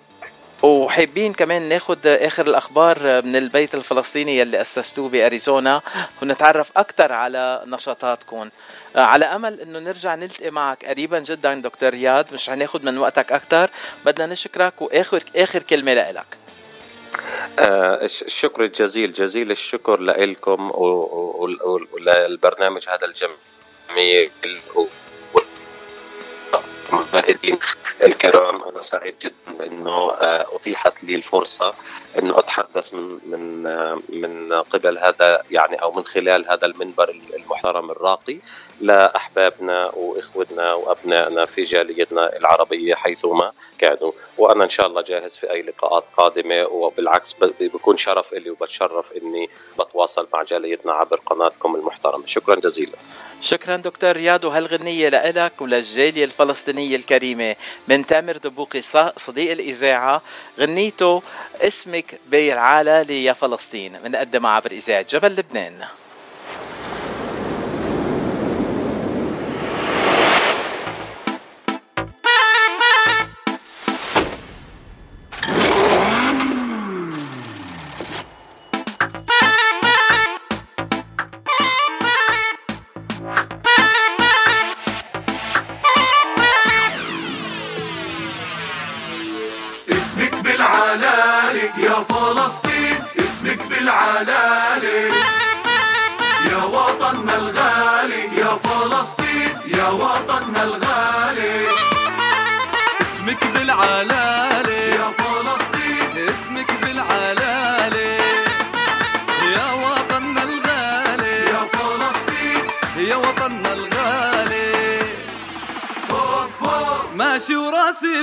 وحابين 0.64 1.34
كمان 1.34 1.62
ناخد 1.70 2.08
آخر 2.08 2.48
الأخبار 2.48 3.22
من 3.26 3.36
البيت 3.36 3.76
الفلسطيني 3.76 4.38
يلي 4.38 4.62
اسستوه 4.62 5.10
بأريزونا 5.10 5.82
ونتعرف 6.22 6.72
أكثر 6.78 7.12
على 7.12 7.64
نشاطاتكم. 7.66 8.50
آه، 8.96 9.00
على 9.00 9.26
أمل 9.26 9.62
إنه 9.62 9.80
نرجع 9.80 10.16
نلتقي 10.16 10.50
معك 10.50 10.86
قريبا 10.86 11.20
جدا 11.20 11.54
دكتور 11.54 11.90
رياض 11.90 12.34
مش 12.34 12.50
حناخد 12.50 12.84
من 12.84 12.98
وقتك 12.98 13.32
أكثر 13.32 13.70
بدنا 14.06 14.26
نشكرك 14.34 14.82
وآخر 14.82 15.24
آخر 15.36 15.64
كلمة 15.64 15.94
لك 15.94 16.16
آه، 16.16 16.43
الشكر 17.60 18.64
الجزيل 18.64 19.14
جزيل 19.14 19.52
الشكر 19.52 20.00
لكم 20.02 20.72
وللبرنامج 21.92 22.90
هذا 22.90 23.06
الجميل. 23.06 24.30
والمشاهدين 26.94 27.60
الكرام. 28.04 28.64
أنا 28.64 28.82
سعيد 28.82 29.16
جدا 29.22 29.58
بأنه 29.60 30.12
آه، 30.12 30.46
أتيحت 30.56 31.04
لي 31.04 31.16
الفرصة 31.16 31.74
أنه 32.20 32.40
أتحدث 32.40 32.94
من 32.94 33.20
من 33.26 33.68
آه، 33.68 33.98
من 34.10 34.54
قبل 34.54 34.98
هذا 34.98 35.44
يعني 35.52 35.82
أو 35.82 35.92
من 35.92 36.04
خلال 36.06 36.52
هذا 36.52 36.66
المنبر 36.66 37.16
المحترم 37.36 37.92
الراقي 37.92 38.38
لاحبابنا 38.82 39.92
وإخوتنا 39.96 40.74
وأبنائنا 40.74 41.46
في 41.46 41.64
جاليتنا 41.64 42.38
العربية 42.38 42.96
حيثما 42.96 43.52
كانوا 43.80 44.12
وأنا 44.38 44.64
إن 44.64 44.70
شاء 44.70 44.88
الله 44.88 45.02
جاهز 45.02 45.38
في 45.38 45.52
أي 45.52 45.62
لقاءات 45.62 46.04
قادمة 46.18 46.66
وبالعكس 46.66 47.36
بكون 47.60 47.98
شرف 47.98 48.34
لي 48.34 48.50
وبتشرف 48.50 49.06
إني 49.14 49.50
بتواصل 49.80 50.28
مع 50.34 50.44
جاليتنا 50.44 50.94
عبر 50.94 51.20
قناتكم 51.26 51.76
المحترمة. 51.76 52.28
شكرا 52.28 52.56
جزيلا. 52.56 52.98
شكرا 53.44 53.78
دكتور 53.78 54.12
رياض 54.12 54.46
وهالغنية 54.46 55.10
لإلك 55.10 55.62
وللجالية 55.62 56.24
الفلسطينية 56.24 56.96
الكريمة؟ 56.96 57.56
من 57.88 58.06
تامر 58.06 58.38
دبوقي 58.38 58.82
صديق 59.18 59.52
الإذاعة 59.52 60.22
غنيته 60.60 61.22
اسمك 61.62 62.20
بالعالة 62.28 63.12
يا 63.12 63.34
فلسطين. 63.34 63.98
بنقدمها 64.04 64.52
عبر 64.52 64.72
إذاعة 64.72 65.06
جبل 65.10 65.32
لبنان. 65.32 65.86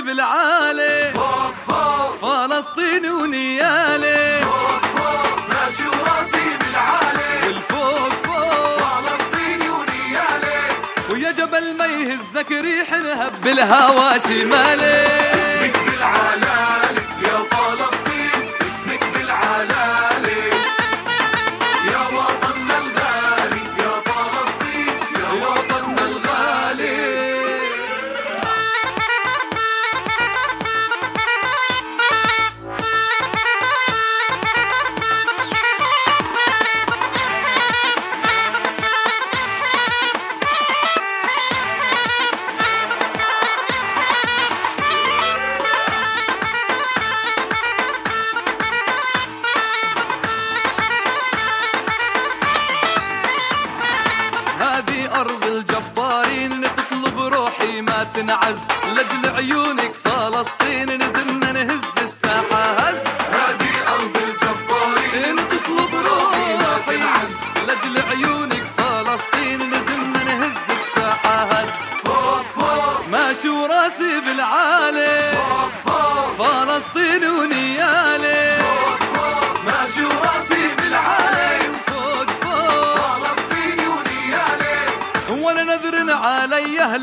بالعالي 0.01 1.11
فوق 1.13 1.53
فوق. 1.67 2.11
فلسطين 2.21 3.11
ونيالي. 3.11 4.41
فوق 4.41 4.81
فوق. 4.95 5.49
ماشي 5.49 5.87
وراسي 5.87 6.57
بالعالي. 6.59 7.47
والفوق 7.47 8.09
فوق. 8.25 8.77
فلسطيني 8.77 9.69
ونيالي. 9.69 10.61
ويا 11.09 11.31
جبل 11.31 11.77
ما 11.77 11.85
يهزك 11.85 12.51
ريح 12.51 12.91
نهب 12.91 13.33
بالهوا 13.43 14.17
شمالي. 14.17 15.07
اسمك 15.33 15.75
بالعلالي 15.85 16.50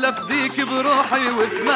علي 0.09 0.19
لفديك 0.19 0.61
بروحي 0.61 1.29
وفي 1.29 1.69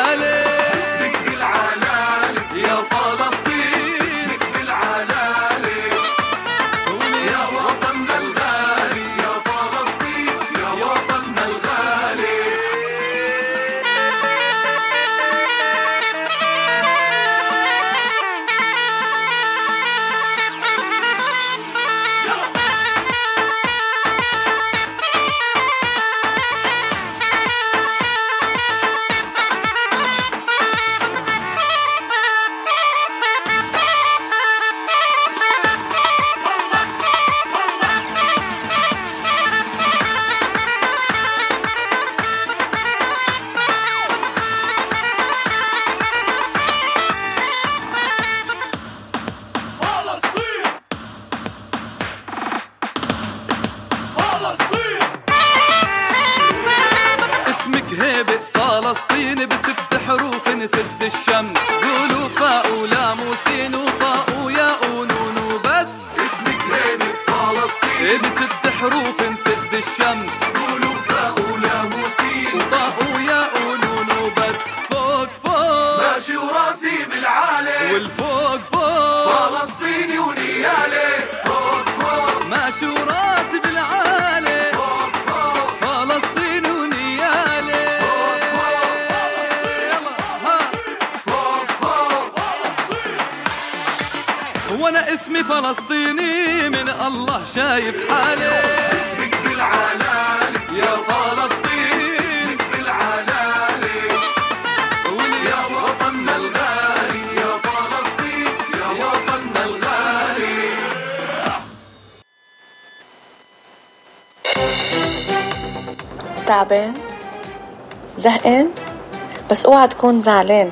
تكون 120.03 120.21
زعلان. 120.21 120.71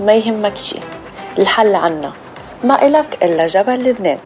ما 0.00 0.14
يهمك 0.14 0.56
شي. 0.56 0.80
الحل 1.38 1.74
عنا. 1.74 2.12
ما 2.64 2.86
إلك 2.86 3.24
إلا 3.24 3.46
جبل 3.46 3.74
لبنان. 3.74 4.18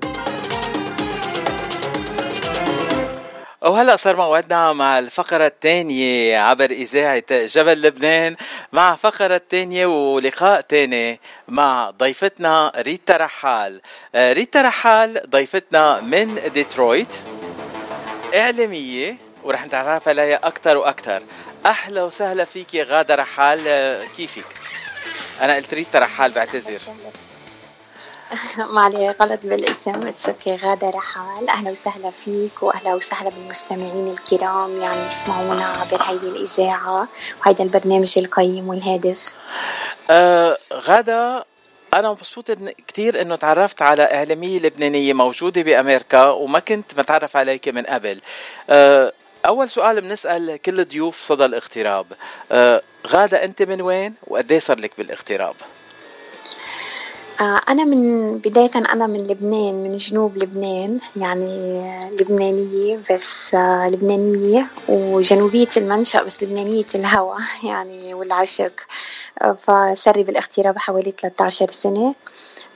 وهلا 3.63 3.97
صار 3.97 4.17
موعدنا 4.17 4.73
مع 4.73 4.99
الفقرة 4.99 5.47
الثانية 5.47 6.39
عبر 6.39 6.71
إذاعة 6.71 7.25
جبل 7.31 7.83
لبنان 7.83 8.37
مع 8.73 8.95
فقرة 8.95 9.37
الثانية 9.37 9.87
ولقاء 9.87 10.61
تاني 10.61 11.21
مع 11.49 11.91
ضيفتنا 11.91 12.73
ريتا 12.77 13.17
رحال. 13.17 13.81
آه، 14.15 14.33
ريتا 14.33 14.63
رحال 14.63 15.23
ضيفتنا 15.31 16.01
من 16.01 16.41
ديترويت. 16.55 17.15
إعلامية 18.35 19.17
ورح 19.45 19.67
نتعرف 19.67 20.09
عليها 20.09 20.41
أكثر 20.45 20.77
وأكثر 20.77 21.23
أهلا 21.67 22.03
وسهلا 22.03 22.45
فيك 22.45 22.75
يا 22.75 22.85
غادة 22.85 23.15
رحال 23.15 23.69
آه، 23.69 24.05
كيفك؟ 24.17 24.45
أنا 25.41 25.55
قلت 25.57 25.75
ريتا 25.75 25.99
رحال 25.99 26.31
بعتذر 26.31 26.79
ما 28.75 28.81
عليه 28.81 29.11
غلط 29.11 29.41
بالاسم 29.45 30.07
it's 30.07 30.29
okay 30.29 30.57
غادة 30.57 30.91
رحال 30.91 31.49
أهلا 31.49 31.71
وسهلا 31.71 32.11
فيك 32.11 32.63
وأهلا 32.63 32.95
وسهلا 32.95 33.31
بالمستمعين 33.31 34.09
الكرام 34.09 34.77
يعني 34.77 35.07
يسمعونا 35.07 35.67
عبر 35.81 36.03
هيدي 36.03 36.29
الإذاعة 36.29 37.09
وهيدا 37.41 37.65
البرنامج 37.65 38.19
القيم 38.19 38.69
والهادف 38.69 39.35
آه 40.11 40.59
غادة 40.73 41.45
أنا 41.95 42.11
مبسوط 42.11 42.51
إن 42.51 42.73
كتير 42.89 43.21
إنه 43.23 43.37
تعرفت 43.37 43.83
على 43.83 44.03
إعلامية 44.03 44.59
لبنانية 44.59 45.13
موجودة 45.13 45.63
بأمريكا 45.63 46.25
وما 46.25 46.59
كنت 46.59 46.99
متعرف 46.99 47.37
عليك 47.37 47.69
من 47.69 47.83
قبل. 47.83 48.21
آه 48.71 49.13
أول 49.47 49.71
سؤال 49.71 50.01
بنسأل 50.01 50.57
كل 50.57 50.85
ضيوف 50.85 51.21
صدى 51.21 51.45
الاغتراب. 51.45 52.07
آه 52.53 52.83
غادة 53.07 53.45
أنت 53.45 53.63
من 53.63 53.83
وين؟ 53.83 54.15
وقد 54.27 54.53
إيه 54.53 54.59
صار 54.59 54.79
لك 54.79 54.93
بالاغتراب؟ 54.99 55.55
آه، 57.41 57.61
أنا 57.69 57.85
من 57.85 58.39
بداية 58.39 58.71
أنا 58.77 59.07
من 59.07 59.19
لبنان 59.19 59.75
من 59.75 59.93
جنوب 59.93 60.39
لبنان 60.39 60.99
يعني 61.17 62.11
لبنانية 62.11 63.01
بس 63.11 63.55
آه، 63.55 63.89
لبنانية 63.89 64.67
وجنوبية 64.89 65.69
المنشأ 65.77 66.23
بس 66.23 66.43
لبنانية 66.43 66.85
الهوى 66.95 67.37
يعني 67.71 68.15
والعشق 68.15 68.81
آه، 69.43 69.53
فسري 69.53 70.23
بالاغتراب 70.23 70.79
حوالي 70.79 71.11
13 71.11 71.71
سنة 71.71 72.15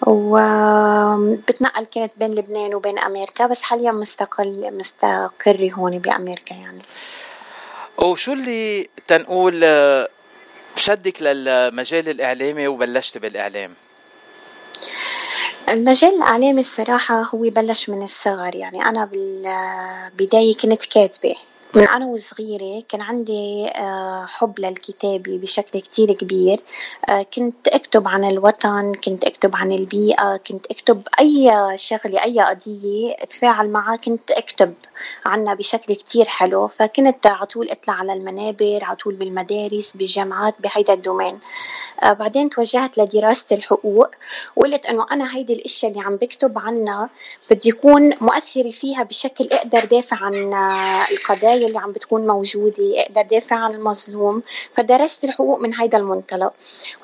وبتنقل 0.07 1.85
كنت 1.85 2.13
بين 2.17 2.35
لبنان 2.35 2.75
وبين 2.75 2.99
أمريكا 2.99 3.47
بس 3.47 3.63
حاليا 3.63 3.93
مستقل 3.93 4.77
مستقرة 4.77 5.71
هون 5.73 5.99
بأمريكا 5.99 6.55
يعني. 6.55 6.83
وشو 7.99 8.33
اللي 8.33 8.89
تنقول 9.07 9.61
آه، 9.65 10.09
شدك 10.77 11.23
للمجال 11.23 12.09
الإعلامي 12.09 12.69
وبلشت 12.69 13.19
بالإعلام؟ 13.19 13.75
المجال 15.69 16.15
الإعلامي 16.15 16.61
الصراحة 16.61 17.23
هو 17.23 17.39
بلش 17.39 17.89
من 17.89 18.03
الصغر 18.03 18.55
يعني. 18.55 18.83
أنا 18.83 19.05
بالبداية 19.05 20.57
كنت 20.57 20.85
كاتبة. 20.85 21.37
من 21.75 21.89
أنا 21.89 22.07
وصغيرة 22.07 22.83
كان 22.89 23.01
عندي 23.01 23.69
آه، 23.69 24.27
حب 24.27 24.61
للكتابة 24.61 25.39
بشكل 25.39 25.81
كتير 25.81 26.13
كبير. 26.13 26.61
آه، 27.09 27.23
كنت 27.23 27.69
أكتب 27.69 28.09
عن 28.09 28.25
الوطن 28.25 28.93
كنت 28.95 29.25
أكتب 29.25 29.57
عن 29.57 29.73
البيئة 29.73 30.37
كنت 30.37 30.67
أكتب 30.67 31.03
أي 31.21 31.53
شغلة 31.79 32.25
أي 32.25 32.41
قضية 32.41 33.17
أتفاعل 33.19 33.69
معها 33.69 33.97
كنت 33.97 34.31
أكتب 34.31 34.75
عنها 35.27 35.55
بشكل 35.55 35.95
كتير 35.95 36.25
حلو. 36.25 36.69
فكنت 36.69 37.27
على 37.27 37.47
طول 37.47 37.71
أطلع 37.71 37.95
على 37.95 38.13
المنابر 38.13 38.79
على 38.83 38.97
طول 38.97 39.15
بالمدارس 39.15 39.97
بالجامعات 39.97 40.55
بهيدا 40.61 40.93
الدومين. 40.93 41.39
آه، 42.03 42.13
بعدين 42.13 42.51
توجهت 42.51 42.99
لدراسة 42.99 43.47
الحقوق 43.53 44.09
وقلت 44.57 44.87
إنه 44.87 45.07
أنا 45.13 45.37
هيدي 45.37 45.53
الأشياء 45.53 45.93
اللي 45.93 46.03
عم 46.03 46.17
بكتب 46.17 46.59
عنها 46.59 47.11
بدي 47.51 47.69
يكون 47.69 48.11
مؤثرة 48.21 48.71
فيها 48.71 49.03
بشكل 49.03 49.49
أقدر 49.53 49.85
دافع 49.85 50.17
عن 50.17 50.55
القضايا 51.11 51.62
اللي 51.67 51.79
عم 51.79 51.93
بتكون 51.93 52.27
موجودة 52.27 53.01
أقدر 53.03 53.23
دافع 53.23 53.57
عن 53.57 53.75
المظلوم 53.75 54.43
فدرست 54.77 55.25
الحقوق 55.25 55.59
من 55.61 55.75
هيدا 55.75 55.99
المنطلق. 55.99 56.53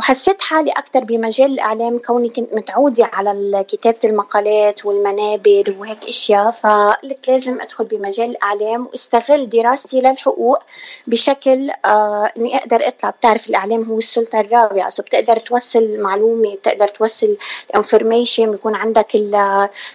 وحسيت 0.00 0.42
حالي 0.42 0.70
أكثر 0.70 1.04
بمجال 1.04 1.52
الإعلام 1.52 1.98
كوني 1.98 2.28
كنت 2.28 2.52
متعودة 2.54 3.04
على 3.12 3.64
كتابة 3.68 3.98
المقالات 4.04 4.86
والمنابر 4.86 5.74
وهيك 5.78 6.04
أشياء 6.04 6.50
فقلت 6.50 7.28
لازم 7.28 7.60
أدخل 7.60 7.84
بمجال 7.84 8.30
الإعلام 8.30 8.86
واستغل 8.86 9.48
دراستي 9.48 10.00
للحقوق 10.00 10.58
بشكل 11.06 11.70
آه 11.84 12.32
إني 12.36 12.56
أقدر 12.56 12.88
أطلع. 12.88 13.10
بتعرف 13.10 13.48
الإعلام 13.50 13.82
هو 13.82 13.98
السلطة 13.98 14.40
الرابعة 14.40 14.88
so 14.90 15.02
بتقدر 15.02 15.36
توصل 15.38 16.00
معلومة 16.00 16.54
بتقدر 16.54 16.88
توصل 16.88 17.36
information 17.76 18.50
بيكون 18.50 18.74
عندك 18.74 19.16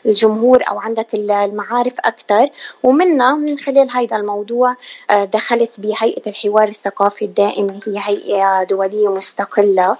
الجمهور 0.05 0.61
أو 0.69 0.79
عندك 0.79 1.07
المعارف 1.13 1.93
أكثر 1.99 2.49
ومنها 2.83 3.35
من 3.35 3.57
خلال 3.57 3.87
هيدا 3.91 4.15
الموضوع 4.15 4.52
الموضوع 4.53 4.75
آه، 5.09 5.25
دخلت 5.25 5.79
بهيئة 5.79 6.29
الحوار 6.29 6.67
الثقافي 6.67 7.25
الدائم 7.25 7.69
اللي 7.69 7.99
هي 7.99 8.01
هيئة 8.05 8.63
دولية 8.63 9.07
مستقلة. 9.07 9.97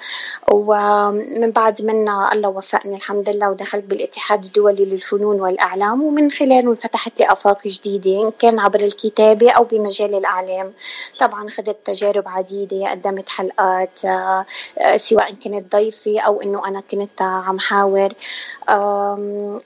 ومن 0.52 1.52
بعد 1.52 1.82
منا 1.82 2.34
الله 2.34 2.50
وفقني 2.50 2.96
الحمد 2.96 3.30
لله 3.30 3.50
ودخلت 3.52 3.84
بالاتحاد 3.86 4.44
الدولي 4.44 4.86
للفنون 4.86 5.42
والإعلام. 5.42 6.04
ومن 6.04 6.32
خلاله 6.32 6.72
انفتحت 6.72 7.20
لي 7.20 7.32
آفاق 7.32 7.68
جديدة 7.68 8.22
إن 8.28 8.32
كان 8.40 8.60
عبر 8.60 8.80
الكتابة 8.80 9.52
أو 9.52 9.64
بمجال 9.64 10.16
الإعلام. 10.16 10.74
طبعا 11.20 11.50
خذت 11.50 11.78
تجارب 11.86 12.24
عديدة 12.28 12.92
قدمت 12.92 13.30
حلقات 13.30 14.06
آه، 14.06 14.46
آه، 14.78 14.98
سواء 14.98 15.34
كنت 15.34 15.76
ضيفة 15.76 16.20
أو 16.20 16.42
إنه 16.42 16.68
أنا 16.68 16.82
كنت 16.92 17.22
عم 17.22 17.60
حاور. 17.60 18.10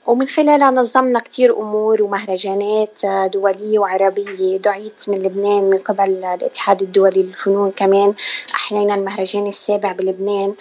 ومن 0.06 0.28
خلالها 0.28 0.70
نظمنا 0.70 1.20
كتير 1.20 1.58
أمور 1.60 2.02
ومهرجانات 2.02 3.00
دولية 3.32 3.78
وعربية. 3.78 4.58
دعيت 4.78 5.08
من 5.08 5.18
لبنان 5.18 5.64
من 5.70 5.78
قبل 5.78 6.24
الاتحاد 6.24 6.82
الدولي 6.82 7.22
للفنون 7.22 7.70
كمان. 7.70 8.14
أحيانا 8.54 8.94
المهرجان 8.94 9.46
السابع 9.46 9.92
بلبنان 9.92 10.54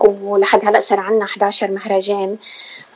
ولحد 0.00 0.60
هلأ 0.64 0.80
صار 0.80 1.00
عنا 1.00 1.24
11 1.24 1.70
مهرجان. 1.70 2.36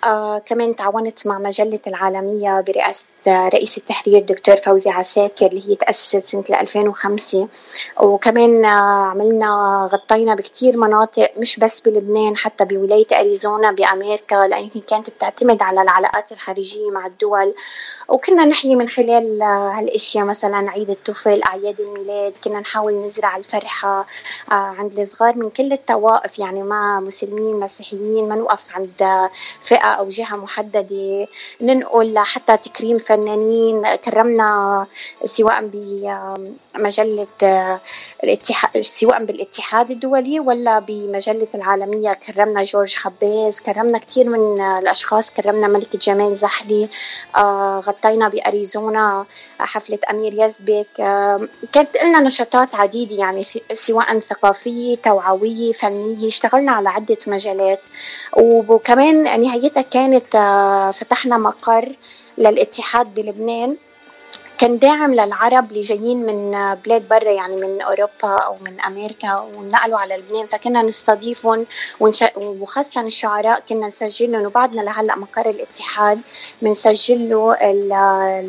آه 0.04 0.38
كمان 0.38 0.76
تعاونت 0.76 1.26
مع 1.26 1.38
مجلة 1.38 1.80
العالمية 1.86 2.60
برئاسة 2.60 3.06
رئيس 3.28 3.78
التحرير 3.78 4.22
دكتور 4.22 4.56
فوزي 4.56 4.90
عساكر 4.90 5.46
اللي 5.46 5.70
هي 5.70 5.74
تأسست 5.74 6.26
سنة 6.26 6.60
2005 6.60 7.48
وكمان 8.00 8.64
آه 8.64 9.10
عملنا 9.10 9.88
غطينا 9.92 10.34
بكتير 10.34 10.76
مناطق 10.76 11.30
مش 11.36 11.58
بس 11.58 11.80
بلبنان 11.80 12.36
حتى 12.36 12.64
بولاية 12.64 13.06
أريزونا 13.20 13.72
بأمريكا 13.72 14.34
لأن 14.46 14.68
كانت 14.88 15.10
بتعتمد 15.10 15.62
على 15.62 15.82
العلاقات 15.82 16.32
الخارجية 16.32 16.90
مع 16.90 17.06
الدول. 17.06 17.54
وكنا 18.08 18.44
نحيي 18.44 18.76
من 18.76 18.88
خلال 18.88 19.42
هالأشياء 19.42 20.24
مثلا 20.24 20.70
عيد 20.70 20.90
الطفل 20.90 21.42
أعياد 21.42 21.80
الميلاد 21.80 22.32
كنا 22.44 22.60
نحاول 22.60 22.92
نزرع 23.06 23.36
الفرحة 23.36 24.00
آه، 24.52 24.54
عند 24.54 24.98
الصغار 24.98 25.36
من 25.36 25.50
كل 25.50 25.72
الطوائف 25.72 26.38
يعني 26.38 26.62
ما 26.62 27.00
مسلمين 27.00 27.60
مسيحيين 27.60 28.28
ما 28.28 28.34
نوقف 28.34 28.76
عند 28.76 29.28
فئه 29.88 29.94
أو 30.00 30.08
جهة 30.08 30.36
محددة 30.36 31.26
ننقل 31.60 32.18
حتى 32.18 32.56
تكريم 32.56 32.98
فنانين 32.98 33.96
كرمنا 33.96 34.86
سواء 35.24 35.66
بمجله 35.72 37.26
الاتحاد 38.24 38.80
سواء 38.80 39.24
بالاتحاد 39.24 39.90
الدولي 39.90 40.40
ولا 40.40 40.78
بمجلة 40.78 41.48
العالمية. 41.54 42.12
كرمنا 42.12 42.64
جورج 42.64 42.96
خباز 42.96 43.60
كرمنا 43.60 43.98
كثير 43.98 44.28
من 44.28 44.60
الأشخاص. 44.60 45.30
كرمنا 45.30 45.68
ملكه 45.68 45.98
جمال 45.98 46.36
زحلي 46.36 46.88
آه، 47.36 47.78
غطينا 47.86 48.28
بأريزونا 48.28 49.26
حفلة 49.58 49.98
أمير 50.10 50.34
يزبك. 50.44 50.86
كانت 51.72 51.88
لنا 52.04 52.20
نشاطات 52.20 52.74
عديدة 52.74 53.16
يعني 53.16 53.44
سواء 53.72 54.18
ثقافية 54.20 54.96
توعوية 54.96 55.72
فنية. 55.72 56.26
اشتغلنا 56.28 56.72
على 56.72 56.88
عدة 56.88 57.16
مجالات. 57.26 57.84
وكمان 58.36 59.40
نهايتها 59.40 59.77
كانت 59.82 60.34
آه، 60.34 60.90
فتحنا 60.90 61.38
مقر 61.38 61.96
للاتحاد 62.38 63.14
بلبنان. 63.14 63.76
كان 64.58 64.78
داعم 64.78 65.14
للعرب 65.14 65.70
اللي 65.70 65.80
جايين 65.80 66.26
من 66.26 66.50
بلاد 66.84 67.08
برا 67.08 67.30
يعني 67.30 67.56
من 67.56 67.82
أوروبا 67.82 68.36
أو 68.46 68.56
من 68.66 68.80
أمريكا 68.80 69.36
ونقلوا 69.56 69.98
على 69.98 70.16
لبنان 70.16 70.46
فكنا 70.46 70.82
نستضيفهم. 70.82 71.66
وخاصة 72.36 73.00
الشعراء 73.00 73.60
كنا 73.68 73.86
نسجل 73.88 74.32
لهم 74.32 74.46
وبعدنا 74.46 74.80
لهلأ 74.82 75.16
مقر 75.16 75.50
الاتحاد 75.50 76.20
بنسجل 76.62 77.30
له 77.30 77.56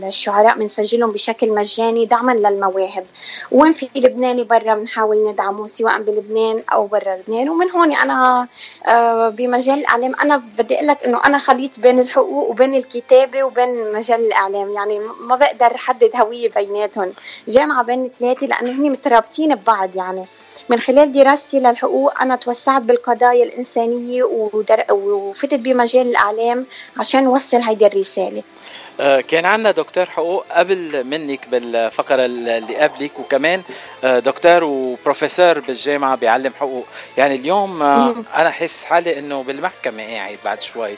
الشعراء 0.07 0.57
بنسجلهم 0.57 1.11
بشكل 1.11 1.49
مجاني 1.49 2.05
دعما 2.05 2.31
للمواهب 2.31 3.05
وين 3.51 3.73
في 3.73 3.89
لبناني 3.95 4.43
برا 4.43 4.75
بنحاول 4.75 5.29
ندعمه 5.29 5.67
سواء 5.67 6.01
بلبنان 6.01 6.63
أو 6.73 6.87
برا 6.87 7.15
لبنان 7.15 7.49
ومن 7.49 7.71
هون 7.71 7.93
أنا 7.93 8.47
آه، 8.87 9.29
بمجال 9.29 9.79
الإعلام 9.79 10.15
أنا 10.15 10.37
بدي 10.37 10.75
أقول 10.75 10.87
لك 10.87 11.03
إنه 11.03 11.25
أنا 11.25 11.37
خليط 11.37 11.79
بين 11.79 11.99
الحقوق 11.99 12.49
وبين 12.49 12.75
الكتابة 12.75 13.43
وبين 13.43 13.93
مجال 13.93 14.19
الإعلام 14.25 14.71
يعني 14.71 14.99
ما 14.99 15.35
بقدر 15.35 15.77
حد 15.77 15.98
نحدد 15.99 16.15
هوية 16.15 16.49
بيناتهم. 16.49 17.13
جامعة 17.47 17.83
بين 17.83 18.11
ثلاثة 18.19 18.47
لأنه 18.47 18.71
هن 18.71 18.91
مترابطين 18.91 19.55
ببعض 19.55 19.95
يعني. 19.95 20.25
من 20.69 20.79
خلال 20.79 21.11
دراستي 21.11 21.59
للحقوق 21.59 22.21
أنا 22.21 22.35
توسعت 22.35 22.81
بالقضايا 22.81 23.43
الإنسانية 23.45 24.23
ودر... 24.23 24.85
وفتت 24.91 25.59
بمجال 25.59 26.07
الإعلام 26.07 26.65
عشان 26.97 27.27
وصل 27.27 27.57
هيدي 27.57 27.87
الرسالة. 27.87 28.37
آه، 28.37 28.68
كان 28.99 29.45
عندنا 29.45 29.71
دكتور 29.71 30.05
حقوق 30.05 30.45
قبل 30.51 31.03
منك 31.03 31.49
بالفقرة 31.49 32.25
اللي 32.25 32.75
قبلك 32.75 33.19
وكمان 33.19 33.61
آه، 34.03 34.19
دكتور 34.19 34.63
وبروفيسور 34.63 35.59
بالجامعة 35.59 36.15
بيعلم 36.15 36.53
حقوق. 36.59 36.85
يعني 37.17 37.35
اليوم 37.35 37.81
آه، 37.81 38.15
أنا 38.35 38.49
حس 38.49 38.85
حالي 38.85 39.19
إنه 39.19 39.43
بالمحكمة 39.43 40.03
قاعد 40.03 40.37
بعد 40.45 40.61
شوي. 40.61 40.95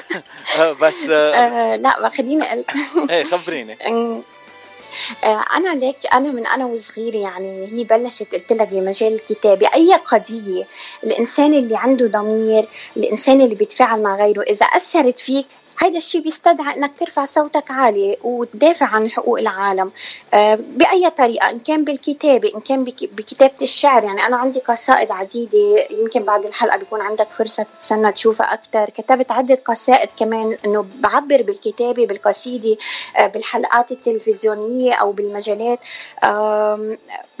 بس 0.82 1.04
لا 1.04 2.10
خليني 2.18 2.44
إيه 3.10 3.24
خبريني. 3.24 3.78
أنا 5.56 5.74
ليك 5.74 5.96
أنا 6.12 6.32
من 6.32 6.46
أنا 6.46 6.66
وصغيرة 6.66 7.16
يعني 7.16 7.68
هي 7.72 7.84
بلشت 7.84 8.32
قلت 8.32 8.52
لك 8.52 8.68
بمجال 8.68 9.14
الكتابة. 9.14 9.68
أي 9.74 9.94
قضية 9.94 10.66
الإنسان 11.04 11.54
اللي 11.54 11.76
عنده 11.76 12.06
ضمير 12.06 12.68
الإنسان 12.96 13.40
اللي 13.40 13.54
بيتفاعل 13.54 14.02
مع 14.02 14.16
غيره 14.16 14.42
إذا 14.42 14.66
أثرت 14.66 15.18
فيك 15.18 15.46
هيدا 15.80 15.96
الشيء 15.96 16.20
بيستدعي 16.20 16.76
إنك 16.76 16.90
ترفع 17.00 17.24
صوتك 17.24 17.70
عالي 17.70 18.16
وتدافع 18.22 18.86
عن 18.86 19.10
حقوق 19.10 19.38
العالم. 19.40 19.90
آه، 20.34 20.54
بأي 20.54 21.10
طريقة 21.10 21.50
إن 21.50 21.58
كان 21.58 21.84
بالكتابة 21.84 22.52
إن 22.54 22.60
كان 22.60 22.84
بك- 22.84 23.10
بكتابة 23.12 23.54
الشعر. 23.62 24.04
يعني 24.04 24.26
أنا 24.26 24.36
عندي 24.36 24.60
قصائد 24.60 25.10
عديدة. 25.10 25.86
يمكن 25.90 26.22
بعد 26.22 26.44
الحلقة 26.46 26.76
بيكون 26.76 27.00
عندك 27.00 27.30
فرصة 27.30 27.62
تتسنى 27.62 28.12
تشوفها 28.12 28.54
أكثر 28.54 28.90
كتبت 28.90 29.32
عدة 29.32 29.62
قصائد 29.64 30.08
كمان 30.18 30.56
إنه 30.64 30.86
بعبر 31.00 31.42
بالكتابة 31.42 32.06
بالقصيدة 32.06 32.76
آه، 33.16 33.26
بالحلقات 33.26 33.92
التلفزيونية 33.92 34.94
أو 34.94 35.12
بالمجالات. 35.12 35.78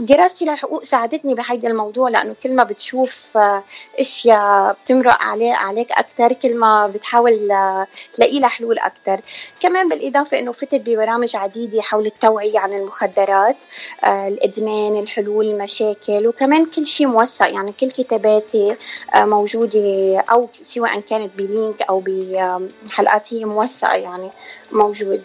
دراستي 0.00 0.44
للحقوق 0.44 0.82
ساعدتني 0.84 1.34
بهيدا 1.34 1.68
الموضوع 1.68 2.08
لأنه 2.08 2.34
كل 2.42 2.52
ما 2.56 2.62
بتشوف 2.64 3.36
آه، 3.36 3.62
أشياء 4.00 4.76
بتمرق 4.84 5.22
عليك 5.22 5.92
أكثر 5.92 6.32
كل 6.32 6.56
ما 6.56 6.86
بتحاول 6.86 7.50
آه، 7.52 7.86
تلاقي 8.28 8.40
لها 8.40 8.48
حلول 8.48 8.78
أكثر 8.78 9.20
كمان 9.60 9.88
بالإضافة 9.88 10.38
إنه 10.38 10.52
فتت 10.52 10.80
ببرامج 10.80 11.36
عديدة 11.36 11.82
حول 11.82 12.06
التوعية 12.06 12.58
عن 12.58 12.72
المخدرات 12.72 13.64
آه، 14.04 14.28
الإدمان 14.28 14.98
الحلول 14.98 15.48
المشاكل 15.48 16.26
وكمان 16.26 16.64
كل 16.64 16.86
شيء 16.86 17.06
موثق. 17.06 17.48
يعني 17.48 17.72
كل 17.72 17.90
كتاباتي 17.90 18.76
آه، 19.14 19.24
موجودة 19.24 20.18
أو 20.20 20.48
سواء 20.52 21.00
كانت 21.00 21.30
بلينك 21.36 21.82
أو 21.82 22.02
بحلقات 22.06 23.34
هي 23.34 23.44
موثقة 23.44 23.94
يعني 23.94 24.30
موجود. 24.72 25.22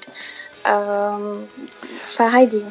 فهيدي. 2.04 2.64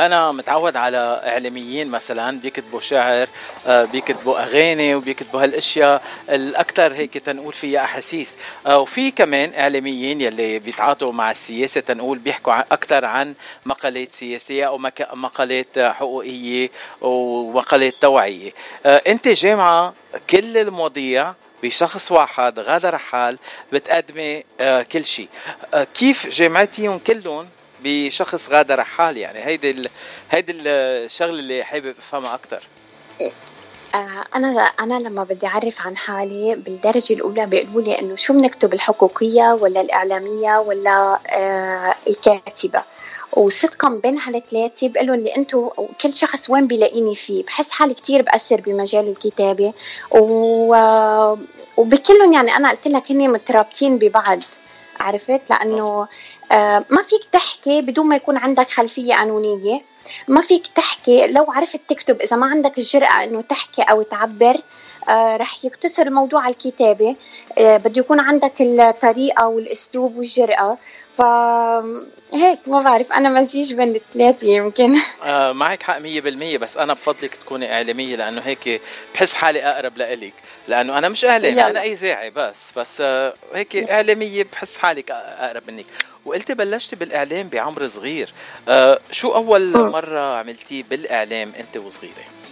أنا 0.00 0.32
متعود 0.32 0.76
على 0.76 1.22
إعلاميين 1.26 1.88
مثلا 1.88 2.40
بيكتبوا 2.40 2.80
شعر 2.80 3.26
آه، 3.66 3.84
بيكتبوا 3.84 4.38
أغاني 4.42 4.94
وبيكتبوا 4.94 5.42
هالأشياء 5.42 6.02
الأكثر 6.30 6.92
هيك 6.92 7.18
تنقول 7.18 7.52
فيها 7.52 7.84
أحاسيس. 7.84 8.36
آه، 8.66 8.78
وفي 8.78 9.10
كمان 9.10 9.52
إعلاميين 9.54 10.20
يلي 10.20 10.58
بيتعاطوا 10.58 11.12
مع 11.12 11.30
السياسة 11.30 11.80
تنقول 11.80 12.18
بيحكوا 12.18 12.60
أكثر 12.60 13.04
عن 13.04 13.34
مقالات 13.66 14.10
سياسية 14.12 14.66
أو 14.66 14.78
مك- 14.78 15.08
مقالات 15.14 15.78
حقوقية 15.78 16.68
ومقالات 17.00 17.94
توعية. 18.00 18.52
آه، 18.86 19.02
أنت 19.06 19.28
جامعة 19.28 19.94
كل 20.30 20.56
المواضيع 20.58 21.34
بشخص 21.62 22.12
واحد 22.12 22.58
غادة 22.58 22.90
رحال 22.90 23.38
بتقدمي 23.72 24.44
كل 24.92 25.04
شيء. 25.04 25.28
كيف 25.94 26.26
جامعتيهم 26.28 26.98
كلهم 26.98 27.46
بشخص 27.86 28.50
غادة 28.50 28.74
رحال 28.74 29.16
يعني. 29.16 29.38
هيدي 29.38 29.70
ال... 29.70 29.88
هيدي 30.30 30.52
الشغلة 30.52 31.38
اللي 31.38 31.64
حابب 31.64 31.94
أفهمها 31.98 32.34
أكثر 32.34 32.62
آه، 33.94 34.24
أنا 34.34 34.48
أنا 34.62 34.94
لما 34.94 35.24
بدي 35.24 35.46
أعرف 35.46 35.86
عن 35.86 35.96
حالي 35.96 36.54
بالدرجة 36.54 37.12
الأولى 37.14 37.46
بيقولوا 37.46 37.82
لي 37.82 37.98
إنه 37.98 38.16
شو 38.16 38.32
بنكتب 38.32 38.74
الحقوقية 38.74 39.58
ولا 39.60 39.80
الإعلامية 39.80 40.58
ولا 40.58 41.18
آه، 41.30 41.94
الكاتبة. 42.08 42.82
وصدقا 43.32 43.88
بين 43.88 44.18
هالثلاثة 44.18 44.88
بقول 44.88 45.06
لهم 45.06 45.18
اللي 45.18 45.36
أنتم 45.36 45.68
كل 46.00 46.14
شخص 46.14 46.50
وين 46.50 46.66
بيلاقيني 46.66 47.14
فيه؟ 47.14 47.44
بحس 47.44 47.70
حالي 47.70 47.94
كتير 47.94 48.22
بأثر 48.22 48.60
بمجال 48.60 49.08
الكتابة. 49.08 49.72
و... 50.10 50.76
وبكلهم 51.76 52.32
يعني 52.32 52.56
أنا 52.56 52.70
قلت 52.70 52.86
لك 52.88 53.10
هن 53.10 53.32
مترابطين 53.32 53.98
ببعض. 53.98 54.38
عرفت؟ 55.00 55.50
لأنه 55.50 56.08
آه 56.52 56.84
ما 56.90 57.02
فيك 57.02 57.24
تحكي 57.32 57.82
بدون 57.82 58.06
ما 58.06 58.16
يكون 58.16 58.36
عندك 58.36 58.68
خلفية 58.68 59.14
قانونية 59.14 59.82
ما 60.28 60.40
فيك 60.40 60.66
تحكي 60.66 61.26
لو 61.26 61.46
عرفت 61.48 61.80
تكتب 61.88 62.20
إذا 62.20 62.36
ما 62.36 62.46
عندك 62.46 62.78
الجرأة 62.78 63.24
إنه 63.24 63.40
تحكي 63.40 63.82
أو 63.82 64.02
تعبر 64.02 64.54
آه 64.54 64.85
رح 65.10 65.64
يقتصر 65.64 66.02
الموضوع 66.02 66.42
على 66.42 66.52
الكتابة. 66.52 67.16
آه 67.58 67.76
بده 67.76 68.00
يكون 68.00 68.20
عندك 68.20 68.60
الطريقة 68.60 69.48
والأسلوب 69.48 70.16
والجرأة. 70.16 70.78
فهيك 71.14 72.58
ما 72.66 72.82
بعرف 72.82 73.12
أنا 73.12 73.28
مزيج 73.28 73.74
بين 73.74 73.94
الثلاثة 73.94 74.46
يمكن. 74.48 74.94
آه 75.24 75.52
معك 75.52 75.82
حق 75.82 75.98
100% 75.98 76.56
بس 76.56 76.76
أنا 76.78 76.92
بفضلك 76.92 77.34
تكوني 77.34 77.72
إعلامية 77.72 78.16
لأنه 78.16 78.40
هيك 78.40 78.80
بحس 79.14 79.34
حالي 79.34 79.62
أقرب 79.62 79.98
لإلك. 79.98 80.34
لأنه 80.68 80.98
أنا 80.98 81.08
مش 81.08 81.24
اعلامي 81.24 81.52
يلا. 81.56 81.70
أنا 81.70 81.82
اذاعي 81.82 82.30
بس 82.30 82.72
بس 82.76 83.00
آه 83.00 83.34
هيك 83.54 83.76
إعلامية 83.76 84.44
بحس 84.52 84.78
حالك 84.78 85.10
أقرب 85.10 85.62
منك. 85.68 85.86
وقلتي 86.24 86.54
بلشتي 86.54 86.96
بالإعلام 86.96 87.48
بعمر 87.48 87.86
صغير. 87.86 88.32
آه 88.68 88.98
شو 89.10 89.34
أول 89.34 89.90
مرة 89.90 90.38
عملتيه 90.38 90.84
بالإعلام 90.90 91.52
أنت 91.58 91.76
وصغيرة؟ 91.76 92.12
آه، 92.12 92.45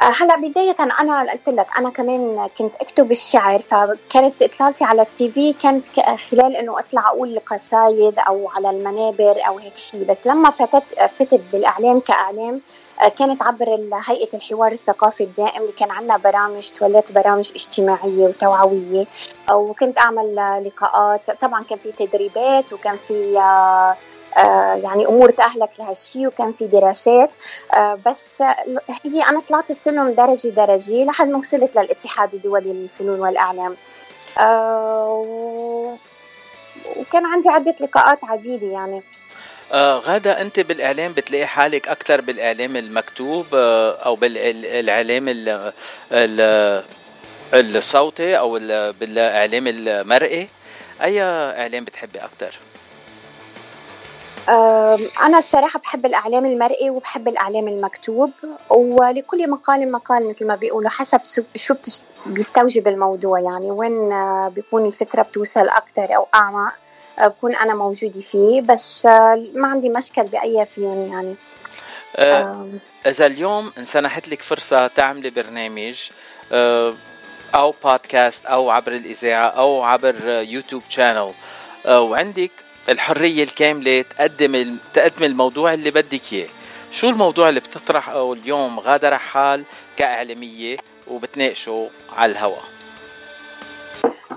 هلا 0.00 0.36
بداية 0.36 0.76
أنا 0.80 1.32
قلت 1.32 1.48
لك 1.48 1.66
أنا 1.78 1.90
كمان 1.90 2.48
كنت 2.58 2.74
أكتب 2.74 3.10
الشعر 3.10 3.62
فكانت 3.62 4.42
إطلالتي 4.42 4.84
على 4.84 5.02
التي 5.02 5.32
في 5.32 5.52
كانت 5.52 5.84
خلال 6.30 6.56
إنه 6.56 6.78
أطلع 6.78 7.08
أقول 7.08 7.38
قصايد 7.50 8.18
أو 8.18 8.48
على 8.48 8.70
المنابر 8.70 9.46
أو 9.48 9.58
هيك 9.58 9.76
شيء 9.76 10.04
بس 10.04 10.26
لما 10.26 10.50
فتت 10.50 10.82
فتت 11.18 11.40
بالإعلام 11.52 12.00
كإعلام 12.00 12.60
آه، 13.02 13.08
كانت 13.08 13.42
عبر 13.42 13.88
هيئة 14.06 14.36
الحوار 14.36 14.72
الثقافي 14.72 15.24
الدائم 15.24 15.62
اللي 15.62 15.72
كان 15.72 15.90
عندنا 15.90 16.16
برامج 16.16 16.70
توليت 16.78 17.12
برامج 17.12 17.52
اجتماعية 17.54 18.24
وتوعوية. 18.26 19.06
وكنت 19.52 19.98
أعمل 19.98 20.38
آه، 20.38 20.60
لقاءات. 20.60 21.30
طبعا 21.30 21.62
كان 21.62 21.78
في 21.78 21.92
تدريبات 21.92 22.72
وكان 22.72 22.96
في 23.08 23.38
آه، 23.38 23.40
آه، 23.40 23.96
يعني 24.82 25.06
أمور 25.06 25.30
تأهلك 25.30 25.70
لهالشيء 25.78 26.26
وكان 26.26 26.52
في 26.58 26.66
دراسات. 26.66 27.30
آه، 27.74 27.98
بس 28.06 28.42
هي 29.04 29.22
أنا 29.28 29.40
طلعت 29.48 29.70
السلم 29.70 30.10
درجة 30.10 30.48
درجة 30.48 31.04
لحد 31.04 31.28
ما 31.28 31.38
وصلت 31.38 31.76
للاتحاد 31.76 32.34
الدولي 32.34 32.72
للفنون 32.72 33.20
والإعلام. 33.20 33.76
آه، 34.38 35.96
وكان 36.96 37.26
عندي 37.26 37.48
عدة 37.48 37.74
لقاءات 37.80 38.18
عديدة 38.24 38.66
يعني. 38.66 39.02
آه 39.72 39.98
غادة 39.98 40.40
أنت 40.40 40.60
بالإعلام 40.60 41.12
بتلاقي 41.12 41.46
حالك 41.46 41.88
أكثر 41.88 42.20
بالإعلام 42.20 42.76
المكتوب 42.76 43.46
آه 43.54 43.92
أو 43.92 44.16
بالإعلام 44.16 45.28
ال- 45.28 45.72
ال- 46.12 46.84
الصوتي 47.54 48.38
أو 48.38 48.56
ال- 48.56 48.92
بالإعلام 48.92 49.64
المرئي. 49.66 50.48
أي 51.02 51.22
إعلام 51.22 51.84
بتحبي 51.84 52.18
أكثر؟ 52.18 52.54
أنا 54.48 55.38
الصراحة 55.38 55.80
بحب 55.80 56.06
الإعلام 56.06 56.46
المرئي 56.46 56.90
وبحب 56.90 57.28
الإعلام 57.28 57.68
المكتوب 57.68 58.30
ولكل 58.70 59.50
مقال 59.50 59.92
مقال 59.92 60.28
مثل 60.28 60.46
ما 60.46 60.56
بيقولوا 60.56 60.90
حسب 60.90 61.20
شو 61.54 61.74
بيستوجب 62.26 62.88
الموضوع. 62.88 63.40
يعني 63.40 63.70
وين 63.70 64.12
آه، 64.12 64.48
بيكون 64.48 64.86
الفكرة 64.86 65.22
بتوصل 65.22 65.68
أكتر 65.68 66.16
أو 66.16 66.28
أعمق 66.34 66.74
آه، 67.18 67.26
بكون 67.26 67.54
أنا 67.54 67.74
موجودة 67.74 68.20
فيه. 68.20 68.60
بس 68.60 69.06
آه، 69.06 69.46
ما 69.54 69.68
عندي 69.68 69.88
مشكل 69.88 70.22
بأي 70.22 70.66
فيهم 70.66 71.12
يعني. 71.12 71.34
آم، 72.18 72.78
إذا 73.06 73.26
اليوم 73.26 73.72
انسنحت 73.78 74.28
لك 74.28 74.42
فرصة 74.42 74.86
تعملي 74.86 75.30
برنامج 75.30 76.10
أو 77.54 77.74
بودكاست 77.84 78.46
أو 78.46 78.70
عبر 78.70 78.92
الإذاعة 78.92 79.48
أو 79.48 79.82
عبر 79.82 80.28
YouTube 80.28 80.82
channel 80.88 81.32
وعندك 81.86 82.50
الحرية 82.88 83.42
الكاملة 83.42 84.02
تقدم 84.02 84.54
ال- 84.54 84.76
تقدم 84.94 85.24
الموضوع 85.24 85.74
اللي 85.74 85.90
بدك 85.90 86.32
إياه. 86.32 86.48
شو 86.92 87.08
الموضوع 87.08 87.48
اللي 87.48 87.60
بتطرحه 87.60 88.32
اليوم؟ 88.32 88.80
غادة 88.80 89.08
رحال 89.08 89.64
كإعلامية 89.96 90.76
وبتناقشه 91.06 91.90
على 92.16 92.32
الهواء. 92.32 92.64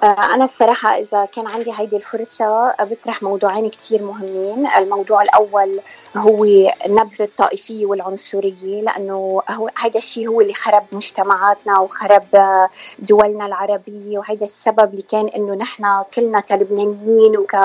أنا 0.04 0.44
الصراحة 0.44 0.90
إذا 1.00 1.26
كان 1.26 1.48
عندي 1.48 1.74
هيدي 1.76 1.96
الفرصة 1.96 2.46
آه، 2.70 2.84
بطرح 2.84 3.24
موضوعين 3.24 3.70
كتير 3.70 4.04
مهمين. 4.04 4.68
الموضوع 4.68 5.22
الأول 5.22 5.80
هو 6.18 6.46
نبذ 6.88 7.22
الطائفية 7.22 7.86
والعنصرية 7.86 8.82
لأنه 8.82 9.42
هو 9.50 9.70
هيدا 9.78 10.00
الشيء 10.00 10.30
هو 10.30 10.42
اللي 10.42 10.54
خرب 10.54 10.84
مجتمعاتنا 10.92 11.80
وخرب 11.80 12.24
آه، 12.36 12.70
دولنا 13.00 13.46
العربية 13.46 14.20
وهيدا 14.20 14.46
السبب 14.46 14.92
اللي 14.92 15.02
كان 15.02 15.28
إنه 15.28 15.54
نحن 15.56 16.04
كلنا 16.16 16.40
كلبنانيين 16.40 17.38
وك 17.38 17.56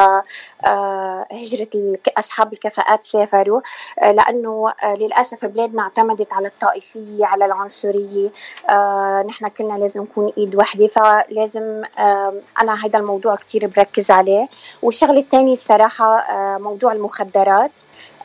آه، 0.65 1.27
أصحاب 2.19 2.53
الكفاءات 2.53 3.05
سافروا. 3.05 3.61
آه، 4.03 4.13
لأنه 4.13 4.73
آه، 4.85 4.95
للأسف 4.95 5.45
بلادنا 5.45 5.83
اعتمدت 5.83 6.33
على 6.33 6.49
الطائفية 6.49 7.27
على 7.27 7.45
العنصرية. 7.45 8.29
آه، 8.71 9.25
نحن 9.29 9.49
كلنا 9.49 9.79
لازم 9.79 10.03
نكون 10.03 10.33
إيد 10.39 10.57
وحده 10.57 10.87
فلازم 10.87 11.83
آه، 11.99 12.24
أنا 12.61 12.87
هذا 12.87 12.99
الموضوع 12.99 13.37
كتير 13.37 13.67
بركز 13.67 14.11
عليه. 14.11 14.49
والشغلة 14.83 15.21
الثانية 15.21 15.53
الصراحة 15.53 16.19
آه، 16.19 16.59
موضوع 16.59 16.93
المخدرات. 16.93 17.73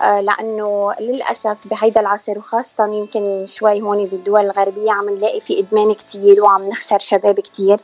آه، 0.01 0.21
لأنه 0.21 0.93
للأسف 0.99 1.57
بهيدا 1.65 2.01
العصر 2.01 2.37
وخاصة 2.37 2.85
يمكن 2.85 3.45
شوي 3.47 3.81
هون 3.81 4.05
بالدول 4.05 4.45
الغربية 4.45 4.91
عم 4.91 5.09
نلاقي 5.09 5.41
في 5.41 5.59
إدمان 5.59 5.93
كتير 5.93 6.43
وعم 6.43 6.69
نخسر 6.69 6.99
شباب 6.99 7.39
كتير. 7.39 7.79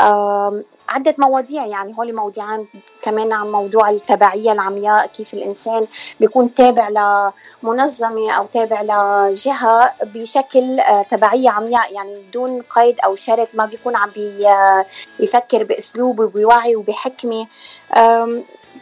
آم، 0.00 0.64
عدة 0.90 1.14
مواضيع 1.18 1.66
يعني 1.66 1.94
هول 1.98 2.14
موضوعين 2.14 2.66
كمان 3.02 3.32
عن 3.32 3.52
موضوع 3.52 3.90
التبعية 3.90 4.52
العمياء 4.52 5.06
كيف 5.06 5.34
الإنسان 5.34 5.86
بيكون 6.20 6.54
تابع 6.54 6.88
لمنظمة 7.62 8.30
أو 8.30 8.46
تابع 8.46 8.82
لجهة 8.82 9.92
بشكل 10.02 10.80
آه، 10.80 11.02
تبعية 11.02 11.50
عمياء 11.50 11.92
يعني 11.92 12.22
بدون 12.28 12.62
قيد 12.62 13.00
أو 13.04 13.16
شرط 13.16 13.48
ما 13.54 13.66
بيكون 13.66 13.96
عم 13.96 14.10
بيفكر 15.18 15.64
بأسلوب 15.64 16.20
وبوعي 16.20 16.76
وبحكمة. 16.76 17.46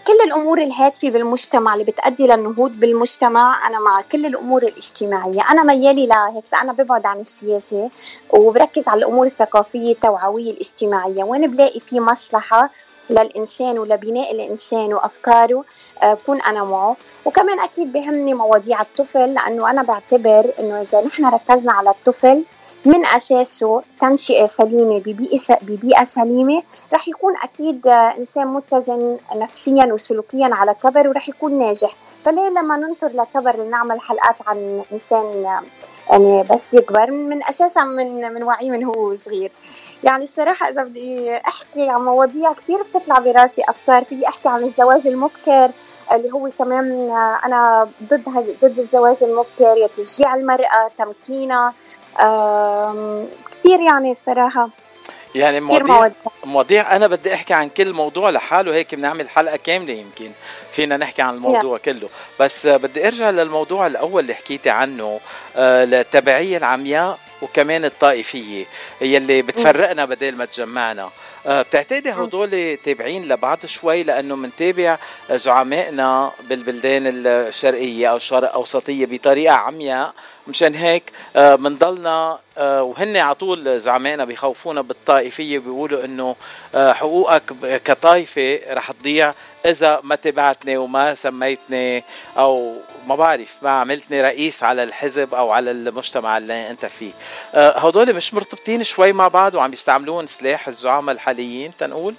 كل 0.08 0.20
الأمور 0.26 0.58
الهادفه 0.58 1.10
بالمجتمع 1.10 1.74
اللي 1.74 1.84
بتؤدي 1.84 2.26
للنهوض 2.26 2.72
بالمجتمع 2.72 3.66
أنا 3.66 3.78
مع 3.80 4.00
كل 4.12 4.26
الأمور 4.26 4.62
الاجتماعية. 4.62 5.50
أنا 5.50 5.62
ميالي 5.62 6.06
لهيك 6.06 6.44
أنا 6.62 6.72
ببعد 6.72 7.06
عن 7.06 7.20
السياسة 7.20 7.90
وبركز 8.30 8.88
على 8.88 8.98
الأمور 8.98 9.26
الثقافية 9.26 9.92
التوعوية 9.92 10.50
الاجتماعية. 10.50 11.24
وين 11.24 11.50
بلاقي 11.50 11.80
في 11.80 12.00
مصلحة 12.00 12.70
للإنسان 13.10 13.78
ولبناء 13.78 14.32
الإنسان 14.32 14.94
وأفكاره 14.94 15.64
آه، 16.02 16.14
بكون 16.14 16.40
أنا 16.40 16.64
معه. 16.64 16.96
وكمان 17.24 17.60
أكيد 17.60 17.92
بهمني 17.92 18.34
مواضيع 18.34 18.80
الطفل 18.80 19.34
لأنه 19.34 19.70
أنا 19.70 19.82
بعتبر 19.82 20.52
أنه 20.60 20.80
إذا 20.80 21.00
نحن 21.06 21.26
ركزنا 21.26 21.72
على 21.72 21.90
الطفل 21.90 22.44
من 22.84 23.06
أساسه 23.06 23.82
تنشئة 24.00 24.46
سليمة 24.46 24.98
ببيئة 24.98 25.58
ببيئة 25.62 26.04
سليمة. 26.04 26.62
رح 26.92 27.08
يكون 27.08 27.34
أكيد 27.42 27.86
إنسان 27.86 28.46
متزن 28.46 29.18
نفسيا 29.34 29.92
وسلوكيا 29.92 30.48
على 30.52 30.74
كبر 30.74 31.08
ورح 31.08 31.28
يكون 31.28 31.58
ناجح. 31.58 31.96
فليه 32.24 32.48
لما 32.48 32.76
ننطر 32.76 33.08
لكبر 33.08 33.56
لنعمل 33.56 34.00
حلقات 34.00 34.36
عن 34.46 34.82
إنسان 34.92 35.42
يعني 36.10 36.42
بس 36.42 36.74
يكبر؟ 36.74 37.10
من 37.10 37.44
أساسا 37.44 37.84
من 37.84 38.32
من 38.34 38.42
وعي 38.42 38.70
من 38.70 38.84
هو 38.84 39.14
صغير. 39.14 39.52
يعني 40.04 40.24
الصراحة 40.24 40.68
إذا 40.68 40.82
بدي 40.82 41.36
أحكي 41.36 41.88
عن 41.88 42.04
مواضيع 42.04 42.52
كثير 42.52 42.82
بتطلع 42.82 43.18
براسي 43.18 43.62
أفكار. 43.68 44.04
في 44.04 44.28
أحكي 44.28 44.48
عن 44.48 44.62
الزواج 44.64 45.06
المبكر 45.06 45.70
اللي 46.12 46.32
هو 46.32 46.50
كمان 46.58 47.10
أنا 47.44 47.88
ضد 48.02 48.24
ضد 48.62 48.78
الزواج 48.78 49.16
المبكر 49.22 49.88
تشجيع 49.96 50.34
المرأة 50.34 50.90
تمكينها. 50.98 51.72
كثير 53.62 53.80
يعني 53.80 54.10
الصراحة 54.10 54.68
يعني 55.34 55.60
مواضيع 55.60 56.10
مواضيع. 56.44 56.96
أنا 56.96 57.06
بدي 57.06 57.34
أحكي 57.34 57.54
عن 57.54 57.68
كل 57.68 57.92
موضوع 57.92 58.30
لحاله. 58.30 58.74
هيك 58.74 58.94
بنعمل 58.94 59.28
حلقة 59.28 59.56
كاملة 59.56 59.94
يمكن. 59.94 60.30
فينا 60.70 60.96
نحكي 60.96 61.22
عن 61.22 61.34
الموضوع 61.34 61.78
yeah. 61.78 61.80
كله. 61.80 62.08
بس 62.40 62.66
بدي 62.66 63.06
أرجع 63.06 63.30
للموضوع 63.30 63.86
الأول 63.86 64.22
اللي 64.22 64.34
حكيتي 64.34 64.70
عنه 64.70 65.20
آه، 65.56 65.84
التبعيه 65.84 66.56
العمياء. 66.56 67.18
وكمان 67.42 67.84
الطائفية 67.84 68.64
يلي 69.00 69.42
بتفرقنا 69.42 70.04
بدل 70.04 70.36
ما 70.36 70.44
تجمعنا. 70.44 71.10
آه، 71.46 71.62
بتعتقدي 71.62 72.10
هدول 72.10 72.76
تابعين 72.84 73.28
لبعض 73.28 73.66
شوي 73.66 74.02
لأنه 74.02 74.36
منتابع 74.36 74.98
زعمائنا 75.30 76.32
بالبلدان 76.48 77.02
الشرقية 77.06 78.10
أو 78.10 78.16
الشرق 78.16 78.54
أوسطية 78.54 79.06
بطريقة 79.06 79.54
عمياء. 79.54 80.14
مشان 80.46 80.74
هيك 80.74 81.12
آه، 81.36 81.58
آه، 82.58 82.82
وهن 82.82 83.16
على 83.16 83.34
طول 83.34 83.80
زعمائنا 83.80 84.24
بيخوفونا 84.24 84.80
بالطائفية 84.80 85.58
بيقولوا 85.58 86.04
إنه 86.04 86.36
حقوقك 86.74 87.42
كطائفة 87.84 88.60
رح 88.70 88.92
تضيع 88.92 89.34
إذا 89.66 90.00
ما 90.02 90.14
تبعتني 90.14 90.76
وما 90.76 91.14
سميتني 91.14 92.04
أو 92.38 92.76
ما 93.08 93.16
بعرف 93.16 93.56
ما 93.62 93.70
عملتني 93.70 94.22
رئيس 94.22 94.62
على 94.62 94.82
الحزب 94.82 95.34
أو 95.34 95.50
على 95.50 95.70
المجتمع 95.70 96.38
اللي 96.38 96.70
أنت 96.70 96.86
فيه. 96.86 97.12
هدول 97.54 98.14
مش 98.14 98.34
مرتبطين 98.34 98.84
شوي 98.84 99.12
مع 99.12 99.28
بعض 99.28 99.54
وعم 99.54 99.72
يستعملون 99.72 100.26
سلاح 100.26 100.68
الزعماء 100.68 101.14
الحاليين 101.14 101.76
تنقول؟ 101.76 102.14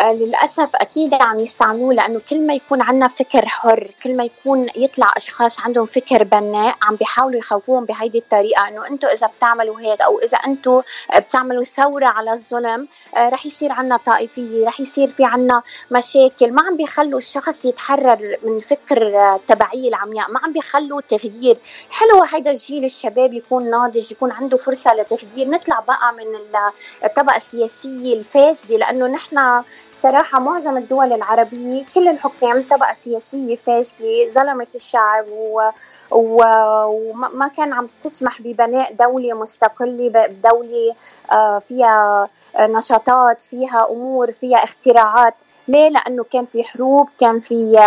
آه، 0.00 0.12
للأسف 0.12 0.68
أكيد 0.74 1.14
عم 1.14 1.38
يستعملوه 1.40 1.94
لأنه 1.94 2.20
كل 2.30 2.40
ما 2.46 2.54
يكون 2.54 2.82
عندنا 2.82 3.08
فكر 3.08 3.46
حر 3.48 3.90
كل 4.02 4.16
ما 4.16 4.24
يكون 4.24 4.66
يطلع 4.76 5.12
أشخاص 5.16 5.60
عندهم 5.60 5.86
فكر 5.86 6.24
بناء 6.24 6.76
عم 6.82 6.96
بيحاولوا 6.96 7.38
يخوفوهم 7.38 7.84
بهيدي 7.84 8.18
الطريقة 8.18 8.68
أنه 8.68 8.86
أنتم 8.86 9.08
إذا 9.08 9.26
بتعملوا 9.26 9.80
هيك 9.80 10.00
أو 10.00 10.18
إذا 10.20 10.38
أنتم 10.38 10.82
بتعملوا 11.16 11.64
ثورة 11.64 12.06
على 12.06 12.32
الظلم 12.32 12.88
آه، 13.16 13.28
رح 13.28 13.46
يصير 13.46 13.72
عنا 13.72 13.96
طائفية 13.96 14.66
رح 14.66 14.80
يصير 14.80 15.10
في 15.10 15.24
عنا 15.24 15.62
مشاكل 15.90 16.52
ما 16.52 16.62
عم 16.62 16.76
بيخلوا 16.76 17.18
الشخص 17.18 17.64
يتحرر 17.64 18.36
من 18.42 18.60
فكر 18.60 19.34
التبعية 19.34 19.88
العمياء 19.88 20.30
ما 20.30 20.40
عم 20.44 20.52
بيخلوا 20.52 21.00
تغيير. 21.00 21.56
حلو 21.90 22.22
هيدا 22.32 22.50
الجيل 22.50 22.84
الشباب 22.84 23.32
يكون 23.34 23.70
ناضج 23.70 24.12
يكون 24.12 24.30
عنده 24.32 24.56
فرصة 24.56 24.94
لتغيير. 24.94 25.48
نطلع 25.50 25.80
بقى 25.80 26.12
من 26.12 26.58
الطبقة 27.04 27.36
السياسية 27.36 28.14
الفاسدة 28.14 28.76
لأنه 28.76 29.06
نحن 29.06 29.62
صراحة 29.94 30.40
معظم 30.40 30.76
الدول 30.76 31.12
العربية 31.12 31.84
كل 31.94 32.08
الحكام 32.08 32.62
طبقة 32.70 32.92
سياسية 32.92 33.56
فاسدة 33.56 34.26
ظلمت 34.30 34.74
الشعب 34.74 35.24
و... 35.30 35.62
و... 36.10 36.44
وما 36.86 37.48
كان 37.48 37.72
عم 37.72 37.88
تسمح 38.00 38.42
ببناء 38.42 38.92
دولة 38.92 39.34
مستقلة 39.34 40.26
دولة 40.26 40.94
آه، 41.32 41.58
فيها 41.58 42.28
نشاطات 42.60 43.42
فيها 43.42 43.86
أمور 43.90 44.32
فيها 44.32 44.64
اختراعات. 44.64 45.34
ليه؟ 45.68 45.88
لأنه 45.88 46.24
كان 46.24 46.46
في 46.46 46.64
حروب 46.64 47.08
كان 47.20 47.38
في 47.38 47.78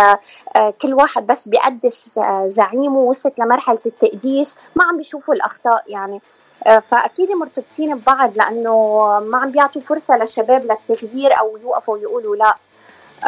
آه، 0.56 0.70
كل 0.70 0.94
واحد 0.94 1.26
بس 1.26 1.48
بيقدس 1.48 2.18
آه، 2.18 2.46
زعيمه 2.46 2.98
وصلت 2.98 3.38
لمرحلة 3.38 3.78
التقديس 3.86 4.56
ما 4.76 4.84
عم 4.84 4.96
بيشوفوا 4.96 5.34
الأخطاء 5.34 5.84
يعني. 5.86 6.20
آه، 6.66 6.78
فأكيد 6.78 7.30
مرتبطين 7.32 7.94
ببعض 7.94 8.36
لأنه 8.36 8.72
ما 9.20 9.38
عم 9.38 9.50
بيعطوا 9.50 9.80
فرصة 9.80 10.16
للشباب 10.16 10.64
للتغيير 10.64 11.38
أو 11.40 11.56
يوقفوا 11.62 11.94
ويقولوا 11.94 12.36
لا. 12.36 12.56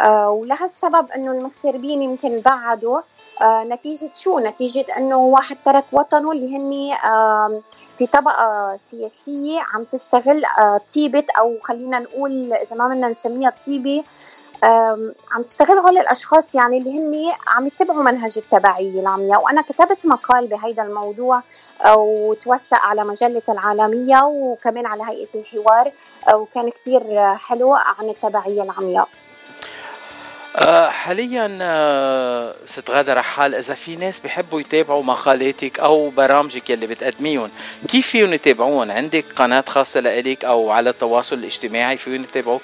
آه، 0.03 0.29
ولهالسبب 0.29 1.11
إنه 1.15 1.31
المغتربين 1.31 2.01
يمكن 2.01 2.39
بعدوا. 2.39 2.97
آه، 2.97 3.03
نتيجة 3.43 4.11
شو؟ 4.13 4.39
نتيجة 4.39 4.85
إنه 4.97 5.17
واحد 5.17 5.57
ترك 5.65 5.83
وطنه 5.91 6.31
اللي 6.31 6.57
هن 6.57 6.97
في 7.97 8.07
طبقة 8.07 8.73
سياسية 8.77 9.59
عم 9.73 9.83
تستغل 9.83 10.43
طيبة 10.95 11.23
أو 11.39 11.57
خلينا 11.61 11.99
نقول 11.99 12.53
إذا 12.53 12.75
ما 12.75 12.87
بدنا 12.87 13.09
نسميها 13.09 13.53
طيبة 13.67 14.03
عم 15.31 15.43
تستغل 15.45 15.77
هول 15.77 15.97
الأشخاص 15.97 16.55
يعني 16.55 16.77
اللي 16.77 16.99
هن 16.99 17.33
عم 17.47 17.67
يتبعوا 17.67 18.03
منهج 18.03 18.37
التبعية 18.37 18.99
العمياء 19.01 19.43
وأنا 19.43 19.61
كتبت 19.61 20.05
مقال 20.07 20.47
بهيدا 20.47 20.83
الموضوع 20.83 21.43
وتوثق 21.95 22.77
على 22.85 23.03
مجلة 23.03 23.41
العالمية 23.49 24.23
وكمان 24.23 24.85
على 24.85 25.03
هيئة 25.07 25.29
الحوار 25.35 25.91
وكان 26.33 26.69
كتير 26.69 27.33
حلو 27.35 27.73
عن 27.73 28.09
التبعية 28.09 28.63
العمياء 28.63 29.07
حاليا 30.89 31.57
أه، 31.61 32.55
ست 32.65 32.89
غادة 32.91 33.13
رحال 33.13 33.55
إذا 33.55 33.73
في 33.73 33.95
ناس 33.95 34.19
بحبوا 34.19 34.59
يتابعوا 34.59 35.03
مقالاتك 35.03 35.79
أو 35.79 36.09
برامجك 36.09 36.69
يلي 36.69 36.87
بتقدميهم 36.87 37.49
كيف 37.87 38.07
فيهم 38.07 38.33
يتابعون؟ 38.33 38.91
عندك 38.91 39.25
قناة 39.35 39.63
خاصة 39.67 39.99
لإلك 39.99 40.45
أو 40.45 40.71
على 40.71 40.89
التواصل 40.89 41.35
الاجتماعي 41.35 41.97
فيهم 41.97 42.21
يتابعوك 42.21 42.63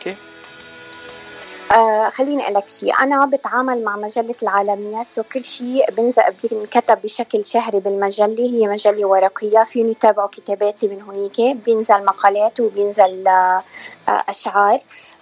آه 1.72 2.10
خليني 2.10 2.44
أقول 2.44 2.56
لك 2.56 2.70
شيء 2.70 2.94
أنا 3.00 3.26
بتعامل 3.26 3.84
مع 3.84 3.96
مجلة 3.96 4.36
العالمية 4.44 5.04
سو 5.04 5.24
كل 5.24 5.44
شيء 5.44 5.92
بنزل 5.92 6.24
بينكتب 6.44 7.02
بشكل 7.04 7.46
شهري 7.46 7.80
بالمجلة. 7.80 8.36
هي 8.40 8.68
مجلة 8.68 9.06
ورقية. 9.06 9.64
فيني 9.64 9.92
يتابعوا 9.92 10.28
كتاباتي 10.28 10.88
من 10.88 11.02
هنيك 11.02 11.58
بينزل 11.66 12.06
مقالات 12.06 12.60
وبينزل 12.60 13.28
آه 13.28 13.64
أشعار. 14.08 14.80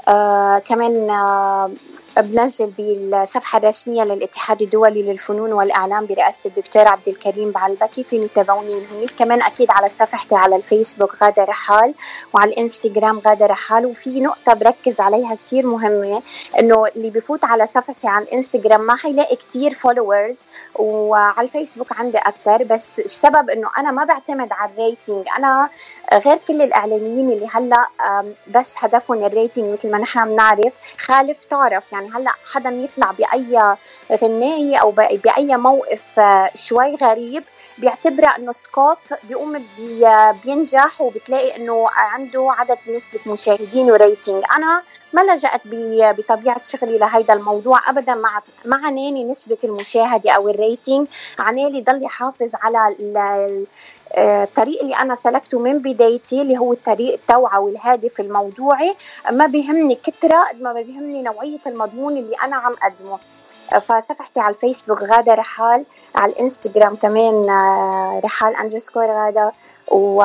آه 0.07 0.59
كمان 0.59 1.09
آه 1.09 1.71
بنزل 2.17 2.65
بالصفحة 2.77 3.57
الرسمية 3.57 4.03
للاتحاد 4.03 4.61
الدولي 4.61 5.01
للفنون 5.03 5.53
والإعلام 5.53 6.05
برئاسة 6.05 6.41
الدكتور 6.45 6.87
عبد 6.87 7.07
الكريم 7.07 7.51
بعلبكي 7.51 8.03
فيني 8.03 8.27
تتابعوني 8.27 8.73
من 8.75 8.85
هناك. 8.91 9.09
كمان 9.19 9.41
أكيد 9.41 9.71
على 9.71 9.89
صفحتي 9.89 10.35
على 10.35 10.55
الفيسبوك 10.55 11.15
غادة 11.23 11.43
رحال 11.43 11.93
وعلى 12.33 12.51
الإنستغرام 12.51 13.19
غادة 13.19 13.45
رحال 13.45 13.85
وفي 13.85 14.19
نقطة 14.21 14.53
بركز 14.53 14.99
عليها 14.99 15.35
كتير 15.35 15.67
مهمة 15.67 16.21
إنه 16.59 16.85
اللي 16.85 17.09
بفوت 17.09 17.45
على 17.45 17.65
صفحتي 17.65 18.07
على 18.07 18.25
الإنستغرام 18.25 18.81
ما 18.81 18.95
حيلاقي 18.95 19.35
كتير 19.35 19.73
followers 19.73 20.45
وعلى 20.75 21.41
الفيسبوك 21.45 21.91
عندي 21.99 22.17
أكتر. 22.17 22.63
بس 22.63 22.99
السبب 22.99 23.49
إنه 23.49 23.69
أنا 23.77 23.91
ما 23.91 24.03
بعتمد 24.03 24.51
على 24.51 24.71
ال 24.71 24.79
rating 24.79 25.25
أنا 25.37 25.69
غير 26.13 26.39
كل 26.47 26.61
الإعلاميين 26.61 27.31
اللي 27.31 27.47
هلأ 27.53 27.87
بس 28.47 28.75
هدفهم 28.79 29.25
ال 29.25 29.31
rating 29.31 29.65
مثل 29.73 29.91
ما 29.91 29.97
نحن 29.97 30.25
بنعرف. 30.25 30.73
خالف 30.97 31.43
تعرف. 31.43 31.91
يعني 31.91 32.00
يعني 32.01 32.15
هلأ 32.15 32.33
حدا 32.51 32.69
يطلع 32.69 33.11
بأي 33.11 33.75
غنايه 34.11 34.77
أو 34.77 34.91
بأي 34.91 35.57
موقف 35.57 36.19
آه، 36.19 36.51
شوي 36.55 36.95
غريب 36.95 37.43
بيعتبرها 37.77 38.37
إنه 38.37 38.51
scoop 38.51 38.97
بيقوم 39.23 39.65
بي 39.77 40.05
بينجح 40.45 41.01
وبتلاقي 41.01 41.55
إنه 41.55 41.87
عنده 41.89 42.51
عدد 42.51 42.77
نسبة 42.87 43.19
مشاهدين 43.25 43.91
و 43.91 43.99
rating 43.99 44.43
أنا 44.57 44.83
ما 45.13 45.21
لجأت 45.21 45.61
بطبيعة 46.17 46.63
شغلي 46.63 46.97
لهيدا 46.97 47.33
الموضوع 47.33 47.89
أبدا 47.89 48.15
مع 48.15 48.41
ما 48.65 48.77
عنالي 48.77 49.23
نسبة 49.23 49.57
المشاهدة 49.63 50.31
أو 50.31 50.49
ال 50.49 50.57
rating 50.57 51.07
عنالي 51.39 51.81
ضل 51.81 52.03
يحافظ 52.03 52.51
على 52.61 52.95
الطريق 54.17 54.81
اللي 54.81 54.95
أنا 54.95 55.15
سلكته 55.15 55.59
من 55.59 55.79
بدايتي 55.79 56.41
اللي 56.41 56.57
هو 56.57 56.73
الطريق 56.73 57.13
التوعوي 57.13 57.71
الهادف 57.71 58.19
الموضوعي 58.19 58.95
ما 59.31 59.47
بيهمني 59.47 59.95
كترة 59.95 60.43
قد 60.49 60.61
ما 60.61 60.73
بيهمني 60.73 61.21
نوعية 61.21 61.59
المضمون 61.67 62.17
اللي 62.17 62.35
أنا 62.43 62.55
عم 62.55 62.73
أقدمه. 62.83 63.19
آه، 63.73 63.79
فصفحتي 63.79 64.39
على 64.39 64.55
الفيسبوك 64.55 65.01
غادة 65.01 65.33
رحال 65.33 65.85
على 66.15 66.31
الإنستغرام 66.31 66.95
كمان 66.95 67.49
آه، 67.49 68.21
رحال 68.23 68.55
underscore 68.55 69.05
غادة. 69.05 69.51
و... 69.91 70.23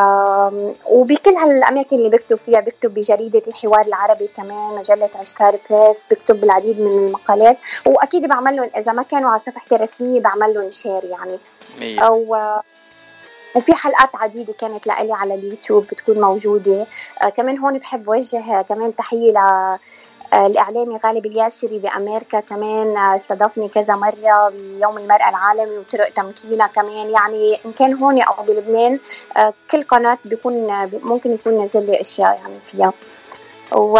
وبكل 0.86 1.30
هالأماكن 1.30 1.96
اللي 1.96 2.08
بكتب 2.08 2.36
فيها 2.36 2.60
بكتب 2.60 2.94
بجريدة 2.94 3.42
الحوار 3.48 3.86
العربي 3.86 4.28
كمان 4.36 4.78
مجلة 4.78 5.10
عشكار 5.14 5.58
بريس 5.70 6.06
بكتب 6.10 6.40
بالعديد 6.40 6.80
من 6.80 7.06
المقالات. 7.06 7.56
وأكيد 7.86 8.26
بعمل 8.26 8.56
لهم 8.56 8.70
إذا 8.76 8.92
ما 8.92 9.02
كانوا 9.02 9.30
على 9.30 9.38
صفحتي 9.38 9.74
الرسمية 9.74 10.20
بعمل 10.20 10.54
لهم 10.54 10.70
شير 10.70 11.04
يعني. 11.04 11.38
مية. 11.80 12.00
أو 12.00 12.36
وفي 13.56 13.74
حلقات 13.74 14.16
عديدة 14.16 14.52
كانت 14.52 14.86
لإلي 14.86 15.12
على 15.12 15.34
اليوتيوب 15.34 15.82
بتكون 15.84 16.20
موجودة. 16.20 16.86
آه 17.22 17.28
كمان 17.28 17.58
هون 17.58 17.78
بحب 17.78 18.08
وجه 18.08 18.62
كمان 18.62 18.96
تحية 18.96 19.32
ل 19.32 19.36
آه، 20.32 20.46
الإعلامي 20.46 20.98
غالب 21.04 21.26
الياسري 21.26 21.78
بأمريكا. 21.78 22.40
كمان 22.40 22.96
آه، 22.96 23.14
استضافني 23.14 23.68
كذا 23.68 23.94
مرة 23.94 24.48
بيوم 24.48 24.98
المرأة 24.98 25.28
العالمي 25.28 25.78
وطرق 25.78 26.08
تمكينها 26.08 26.66
كمان. 26.66 27.10
يعني 27.10 27.58
إن 27.66 27.72
كان 27.72 27.94
هون 27.94 28.22
أو 28.22 28.44
بلبنان 28.44 28.98
آه، 29.36 29.54
كل 29.70 29.82
قناة 29.82 30.18
بيكون 30.24 30.66
ممكن 31.02 31.32
يكون 31.32 31.56
نازل 31.58 31.86
لي 31.86 32.00
أشياء 32.00 32.38
يعني 32.42 32.60
فيها. 32.66 32.92
و 33.72 33.98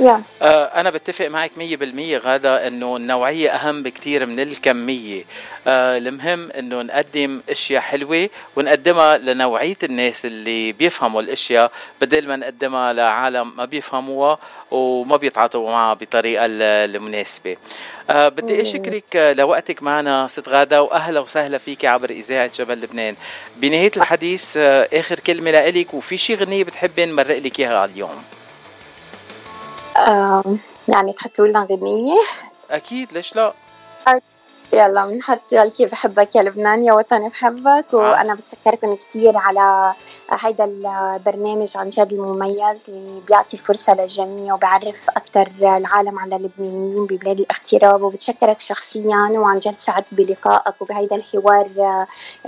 يا 0.00 0.22
آه، 0.42 0.64
أنا 0.64 0.90
بتفق 0.90 1.26
معك 1.26 1.50
100% 1.56 2.18
غادة 2.18 2.66
إنه 2.66 2.96
النوعية 2.96 3.50
أهم 3.50 3.82
بكتير 3.82 4.26
من 4.26 4.40
الكمية. 4.40 5.24
آه، 5.66 5.98
المهم 5.98 6.50
إنه 6.50 6.82
نقدم 6.82 7.40
أشياء 7.50 7.80
حلوة 7.80 8.28
ونقدمها 8.56 9.18
لنوعية 9.18 9.76
الناس 9.82 10.26
اللي 10.26 10.72
بيفهموا 10.72 11.20
الأشياء 11.22 11.70
بدل 12.00 12.28
ما 12.28 12.36
نقدمها 12.36 12.92
لعالم 12.92 13.56
ما 13.56 13.64
بيفهموها 13.64 14.38
وما 14.70 15.16
بيتعاطوا 15.16 15.70
معها 15.70 15.94
بطريقة 15.94 16.44
ال- 16.46 16.62
المناسبة. 16.96 17.56
آه، 18.10 18.28
بدي 18.28 18.62
أشكرك 18.62 19.16
آه، 19.16 19.32
لوقتك 19.32 19.82
معنا 19.82 20.26
ست 20.28 20.48
غادة 20.48 20.82
وأهلا 20.82 21.20
وسهلا 21.20 21.58
فيك 21.58 21.84
عبر 21.84 22.10
إذاعة 22.10 22.50
جبل 22.58 22.80
لبنان. 22.80 23.14
بنهاية 23.56 23.92
الحديث 23.96 24.56
آه، 24.56 24.88
آخر 24.94 25.20
كلمة 25.20 25.50
لإلك 25.50 25.94
وفي 25.94 26.16
شي 26.16 26.34
غنية 26.34 26.64
بتحبي 26.64 27.04
نمرق 27.06 27.38
لك 27.38 27.60
إياها 27.60 27.84
اليوم. 27.84 28.24
يعني 30.88 31.12
تحطوا 31.12 31.46
لنا 31.46 31.66
غنية. 31.70 32.18
أكيد 32.70 33.12
ليش 33.12 33.36
لا؟ 33.36 33.52
يلا 34.72 35.06
بنحط 35.06 35.54
كيف 35.54 35.90
بحبك 35.90 36.36
يا 36.36 36.42
لبنان؟ 36.42 36.84
يا 36.84 36.92
وطني 36.92 37.28
بحبك. 37.28 37.84
وأنا 37.92 38.34
بتشكركم 38.34 38.94
كثير 38.94 39.36
على 39.36 39.94
هيدا 40.30 40.64
البرنامج 40.64 41.76
عن 41.76 41.90
جد 41.90 42.12
المميز 42.12 42.84
اللي 42.88 43.20
بيعطي 43.28 43.56
الفرصه 43.56 43.94
للجميع 43.94 44.54
وبعرف 44.54 45.10
أكثر 45.10 45.48
العالم 45.62 46.18
على 46.18 46.36
اللبنانيين 46.36 47.06
ببلاد 47.06 47.40
الاغتراب 47.40 48.02
وبتشكرك 48.02 48.60
شخصيا 48.60 49.32
وعن 49.34 49.58
جد 49.58 49.78
سعدت 49.78 50.06
بلقائك 50.12 50.82
وبهيدا 50.82 51.16
الحوار 51.16 51.68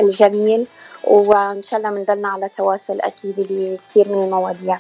الجميل. 0.01 0.67
وإن 1.05 1.63
شاء 1.63 1.79
الله 1.81 1.91
بنضلنا 1.91 2.29
على 2.29 2.49
تواصل 2.49 3.01
أكيد 3.01 3.35
بكثير 3.39 4.09
من 4.09 4.25
المواضيع. 4.25 4.79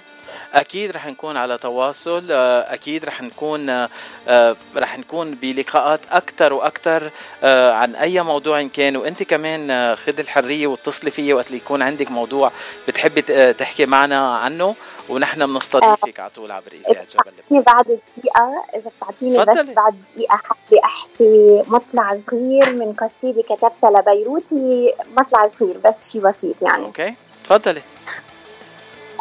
أكيد 0.55 0.90
رح 0.90 1.07
نكون 1.07 1.36
على 1.36 1.59
تواصل 1.59 2.27
آه، 2.31 2.74
أكيد 2.74 3.05
رح 3.05 3.23
نكون 3.23 3.70
آه، 3.70 3.89
آه، 4.28 4.57
رح 4.77 4.98
نكون 4.98 5.35
بلقاءات 5.35 6.01
أكثر 6.11 6.52
وأكثر 6.52 7.11
عن 7.43 7.94
أي 7.94 8.23
موضوع 8.23 8.61
إن 8.61 8.69
كان. 8.69 8.97
وأنت 8.97 9.23
كمان 9.23 9.97
خذ 9.97 10.20
الحرية 10.20 10.66
واتصلي 10.66 11.11
فيي 11.11 11.32
وقت 11.32 11.47
اللي 11.47 11.59
يكون 11.59 11.82
عندك 11.82 12.11
موضوع 12.11 12.52
بتحبي 12.89 13.23
تحكي 13.52 13.86
معنا 13.86 14.36
عنه. 14.36 14.74
ونحن 15.09 15.47
بنستضيفك 15.47 16.20
على 16.20 16.31
طول 16.31 16.52
عبر 16.52 16.73
إذاعة 16.73 17.05
جبل 17.05 17.32
لبنان 17.39 17.62
بعد 17.62 17.98
دقيقة 18.16 18.65
إذا 18.74 18.90
بتعطيني 18.97 19.39
بس. 19.39 19.70
بعد 19.70 19.94
دقيقة 20.16 20.36
حابة 20.36 20.85
أحكي 20.85 21.62
مطلع 21.66 22.16
صغير 22.16 22.74
من 22.74 22.93
قصيدة 22.93 23.43
كتبتها 23.43 23.90
لبيروت 23.90 24.52
هي 24.52 24.94
مطلع 25.16 25.47
صغير 25.47 25.78
بس 25.85 26.12
شيء 26.12 26.20
بسيط 26.20 26.55
يعني. 26.62 26.85
أوكي 26.85 27.15
تفضلي. 27.44 27.82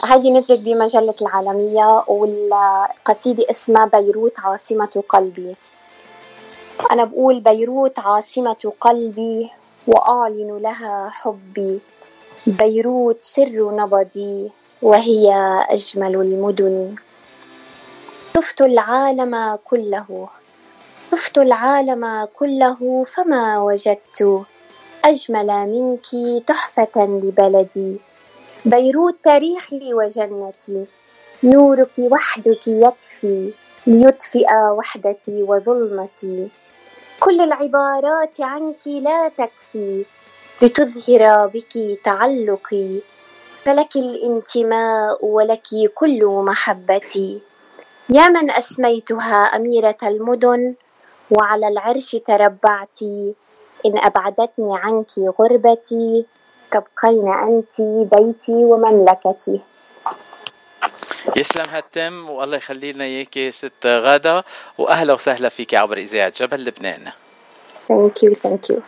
هذه 0.06 0.32
نزلت 0.38 0.60
بمجلة 0.60 1.16
العالمية 1.22 2.04
والقصيدة 2.08 3.46
اسمها 3.50 3.86
بيروت 3.86 4.40
عاصمة 4.40 5.04
قلبي. 5.10 5.56
أنا 6.92 7.04
بقول 7.04 7.40
بيروت 7.40 8.00
عاصمة 8.00 8.74
قلبي 8.82 9.50
وأعلن 9.88 10.58
لها 10.58 11.10
حبي. 11.10 11.80
بيروت 12.48 13.22
سر 13.22 13.72
نبضي 13.76 14.52
وهي 14.82 15.34
أجمل 15.70 16.16
المدن. 16.16 16.96
طفت 18.34 18.62
العالم 18.62 19.56
كله. 19.64 20.28
طفت 21.12 21.38
العالم 21.38 22.28
كله 22.40 23.04
فما 23.04 23.62
وجدت 23.62 24.44
أجمل 25.06 25.48
منك 25.48 26.46
تحفة 26.48 27.06
لبلدي. 27.06 28.00
بيروت 28.66 29.16
تاريخي 29.24 29.94
وجنتي. 29.94 30.86
نورك 31.44 31.92
وحدك 32.00 32.68
يكفي 32.68 33.54
ليطفئ 33.88 34.46
وحدتي 34.78 35.44
وظلمتي. 35.44 36.50
كل 37.20 37.42
العبارات 37.42 38.42
عنك 38.42 38.88
لا 38.88 39.28
تكفي 39.38 40.06
لتظهر 40.62 41.48
بك 41.48 42.00
تعلقي. 42.04 43.00
فلك 43.66 43.96
الانتماء 43.96 45.26
ولك 45.26 45.68
كل 45.96 46.26
محبتي. 46.26 47.42
يا 48.10 48.30
من 48.30 48.52
أسميتها 48.52 49.44
أميرة 49.56 49.98
المدن 50.04 50.74
وعلى 51.32 51.68
العرش 51.68 52.16
تربعت 52.28 53.02
إن 53.86 53.98
أبعدتني 53.98 54.78
عنك 54.78 55.12
غربتي 55.40 56.26
تبقين 56.72 57.34
أنت 57.34 57.82
بيتي 58.16 58.66
ومملكتي 58.66 59.62
يسلم 61.38 61.66
هالتم 61.70 62.30
والله 62.30 62.58
يخلي 62.58 62.92
لنا 62.92 63.04
اياكي 63.04 63.52
ست 63.52 63.86
غادة 63.86 64.44
وأهلا 64.78 65.14
وسهلا 65.14 65.50
فيك 65.50 65.76
عبر 65.76 65.98
إذاعة 65.98 66.34
جبل 66.38 66.66
لبنان 66.66 67.12
Thank 67.90 68.22
you, 68.22 68.36
thank 68.36 68.70
you. 68.70 68.84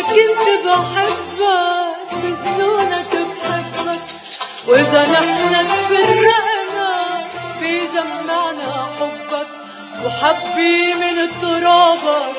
كنت 0.00 0.46
بحبك 0.64 2.08
بجنونك 2.12 3.12
بحبك. 3.12 4.00
وإذا 4.66 5.06
نحن 5.06 5.68
تفرقنا 5.68 6.92
بيجمعنا 7.60 8.88
حبك. 9.00 9.46
وحبي 10.04 10.94
من 10.94 11.40
ترابك 11.42 12.32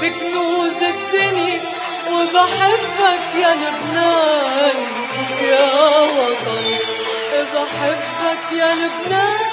بكنوز 0.00 0.80
الدنيا. 0.82 1.60
وبحبك 2.12 3.24
يا 3.42 3.54
لبنان 3.54 4.78
يا 5.42 5.70
وطني. 6.02 6.78
بحبك 7.54 8.52
يا 8.52 8.74
لبنان. 8.74 9.51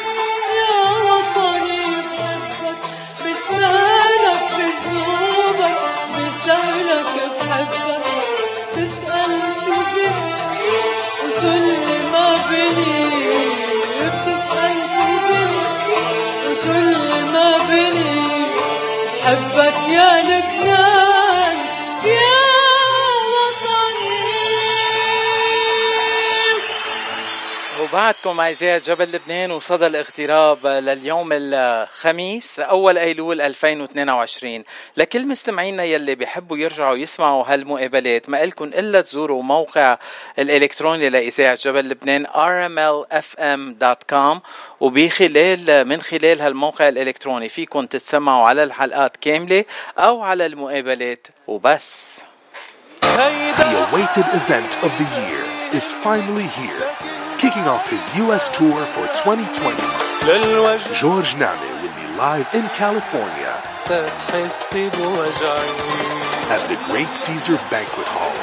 بني 12.49 12.99
بني 17.69 18.45
بحبك 19.05 19.89
يا 19.89 20.21
لبنان 20.21 20.89
وبعدكم 27.90 28.40
أعزائي 28.40 28.78
جبل 28.78 29.11
لبنان 29.11 29.52
وصدى 29.52 29.88
الاغتراب 29.88 30.68
لليوم 30.68 31.30
الخميس 31.32 32.60
أول 32.60 32.98
أيلول 32.98 33.41
2022 33.41 34.64
لكل 34.98 35.28
مستمعينا 35.28 35.84
يلي 35.84 36.16
بيحبوا 36.16 36.57
يرجعوا 36.57 36.95
يسمعوا 36.95 37.44
هالمقابلات 37.48 38.30
ما 38.30 38.44
إلكن 38.44 38.68
إلا 38.68 39.02
تزوروا 39.02 39.44
موقع 39.44 39.98
الإلكتروني 40.40 41.10
لإذاعة 41.10 41.57
جبل 41.61 41.90
لبنان 41.90 42.26
rmlfm.com 42.28 44.40
وبخلال 44.80 45.88
من 45.88 46.02
خلال 46.02 46.41
هالموقع 46.41 46.88
الإلكتروني 46.88 47.49
فيكم 47.49 47.86
تتسمعوا 47.86 48.48
على 48.48 48.64
الحلقات 48.64 49.18
كاملة 49.18 49.66
أو 49.98 50.22
على 50.22 50.45
المقابلات. 50.45 51.28
وبس. 51.48 52.22
The 53.02 53.86
awaited 53.86 54.28
event 54.40 54.72
of 54.84 54.91
the 54.99 55.07
year 55.20 55.44
is 55.74 55.91
finally 55.91 56.48
here. 56.60 57.09
Kicking 57.40 57.70
off 57.70 57.90
his 57.90 58.18
U.S. 58.18 58.49
tour 58.49 58.86
for 58.88 59.07
2020, 59.24 59.80
George 60.94 61.38
Name 61.38 61.82
will 61.82 61.95
be 61.95 62.18
live 62.18 62.53
in 62.53 62.68
California 62.76 63.56
at 66.52 66.68
the 66.68 66.78
Great 66.91 67.07
Caesar 67.07 67.56
Banquet 67.72 68.07
Hall, 68.10 68.36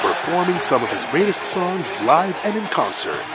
performing 0.00 0.60
some 0.60 0.84
of 0.84 0.90
his 0.92 1.06
greatest 1.06 1.44
songs 1.44 1.92
live 2.02 2.38
and 2.44 2.56
in 2.56 2.64
concert. 2.66 3.26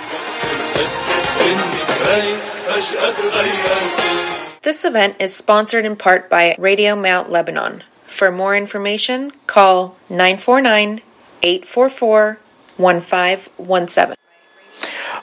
This 4.61 4.85
event 4.85 5.17
is 5.19 5.35
sponsored 5.35 5.83
in 5.83 5.97
part 5.97 6.29
by 6.29 6.55
Radio 6.57 6.95
Mount 6.95 7.29
Lebanon. 7.29 7.83
For 8.05 8.31
more 8.31 8.55
information, 8.55 9.31
call 9.45 9.97
949 10.09 11.01
844 11.43 12.39
1517. 12.77 14.20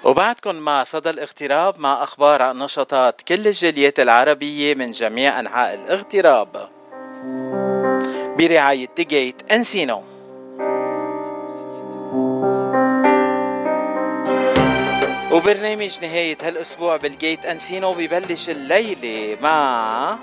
وبعدكم 0.05 0.55
مع 0.55 0.85
صدى 0.85 1.11
الاغتراب 1.11 1.81
مع 1.81 2.03
أخبار 2.03 2.43
عن 2.43 2.59
نشاطات 2.59 3.23
كل 3.23 3.47
الجاليات 3.47 4.01
العربية 4.01 4.75
من 4.75 4.91
جميع 4.91 5.41
أنحاء 5.41 5.75
الاغتراب. 5.75 6.69
برعاية 8.39 8.87
The 8.87 9.15
Gate 9.15 9.53
Encino. 9.53 10.03
وبرنامج 15.33 15.99
نهاية 16.03 16.39
هالأسبوع 16.43 16.97
بال 16.97 17.13
Gate 17.13 17.47
Encino 17.47 17.93
ببلش 17.93 18.51
الليلة 18.51 19.37
مع 19.41 20.19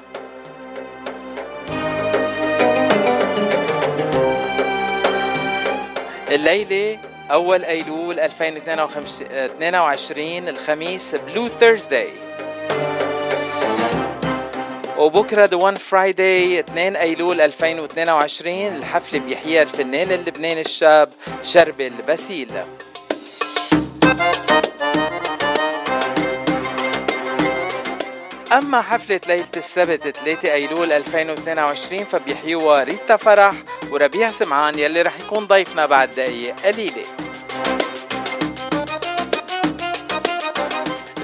الليلة 6.31 6.99
أول 7.31 7.65
أيلول 7.65 8.19
2022 8.19 10.49
الخميس 10.49 11.15
Blue 11.16 11.48
Thursday 11.48 12.10
وبكرة 14.97 15.45
The 15.45 15.57
One 15.57 15.76
Friday 15.76 16.60
2 16.60 16.95
أيلول 16.95 17.41
2022 17.41 18.68
الحفلة 18.68 19.19
بيحييها 19.19 19.61
الفنان 19.61 20.11
اللبناني 20.11 20.61
الشاب 20.61 21.10
شربل 21.41 21.93
باسيل 22.07 22.52
أما 28.52 28.82
حفلة 28.82 29.22
ليلة 29.28 29.48
السبت 29.58 30.08
3 30.18 30.54
أيلول 30.54 30.92
2022 30.92 32.04
فبيحيوها 32.04 32.84
ريتا 32.84 33.18
فرح 33.18 33.54
وربيع 33.92 34.32
سمعان 34.32 34.80
يلي 34.80 35.02
رح 35.02 35.20
يكون 35.20 35.48
ضيفنا 35.48 35.86
بعد 35.86 36.10
دقايق 36.10 36.60
قليلة. 36.60 37.06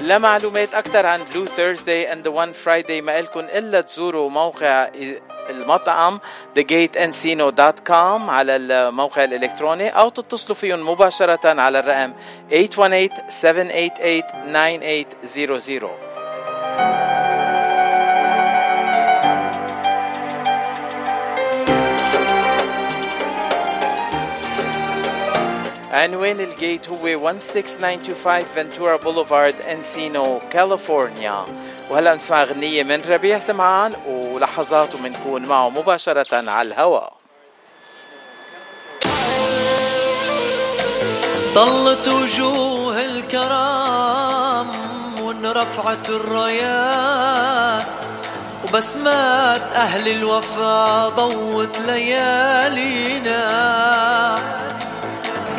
لمعلومات 0.02 0.74
أكثر 0.74 1.06
عن 1.06 1.20
Blue 1.34 1.46
Thursday 1.46 2.22
The 2.22 2.30
One 2.30 2.52
Friday 2.52 3.00
ما 3.00 3.18
إلكن 3.18 3.44
إلا 3.44 3.80
تزوروا 3.80 4.30
موقع 4.30 4.88
المطعم 5.50 6.20
thegate.encino.com 6.58 8.30
على 8.30 8.56
الموقع 8.56 9.24
الإلكتروني 9.24 9.88
أو 9.88 10.08
تتصلوا 10.08 10.56
فيهم 10.56 10.88
مباشرة 10.88 11.60
على 11.60 11.78
الرقم 11.78 12.12
818-788-9800 16.08 16.11
عنوان 25.92 26.40
ال 26.40 26.50
Gate 26.50 26.88
هو 26.88 27.06
16925 27.38 28.44
Ventura 28.54 28.96
Boulevard 28.96 29.60
Encino 29.60 30.40
California 30.50 31.44
وهلا 31.90 32.14
نسمع 32.14 32.44
غنية 32.44 32.82
من 32.82 33.02
ربيع 33.08 33.38
سمعان 33.38 33.92
ولحظات 34.08 34.94
ومنكون 34.94 35.46
معه 35.46 35.68
مباشرة 35.68 36.50
على 36.50 36.68
الهواء 36.68 37.12
طلت 41.54 42.08
وجوه 42.08 43.04
الكرام 43.04 44.70
وانرفعت 45.20 46.10
الرايات 46.10 47.82
وبسمات 48.64 49.62
أهل 49.62 50.08
الوفا 50.08 51.08
ضوت 51.08 51.78
ليالينا. 51.78 53.42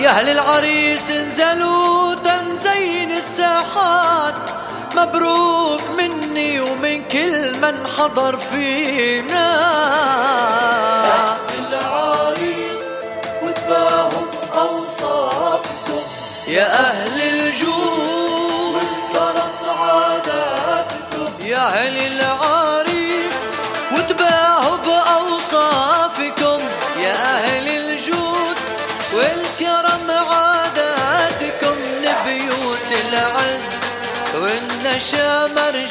يا 0.03 0.09
أهل 0.09 0.29
العريس 0.29 1.11
انزلوا 1.11 2.15
تنزين 2.15 3.11
الساحات. 3.11 4.49
مبروك 4.95 5.81
مني 5.97 6.59
ومن 6.59 7.07
كل 7.07 7.59
من 7.61 7.87
حضر 7.87 8.37
فينا. 8.37 9.47
العريس 11.71 12.81
وتباهم 13.43 14.27
أوصافكم 14.55 16.03
يا 16.47 16.89
أهل 16.89 17.21
الجود 17.21 18.03
والكرم 18.73 19.51
عاداتكم. 19.79 21.25
يا 21.45 21.57
أهل 21.67 21.97
العريس 21.97 22.42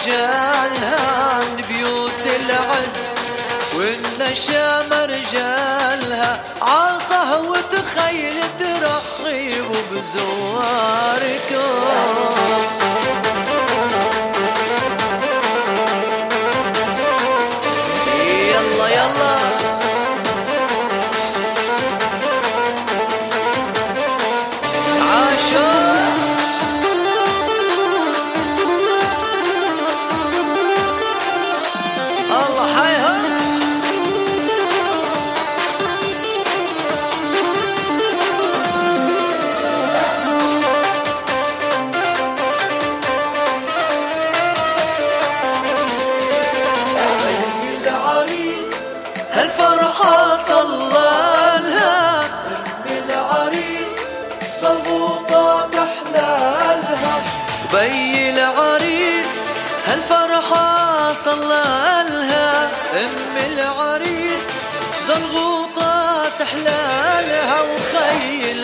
رجالها 0.02 1.40
نبيوت 1.58 2.26
العز 2.26 3.14
والنشام 3.76 4.92
رجالها 4.92 6.42
عصا 6.62 7.36
وتخيل 7.36 8.42
ترحب 8.58 9.72
بزواركم 9.92 11.62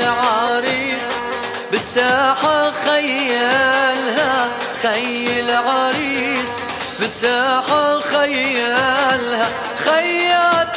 العريس 0.09 1.09
بالساحة 1.71 2.71
خيالها 2.71 4.49
خي 4.83 5.41
العريس 5.41 6.53
بالساحة 7.01 8.01
خيالها 8.01 9.49
خيات 9.85 10.77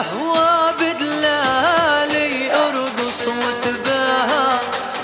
يا 0.00 0.04
قهوة 0.04 0.72
بدلالي 0.72 2.54
أرقص 2.54 3.22
وتباهى 3.28 4.58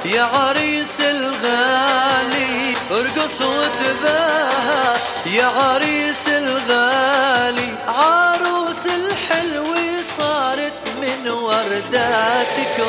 يا 0.04 0.22
عريس 0.22 1.00
الغالي 1.00 2.74
أرقص 2.90 3.40
وتباهى 3.40 4.94
يا 5.26 5.46
عريس 5.46 6.28
الغالي 6.28 7.74
عروس 7.88 8.86
الحلوة 8.86 10.02
صارت 10.18 10.72
من 11.00 11.28
ورداتكم. 11.30 12.86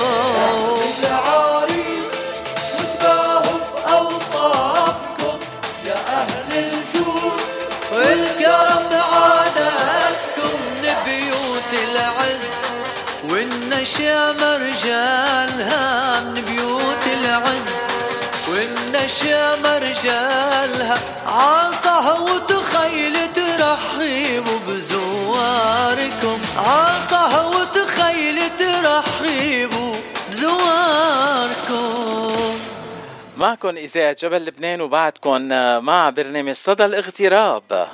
والنشام 13.98 14.38
رجالها 14.62 16.20
من 16.22 16.42
بيوت 16.42 17.08
العز. 17.08 17.70
والنشام 18.50 19.66
رجالها 19.66 20.98
عصا 21.28 22.20
وتخيل 22.20 23.34
ترحبوا 23.34 24.60
بزواركم. 24.68 26.40
عصا 26.58 27.46
وتخيل 27.48 28.40
ترحبوا 28.58 29.94
بزواركم. 30.30 31.78
معكم 33.38 33.78
إذاعة 33.78 34.16
جبل 34.22 34.46
لبنان 34.46 34.82
وبعدكم 34.82 35.42
مع 35.86 36.10
برنامج 36.10 36.54
صدى 36.54 36.86
الاغتراب. 36.86 37.88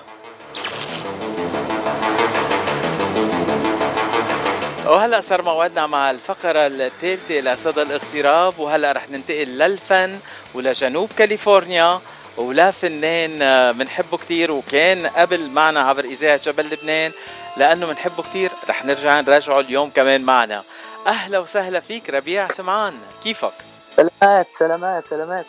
وهلا 4.85 5.21
صار 5.21 5.41
موعدنا 5.41 5.87
مع 5.87 6.11
الفقرة 6.11 6.67
الثالثة 6.67 7.39
لصدى 7.39 7.81
الاغتراب 7.81 8.59
وهلا 8.59 8.91
رح 8.91 9.09
ننتقل 9.09 9.47
للفن 9.47 10.19
ولجنوب 10.53 11.09
كاليفورنيا 11.17 11.99
ولا 12.37 12.71
فنان 12.71 13.39
بنحبه 13.77 14.17
كتير 14.17 14.51
وكان 14.51 15.07
قبل 15.07 15.49
معنا 15.49 15.81
عبر 15.81 16.03
إذاعة 16.05 16.37
جبل 16.43 16.65
لبنان 16.65 17.11
لأنه 17.57 17.85
بنحبه 17.87 18.23
كتير 18.23 18.51
رح 18.69 18.85
نرجع 18.85 19.19
نراجعه 19.19 19.59
اليوم 19.59 19.89
كمان 19.89 20.21
معنا 20.23 20.63
أهلا 21.07 21.39
وسهلا 21.39 21.79
فيك 21.79 22.09
ربيع 22.09 22.47
سمعان 22.51 22.93
كيفك؟ 23.23 23.53
سلامات 23.97 24.51
سلامات 24.51 25.05
سلامات 25.05 25.45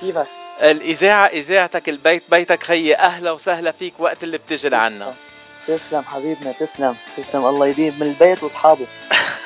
كيفك؟ 0.00 0.26
الإذاعة 0.62 1.26
إذاعتك 1.26 1.88
البيت 1.88 2.22
بيتك 2.30 2.62
خيي 2.62 2.96
أهلا 2.96 3.30
وسهلا 3.30 3.72
فيك 3.72 3.94
وقت 3.98 4.22
اللي 4.22 4.38
بتجي 4.38 4.68
لعنا 4.68 5.14
تسلم 5.66 6.02
حبيبنا 6.02 6.52
تسلم 6.52 6.96
تسلم. 7.16 7.46
الله 7.46 7.66
يديم 7.66 7.94
من 8.00 8.06
البيت 8.06 8.42
وأصحابه. 8.42 8.86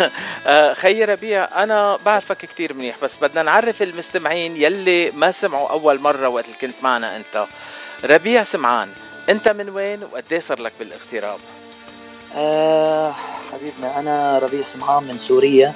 خيي 0.83 1.05
ربيع 1.05 1.63
أنا 1.63 1.97
بعرفك 1.97 2.37
كتير 2.37 2.75
منيح 2.75 2.97
بس 3.03 3.19
بدنا 3.19 3.43
نعرف 3.43 3.83
المستمعين 3.83 4.57
يلي 4.57 5.11
ما 5.11 5.31
سمعوا 5.31 5.69
أول 5.69 6.01
مرة 6.01 6.29
وقت 6.29 6.45
اللي 6.45 6.57
كنت 6.61 6.75
معنا 6.83 7.17
أنت. 7.17 7.47
ربيع 8.05 8.43
سمعان 8.43 8.89
أنت 9.29 9.49
من 9.49 9.69
وين 9.71 10.05
وقد 10.05 10.39
صار 10.39 10.61
لك 10.61 10.73
بالاغتراب؟ 10.79 11.39
آه 12.37 13.15
حبيبنا 13.53 13.99
أنا 13.99 14.39
ربيع 14.39 14.63
سمعان 14.63 15.03
من 15.03 15.17
سوريا. 15.17 15.75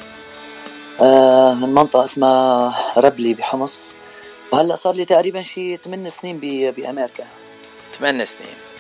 آه 1.01 1.55
من 1.55 1.75
منطقة 1.75 2.05
اسمها 2.05 2.93
ربلي 2.97 3.35
بحمص. 3.35 3.93
وهلأ 4.53 4.77
صار 4.77 4.95
لي 4.95 5.05
تقريبا 5.05 5.43
شي 5.43 5.77
8 5.77 6.11
سنين 6.11 6.39
بأمريكا. 6.77 7.27
8 7.93 8.25
سنين. 8.25 8.72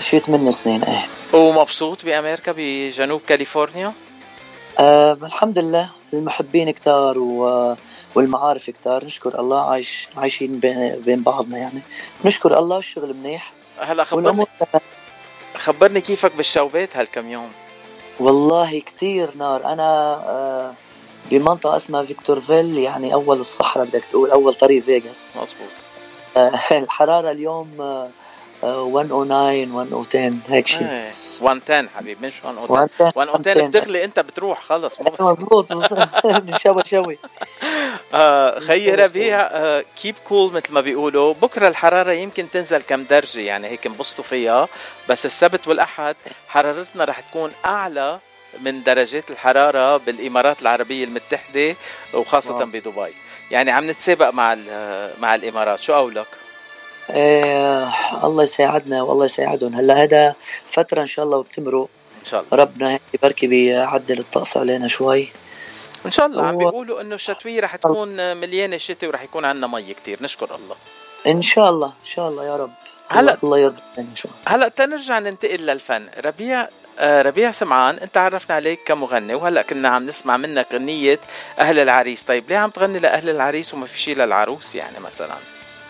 شي 0.00 0.20
8 0.20 0.50
سنين؟ 0.50 0.82
إيه. 0.82 1.06
ومبسوط 1.32 2.04
بأمريكا 2.04 2.54
بجنوب 2.56 3.20
كاليفورنيا؟ 3.28 3.92
آه 4.78 5.12
الحمد 5.12 5.58
لله. 5.58 5.90
المحبين 6.12 6.70
كتار 6.70 7.18
و... 7.18 7.74
والمعارف 8.14 8.70
كتار. 8.70 9.04
نشكر 9.04 9.40
الله. 9.40 9.70
عايش 9.70 10.08
عايشين 10.16 10.60
بين, 11.04 11.22
بعضنا 11.22 11.58
يعني. 11.58 11.80
نشكر 12.24 12.58
الله 12.58 12.78
الشغل 12.78 13.16
منيح. 13.16 13.52
هلا 13.80 14.04
خبرني 14.04 14.46
خبرني 15.56 16.00
كيفك 16.00 16.36
بالشوبات 16.36 16.96
هالكم 16.96 17.28
يوم؟ 17.28 17.50
والله 18.20 18.80
كتير 18.80 19.30
نار. 19.36 19.72
أنا 19.72 20.14
آه 20.28 20.72
بمنطقة 21.30 21.76
اسمها 21.76 22.02
فيكتورفيل 22.02 22.78
يعني 22.78 23.14
أول 23.14 23.40
الصحراء 23.40 23.86
بدك 23.86 24.04
تقول 24.04 24.30
أول 24.30 24.54
طريق 24.54 24.82
فيغاس. 24.82 25.30
مزبوط 25.42 25.68
آه 26.36 26.60
الحرارة 26.78 27.30
اليوم 27.30 27.70
آه 27.80 28.08
109 28.62 29.66
110 29.66 30.32
هيك 30.48 30.66
شيء 30.66 31.12
110 31.40 31.88
حبيبي 31.96 32.26
مش 32.26 32.32
110 32.44 33.12
110 33.16 33.66
بتغلي 33.66 34.04
انت 34.04 34.20
بتروح 34.20 34.62
خلص 34.62 35.00
مزبوط 35.20 35.72
من 35.72 35.86
شوي 36.62 36.82
شوي. 36.84 37.18
آه 38.14 38.58
خيي 38.60 38.94
ربيع 38.94 39.40
آه 39.40 39.84
كيب 40.02 40.14
كول 40.24 40.52
مثل 40.52 40.72
ما 40.72 40.80
بيقولوا. 40.80 41.34
بكرة 41.34 41.68
الحرارة 41.68 42.12
يمكن 42.12 42.50
تنزل 42.50 42.82
كم 42.82 43.02
درجة 43.04 43.40
يعني 43.40 43.66
هيك 43.68 43.86
انبسطوا 43.86 44.24
فيها. 44.24 44.68
بس 45.08 45.26
السبت 45.26 45.68
والأحد 45.68 46.16
حرارتنا 46.48 47.04
رح 47.04 47.20
تكون 47.20 47.52
أعلى 47.64 48.18
من 48.60 48.82
درجات 48.82 49.30
الحرارة 49.30 49.96
بالإمارات 49.96 50.62
العربية 50.62 51.04
المتحدة 51.04 51.74
وخاصة 52.14 52.54
واو. 52.54 52.66
بدبي. 52.66 53.14
يعني 53.50 53.70
عم 53.70 53.90
نتسابق 53.90 54.30
مع 54.30 54.54
مع 55.20 55.34
الإمارات. 55.34 55.80
شو 55.80 55.92
قولك؟ 55.92 56.26
إيه 57.10 57.90
الله 58.24 58.42
يساعدنا 58.42 59.02
والله 59.02 59.24
يساعدهم. 59.24 59.74
هلا 59.74 60.02
هذا 60.02 60.34
فترة 60.66 61.02
إن 61.02 61.06
شاء 61.06 61.24
الله 61.24 61.38
وبتمرق. 61.38 61.88
إن 62.20 62.24
شاء 62.24 62.40
الله. 62.40 62.62
ربنا 62.62 62.90
هيك 62.90 63.00
بركي 63.22 63.46
بيعدل 63.46 64.18
الطقس 64.18 64.56
علينا 64.56 64.88
شوي. 64.88 65.28
إن 66.06 66.10
شاء 66.10 66.26
الله. 66.26 66.42
و... 66.42 66.44
عم 66.44 66.58
بيقولوا 66.58 67.00
إنه 67.00 67.14
الشتويه 67.14 67.60
رح 67.60 67.76
تكون 67.76 68.36
مليانة 68.36 68.76
شتاء 68.76 69.10
ورح 69.10 69.22
يكون 69.22 69.44
عندنا 69.44 69.66
مي 69.66 69.94
كتير. 69.94 70.18
نشكر 70.22 70.54
الله. 70.54 70.76
إن 71.26 71.42
شاء 71.42 71.70
الله 71.70 71.86
إن 71.86 72.06
شاء 72.06 72.28
الله 72.28 72.46
يا 72.46 72.56
رب. 72.56 72.72
هلا 73.08 73.36
الله 73.44 73.58
يرضى 73.58 73.82
إن 73.98 74.16
شاء 74.16 74.32
الله. 74.32 74.56
هلا 74.56 74.68
تنرجع 74.68 75.18
ننتقل 75.18 75.66
للفن. 75.66 76.08
ربيع 76.24 76.68
آه 76.98 77.22
ربيع 77.22 77.50
سمعان 77.50 77.94
أنت 77.98 78.16
عرفنا 78.16 78.56
عليك 78.56 78.80
كمغني 78.86 79.34
وهلا 79.34 79.62
كنا 79.62 79.88
عم 79.88 80.06
نسمع 80.06 80.36
منك 80.36 80.66
غنية 80.74 81.20
أهل 81.58 81.78
العريس. 81.78 82.22
طيب 82.22 82.48
ليه 82.48 82.56
عم 82.56 82.70
تغني 82.70 82.98
لأهل 82.98 83.30
العريس 83.30 83.74
وما 83.74 83.86
في 83.86 83.98
شيء 83.98 84.16
للعروس 84.16 84.74
يعني 84.74 84.98
مثلا؟ 85.00 85.34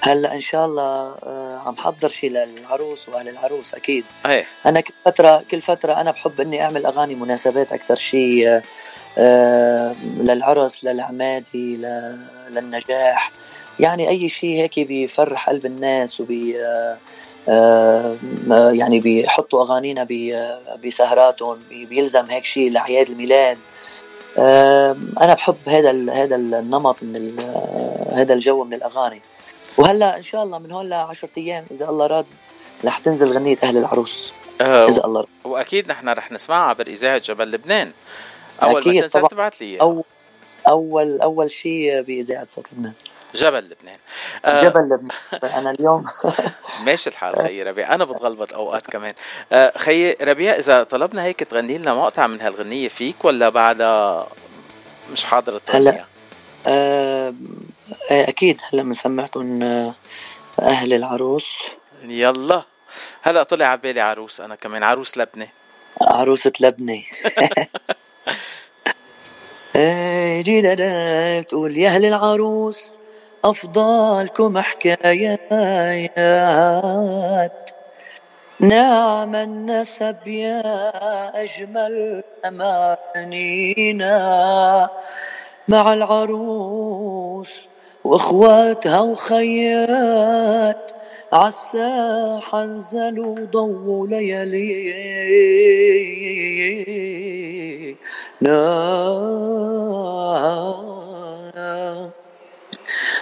هلا 0.00 0.34
إن 0.34 0.40
شاء 0.40 0.66
الله 0.66 1.14
آه 1.24 1.62
عم 1.66 1.76
حضر 1.76 2.08
شيء 2.08 2.30
للعروس 2.30 3.08
واهل 3.08 3.28
العروس 3.28 3.74
أكيد. 3.74 4.04
إيه. 4.26 4.44
أنا 4.66 4.80
كل 4.80 4.94
فتره 5.04 5.44
كل 5.50 5.60
فترة 5.60 5.92
أنا 5.92 6.10
بحب 6.10 6.40
إني 6.40 6.62
أعمل 6.62 6.86
أغاني 6.86 7.14
مناسبات 7.14 7.72
أكثر 7.72 7.94
شيء 7.94 8.48
آه 8.48 8.62
آه 9.18 9.94
للعرس 10.20 10.84
للعمادي 10.84 11.76
للنجاح. 12.50 13.32
يعني 13.80 14.08
أي 14.08 14.28
شيء 14.28 14.50
هيك 14.50 14.80
بيفرح 14.80 15.48
قلب 15.48 15.66
الناس 15.66 16.20
وبي 16.20 16.56
يعني 18.48 19.00
بيحطوا 19.00 19.62
أغانينا 19.62 20.06
بسهراتهم 20.84 21.58
بيلزم 21.70 22.24
هيك 22.30 22.44
شيء 22.44 22.70
لأعياد 22.70 23.10
الميلاد. 23.10 23.58
أنا 25.20 25.34
بحب 25.34 25.56
هذا 25.66 25.90
هذا 26.12 26.36
النمط 26.36 27.02
من 27.02 27.40
هذا 28.12 28.34
الجو 28.34 28.64
من 28.64 28.74
الأغاني. 28.74 29.22
وهلا 29.76 30.16
إن 30.16 30.22
شاء 30.22 30.42
الله 30.42 30.58
من 30.58 30.72
هون 30.72 30.86
ل 30.86 30.92
10 30.92 31.28
أيام 31.38 31.64
إذا 31.70 31.88
الله 31.88 32.06
راد 32.06 32.26
رح 32.84 32.98
تنزل 32.98 33.32
غنية 33.32 33.58
أهل 33.62 33.76
العروس. 33.76 34.32
آه 34.60 34.88
إذا 34.88 35.04
الله 35.04 35.20
راد. 35.20 35.28
وأكيد 35.44 35.88
نحن 35.88 36.08
رح 36.08 36.32
نسمعها 36.32 36.68
عبر 36.68 36.86
إذاعة 36.86 37.18
جبل 37.18 37.50
لبنان. 37.50 37.92
أول 38.64 38.80
أكيد 38.80 38.94
ما 38.94 39.00
تنزل 39.00 39.28
تبعت 39.28 39.60
لي. 39.60 39.80
أو 39.80 40.04
أول 40.68 41.20
أول 41.20 41.50
شيء 41.50 42.02
بإذاعة 42.02 42.46
صوت 42.46 42.72
لبنان. 42.72 42.92
جبل 43.34 43.58
لبنان. 43.58 43.98
آه 44.44 44.62
جبل 44.62 44.80
لبنان. 44.80 45.54
أنا 45.54 45.70
اليوم 45.70 46.04
ماشي 46.86 47.10
الحال 47.10 47.36
خيي 47.36 47.62
ربيع. 47.62 47.94
أنا 47.94 48.04
بتغلبط 48.04 48.54
أوقات 48.54 48.86
كمان. 48.86 49.14
آه 49.52 49.72
خيي 49.78 50.16
ربيع 50.22 50.54
إذا 50.54 50.82
طلبنا 50.82 51.24
هيك 51.24 51.44
تغني 51.44 51.78
لنا 51.78 51.94
مقطع 51.94 52.26
من 52.26 52.40
هالغنية 52.40 52.88
فيك 52.88 53.24
ولا 53.24 53.48
بعدها 53.48 54.26
مش 55.12 55.24
حاضر 55.24 55.60
هلا 55.70 56.04
آه 56.66 57.34
أكيد 58.10 58.60
هلا 58.72 58.82
بنسمعكم 58.82 59.62
أهل 60.62 60.92
العروس. 60.92 61.58
يلا. 62.04 62.62
هلا 63.22 63.42
طلع 63.42 63.66
على 63.66 63.80
بالي 63.80 64.00
عروس 64.00 64.40
أنا 64.40 64.54
كمان. 64.54 64.82
عروس 64.82 65.18
لبنة. 65.18 65.48
عروسة 66.02 66.52
لبنة. 66.60 67.02
جيدا 70.42 71.42
تقول 71.42 71.76
يا 71.76 71.88
أهل 71.88 72.04
العروس 72.04 72.98
افضلكم 73.44 74.58
حكايات. 74.58 75.50
نعم 78.60 79.34
النسب 79.34 80.26
يا 80.26 80.62
أجمل 81.42 82.22
أمانينا. 82.44 84.16
مع 85.68 85.92
العروس 85.92 87.66
وإخواتها 88.06 89.00
وخيات. 89.00 90.92
عالساحة 91.32 92.64
نزلوا 92.64 93.36
ضو 93.52 94.06
ليالي 94.06 94.86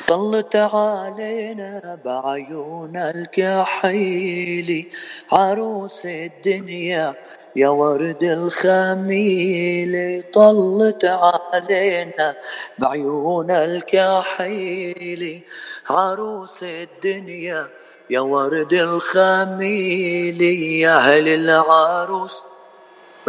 طلت 0.07 0.57
علينا 0.57 1.99
بعيون 2.05 2.97
الكحيلي 2.97 4.87
عروس 5.33 6.07
الدنيا 6.07 7.15
يا 7.57 7.69
ورد 7.69 8.23
الخميل 8.23 10.23
طلت 10.33 11.05
علينا 11.05 12.37
بعيون 12.79 13.51
الكحيل. 13.51 15.43
عروس 15.91 16.63
الدنيا 16.63 17.69
يا 18.11 18.21
ورد 18.21 18.73
الخميل 18.73 20.43
يا 20.43 20.97
أهل 20.97 21.29
العروس 21.29 22.45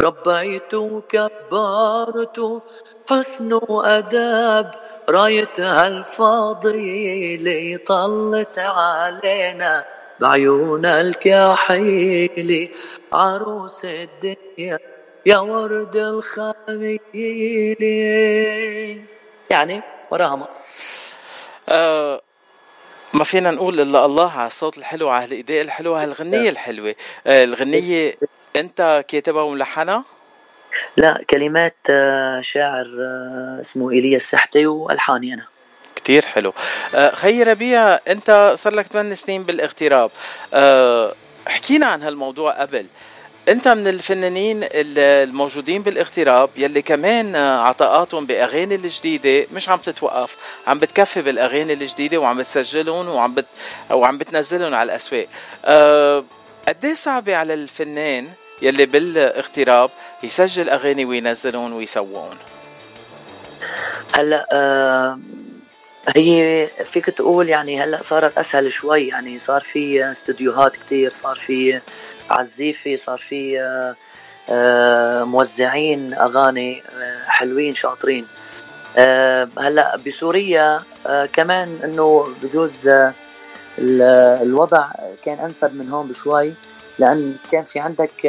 ربيت 0.00 0.74
وكبرت 0.74 2.62
حسن 3.10 3.60
وأداب 3.68 4.74
رايتها 5.08 5.86
الفضيلة 5.86 7.80
طلت 7.86 8.58
علينا 8.58 9.84
بعيون 10.20 10.86
الكحيل 10.86 12.70
عروس 13.12 13.84
الدنيا 13.84 14.78
يا 15.26 15.38
ورد 15.38 15.96
الخميل. 15.96 17.02
يعني 19.50 19.82
وراها 20.10 20.36
ما. 20.36 20.48
آه 21.68 22.20
ما 23.14 23.24
فينا 23.24 23.50
نقول 23.50 23.80
إلا 23.80 24.04
الله 24.04 24.32
على 24.38 24.46
الصوت 24.46 24.78
الحلو 24.78 25.08
على 25.08 25.24
الاداء 25.24 25.60
الحلوه 25.62 26.00
على 26.00 26.08
الغنية 26.12 26.50
الحلوة. 26.50 26.94
آه 27.26 27.44
الغنية 27.44 28.14
أنت 28.56 29.04
كاتبها 29.08 29.42
وملحنها 29.42 30.04
لا 30.96 31.24
كلمات 31.30 31.76
آه، 31.90 32.40
شاعر 32.40 32.86
اسمه 33.60 33.90
ايليا 33.90 34.16
السحتي 34.16 34.66
والحاني 34.66 35.34
أنا. 35.34 35.46
كتير 35.96 36.26
حلو. 36.26 36.52
آه، 36.94 37.14
خي 37.14 37.42
ربيع 37.42 37.94
انت 38.08 38.54
صار 38.58 38.74
لك 38.74 38.86
8 38.86 39.14
سنين 39.14 39.42
بالاغتراب. 39.42 40.10
حكينا 41.46 41.86
عن 41.86 42.02
هالموضوع 42.02 42.52
قبل. 42.60 42.86
انت 43.48 43.68
من 43.68 43.88
الفنانين 43.88 44.60
الموجودين 44.72 45.82
بالاغتراب 45.82 46.50
يلي 46.56 46.82
كمان 46.82 47.36
عطاءاتهم 47.36 48.26
بأغاني 48.26 48.74
الجديدة 48.74 49.46
مش 49.52 49.68
عم 49.68 49.78
تتوقف 49.78 50.36
عم 50.66 50.78
بتكفي 50.78 51.22
بالأغاني 51.22 51.72
الجديدة 51.72 52.18
وعم 52.18 52.38
بتسجلهم 52.38 53.08
وعم 53.08 53.34
بت 53.34 53.46
وعم 53.90 54.18
بتنزلهم 54.18 54.74
على 54.74 54.92
الأسواق. 54.92 55.26
أه 55.64 56.24
قد 56.68 56.84
إيه 56.84 56.94
صعبة 56.94 57.36
على 57.36 57.54
الفنان 57.54 58.28
يلي 58.62 58.86
بالاغتراب 58.86 59.90
يسجل 60.22 60.70
أغاني 60.70 61.04
وينزلهم 61.04 61.72
ويسوون 61.72 62.36
هلأ 64.12 64.46
أه 64.52 65.18
هي 66.08 66.68
فيك 66.84 67.06
تقول 67.06 67.48
يعني 67.48 67.82
هلأ 67.82 68.02
صارت 68.02 68.38
أسهل 68.38 68.72
شوي 68.72 69.08
يعني 69.08 69.38
صار 69.38 69.60
في 69.60 70.10
استوديوهات 70.10 70.76
كتير 70.76 71.10
صار 71.10 71.36
في 71.36 71.80
عزيفي 72.30 72.96
صار 72.96 73.18
في 73.18 73.60
آه، 73.60 73.96
آه، 74.50 75.24
موزعين 75.24 76.14
أغاني 76.14 76.82
آه، 76.82 77.24
حلوين 77.28 77.74
شاطرين. 77.74 78.26
هلأ 79.58 79.96
بسوريا 80.06 80.80
كمان 81.32 81.78
إنه 81.84 82.26
بجوز 82.42 82.90
الوضع 83.78 84.88
كان 85.24 85.38
أنسب 85.38 85.74
من 85.74 85.88
هون 85.88 86.08
بشوي 86.08 86.54
لأن 86.98 87.36
كان 87.52 87.64
في 87.64 87.78
عندك 87.78 88.26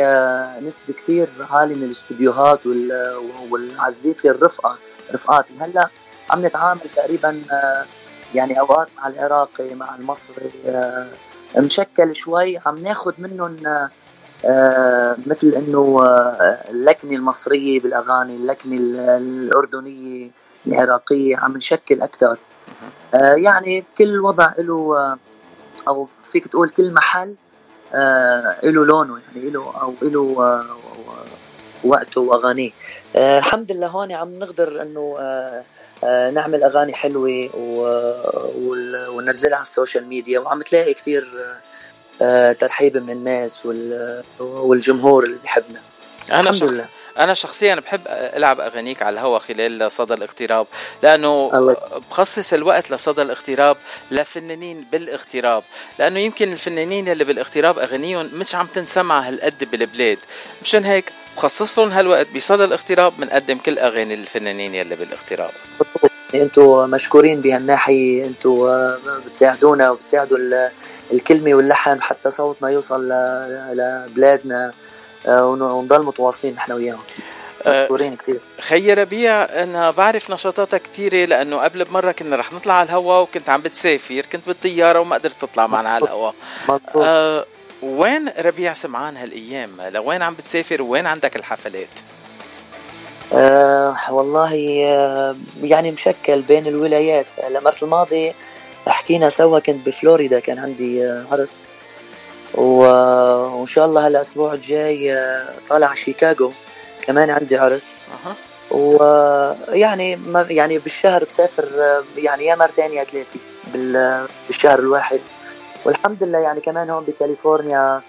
نسبة 0.61 0.93
كثير 0.93 1.27
عالية 1.51 1.75
من 1.75 1.83
الاستديوهات 1.83 2.59
والعزيفة 3.49 4.29
الرفقة 4.29 4.77
رفقات. 5.13 5.45
هلأ 5.59 5.89
عم 6.29 6.45
نتعامل 6.45 6.81
تقريبا 6.95 7.41
يعني 8.35 8.59
أوقات 8.59 8.87
مع 8.97 9.07
العراقي 9.07 9.73
مع 9.75 9.95
المصري 9.95 10.49
مشكل 11.57 12.15
شوي. 12.15 12.57
عم 12.65 12.75
ناخذ 12.77 13.13
منهم 13.17 13.57
آه 14.45 15.15
مثل 15.25 15.47
إنه 15.47 16.03
آه 16.05 16.57
اللكنة 16.69 17.15
المصرية 17.15 17.79
بالأغاني 17.79 18.35
اللكنة 18.35 18.77
الأردنية 19.17 20.29
العراقية 20.67 21.37
عم 21.37 21.57
نشكل 21.57 22.01
أكثر 22.01 22.37
آه 23.13 23.33
يعني 23.33 23.85
كل 23.97 24.19
وضع 24.19 24.53
له 24.57 24.97
آه 24.97 25.17
أو 25.87 26.07
فيك 26.23 26.47
تقول 26.47 26.69
كل 26.69 26.93
محل 26.93 27.35
آه 27.95 28.55
له 28.63 28.85
لونه 28.85 29.19
يعني 29.35 29.49
له 29.49 29.73
أو 29.81 29.93
له 30.01 30.35
آه 30.39 30.65
وقته 31.83 32.21
وأغانيه. 32.21 32.71
آه 33.15 33.39
الحمد 33.39 33.71
لله 33.71 33.87
هون 33.87 34.11
عم 34.11 34.39
نقدر 34.39 34.81
إنه 34.81 35.15
آه 35.19 35.21
آه 35.21 35.63
نعمل 36.03 36.63
أغاني 36.63 36.93
حلوة 36.93 37.49
وننزلها 39.09 39.55
على 39.55 39.61
السوشيال 39.61 40.07
ميديا 40.07 40.39
وعم 40.39 40.61
تلاقي 40.61 40.93
كثير 40.93 41.27
آه 42.21 42.51
ترحيب 42.51 42.97
من 42.97 43.09
الناس 43.09 43.61
والجمهور 44.39 45.23
اللي 45.23 45.37
بيحبنا. 45.43 45.81
أنا 46.31 46.39
الحمد 46.39 46.63
لله. 46.63 46.87
أنا 47.17 47.33
شخصيا 47.33 47.75
بحب 47.75 48.01
ألعب 48.07 48.59
أغانيك 48.59 49.01
على 49.01 49.13
الهوا 49.13 49.39
خلال 49.39 49.91
صدى 49.91 50.13
الاغتراب 50.13 50.67
لأنه 51.03 51.49
بخصص 52.09 52.53
الوقت 52.53 52.91
لصدى 52.91 53.21
الاغتراب 53.21 53.77
لفنانين 54.11 54.87
بالاغتراب 54.91 55.63
لأنه 55.99 56.19
يمكن 56.19 56.51
الفنانين 56.51 57.09
اللي 57.09 57.23
بالاغتراب 57.23 57.79
أغانيهم 57.79 58.29
مش 58.33 58.55
عم 58.55 58.67
تنسمع 58.67 59.19
هالقد 59.19 59.71
بالبلاد. 59.71 60.17
مشان 60.61 60.85
هيك 60.85 61.11
بخصص 61.37 61.79
لهم 61.79 61.91
هالوقت 61.91 62.27
بصدى 62.35 62.63
الاغتراب 62.63 63.13
بنقدم 63.17 63.57
كل 63.57 63.79
أغاني 63.79 64.13
الفنانين 64.13 64.75
يلي 64.75 64.95
بالاغتراب. 64.95 65.51
أنتم 66.35 66.89
مشكورين 66.89 67.41
بهالناحية 67.41 68.25
أنتم 68.25 68.61
آه، 68.61 68.97
بتساعدونا 69.25 69.91
وبتساعدوا 69.91 70.37
الكلمة 71.13 71.53
واللحن 71.53 72.01
حتى 72.01 72.31
صوتنا 72.31 72.69
يوصل 72.69 73.09
لبلادنا 73.73 74.71
آه، 75.27 75.45
ونضل 75.47 76.05
متواصلين 76.05 76.53
نحن 76.53 76.71
وياهم. 76.71 77.01
آه، 77.67 77.83
مشكورين 77.83 78.15
كثير. 78.15 78.39
خي 78.59 78.93
ربيع 78.93 79.43
أنا 79.43 79.91
بعرف 79.91 80.31
نشاطاتك 80.31 80.81
كثيرة 80.81 81.25
لأنه 81.25 81.57
قبل 81.57 81.83
بمرة 81.83 82.11
كنا 82.11 82.35
رح 82.35 82.53
نطلع 82.53 82.73
على 82.73 82.85
الهواء 82.85 83.21
وكنت 83.21 83.49
عم 83.49 83.61
بتسافر 83.61 84.21
كنت 84.31 84.47
بالطيارة 84.47 84.99
وما 84.99 85.15
قدرت 85.15 85.41
تطلع 85.41 85.67
معنا 85.67 85.89
على 85.89 86.03
الهواء 86.05 86.33
آه 86.95 87.45
وين 87.81 88.29
ربيع 88.39 88.73
سمعان 88.73 89.17
هالأيام؟ 89.17 89.81
لوين 89.81 90.21
عم 90.21 90.33
بتسافر؟ 90.33 90.81
وين 90.81 91.07
عندك 91.07 91.35
الحفلات؟ 91.35 91.87
آه 93.33 93.95
والله 94.09 94.83
آه 94.85 95.35
يعني 95.63 95.91
مشكل 95.91 96.41
بين 96.41 96.67
الولايات. 96.67 97.25
المرة 97.47 97.75
الماضي 97.81 98.33
حكينا 98.87 99.29
سوا 99.29 99.59
كنت 99.59 99.85
بفلوريدا 99.85 100.39
كان 100.39 100.59
عندي 100.59 101.05
آه 101.05 101.25
عرس 101.31 101.65
وإن 102.53 103.65
شاء 103.65 103.85
الله 103.85 104.07
هالأسبوع 104.07 104.53
الجاي 104.53 105.13
آه 105.13 105.53
طالع 105.69 105.93
شيكاغو. 105.93 106.51
كمان 107.01 107.29
عندي 107.29 107.57
عرس 107.57 108.01
أه. 108.25 108.33
ويعني 108.71 110.15
ما 110.15 110.47
يعني 110.49 110.77
بالشهر 110.77 111.23
بسافر 111.23 111.63
آه، 111.63 112.03
يعني 112.17 112.45
يا 112.45 112.55
مرتين 112.55 112.91
يا 112.93 113.03
ثلاثة 113.03 113.39
بالشهر 114.47 114.79
الواحد. 114.79 115.19
والحمد 115.87 116.23
لله 116.23 116.39
يعني 116.39 116.61
كمان 116.61 116.89
هون 116.89 117.03
بكاليفورنيا 117.03 118.01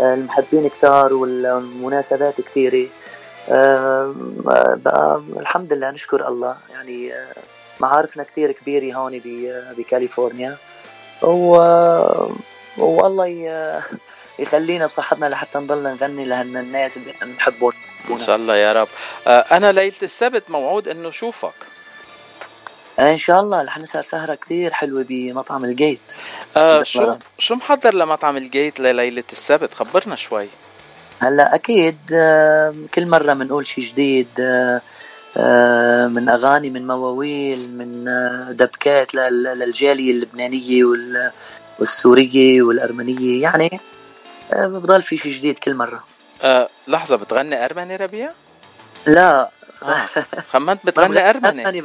آه، 0.00 0.14
المحبين 0.14 0.68
كتار 0.68 1.14
والمناسبات 1.14 2.40
كثيره 2.40 2.88
بقى 4.76 5.22
الحمد 5.36 5.72
لله 5.72 5.90
نشكر 5.90 6.28
الله. 6.28 6.56
يعني 6.72 7.14
آه، 7.14 7.26
معارفنا 7.80 8.24
كتير 8.24 8.52
كبيرة 8.52 8.96
هون 8.96 9.20
بكاليفورنيا. 9.76 10.56
و... 11.22 11.56
والله 12.78 13.26
يخلينا 14.38 14.86
بصحتنا 14.86 15.26
لحتى 15.26 15.58
نضلنا 15.58 15.94
نغني 15.94 16.24
لهالناس 16.24 16.96
اللي 16.96 17.12
بنحبهم 17.22 17.72
إن 18.10 18.18
شاء 18.18 18.36
الله 18.36 18.56
يا 18.56 18.72
رب. 18.72 18.88
آه، 19.26 19.44
أنا 19.52 19.72
ليلة 19.72 19.94
السبت 20.02 20.50
موعود 20.50 20.88
إنه 20.88 21.10
شوفك. 21.10 21.54
إن 22.98 23.16
شاء 23.18 23.40
الله 23.40 23.62
رح 23.62 23.78
نسهر 23.78 24.02
سهرة 24.02 24.34
كثير 24.34 24.72
حلوة 24.72 25.04
بمطعم 25.08 25.64
الجيت. 25.64 26.00
آه 26.56 26.82
شو 26.82 27.14
شو 27.38 27.54
محضر 27.54 27.94
لمطعم 27.94 28.36
الجيت 28.36 28.80
لليلة 28.80 29.24
السبت؟ 29.32 29.74
خبرنا 29.74 30.16
شوي. 30.16 30.48
هلأ 31.20 31.54
أكيد 31.54 31.98
كل 32.94 33.06
مرة 33.06 33.32
بنقول 33.32 33.66
شيء 33.66 33.84
جديد 33.84 34.28
من 36.16 36.28
أغاني 36.28 36.70
من 36.70 36.86
مواويل 36.86 37.72
من 37.78 38.04
دبكات 38.56 39.14
للجالية 39.14 40.10
اللبنانية 40.10 40.84
والسورية 41.78 42.62
والأرمنية. 42.62 43.42
يعني 43.42 43.80
آه، 44.52 44.66
بضل 44.66 45.02
في 45.02 45.16
شيء 45.16 45.32
جديد 45.32 45.58
كل 45.58 45.74
مرة. 45.74 46.04
أه 46.42 46.68
لحظة 46.88 47.16
بتغني 47.16 47.64
أرمني 47.64 47.96
ربيع؟ 47.96 48.32
لا. 49.06 49.50
آه. 49.82 50.06
خمنت 50.52 50.80
بتغني 50.86 51.30
أرمني. 51.30 51.82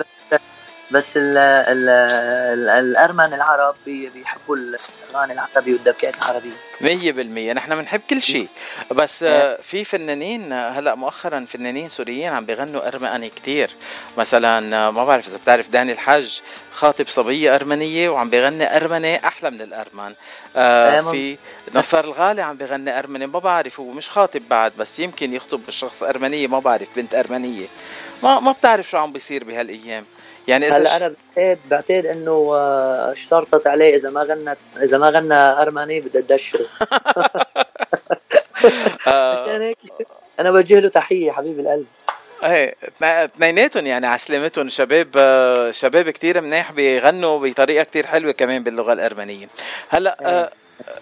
بس 0.92 1.10
بس 1.10 1.18
ال 1.18 1.38
ال 1.38 1.90
ال 1.90 2.70
الأرمن 2.70 3.34
العرب 3.34 3.76
بيحبوا 3.86 4.56
الاغاني 4.56 5.34
العربي 5.34 5.74
والدبكات 5.74 6.18
العربيه 6.18 6.52
مية 6.82 7.12
بالمية. 7.12 7.54
نحن 7.54 7.76
بنحب 7.76 8.02
كل 8.10 8.22
شيء. 8.22 8.48
بس 8.92 9.24
آه، 9.24 9.58
في 9.62 9.84
فنانين 9.84 10.54
هلأ 10.54 10.96
مؤخرا 10.96 11.46
فنانين 11.48 11.90
سوريين 11.90 12.34
عم 12.34 12.46
بيغنوا 12.46 12.88
أرمني 12.88 13.30
كتير. 13.30 13.72
مثلا 14.18 14.90
ما 14.92 15.06
بعرف 15.06 15.28
إذا 15.28 15.38
بتعرف 15.38 15.70
داني 15.70 15.92
الحج 15.92 16.40
خاطب 16.74 17.08
صبية 17.08 17.56
أرمنية 17.56 18.10
وعم 18.10 18.30
بيغني 18.30 18.78
أرمني 18.78 19.28
أحلى 19.28 19.52
من 19.52 19.62
الأرمن. 19.62 20.14
آه 20.56 21.02
في 21.02 21.38
نصر 21.76 22.04
الغالي 22.04 22.42
عم 22.42 22.58
بيغني 22.58 23.00
أرمني 23.00 23.28
ما 23.28 23.40
بعرف 23.40 23.80
هو 23.80 23.92
مش 23.92 24.10
خاطب 24.10 24.42
بعد 24.50 24.74
بس 24.78 25.00
يمكن 25.00 25.34
يخطب 25.34 25.66
بالشخص 25.66 26.04
أرمنية 26.04 26.48
ما 26.48 26.60
بعرف 26.60 26.88
بنت 26.96 27.16
أرمنية. 27.16 27.68
ما 28.24 28.40
ما 28.40 28.52
بتعرف 28.52 28.90
شو 28.90 28.98
عم 28.98 29.12
بيصير 29.12 29.44
بهالأيام. 29.44 30.06
يعني 30.50 30.68
إذا 30.68 30.78
هلا 30.78 30.98
أنا 30.98 31.14
بعتقد 31.38 31.60
بعتقد 31.70 32.06
إنه 32.06 32.56
آه، 32.56 33.12
اشترطت 33.12 33.68
عليه 33.68 33.96
إذا 33.96 34.10
ما 34.10 34.24
غنت 34.24 34.58
إذا 34.82 34.98
ما 34.98 35.10
غنى 35.10 35.34
ارمني 35.34 36.00
بدها 36.00 36.22
تدشره 36.22 36.66
آه. 39.08 39.74
أنا 40.40 40.52
بوجه 40.52 40.80
له 40.80 40.90
تحية 40.90 41.32
حبيب 41.32 41.60
القلب 41.60 41.86
إيه 42.44 42.76
اثنيناتهم 43.02 43.86
يعني 43.86 44.08
على 44.08 44.18
سلامتهم 44.18 44.70
شباب 44.70 45.08
آه، 45.18 45.72
شباب 45.72 46.10
كثير 46.10 46.42
منيح 46.42 46.72
بيغنوا 46.72 47.40
بطريقة 47.40 47.84
كثير 47.84 48.08
حلوة 48.08 48.32
كمان 48.32 48.64
باللغة 48.64 48.94
الأرمنية 48.94 49.48
هلا 49.90 50.18
إيه. 50.22 50.50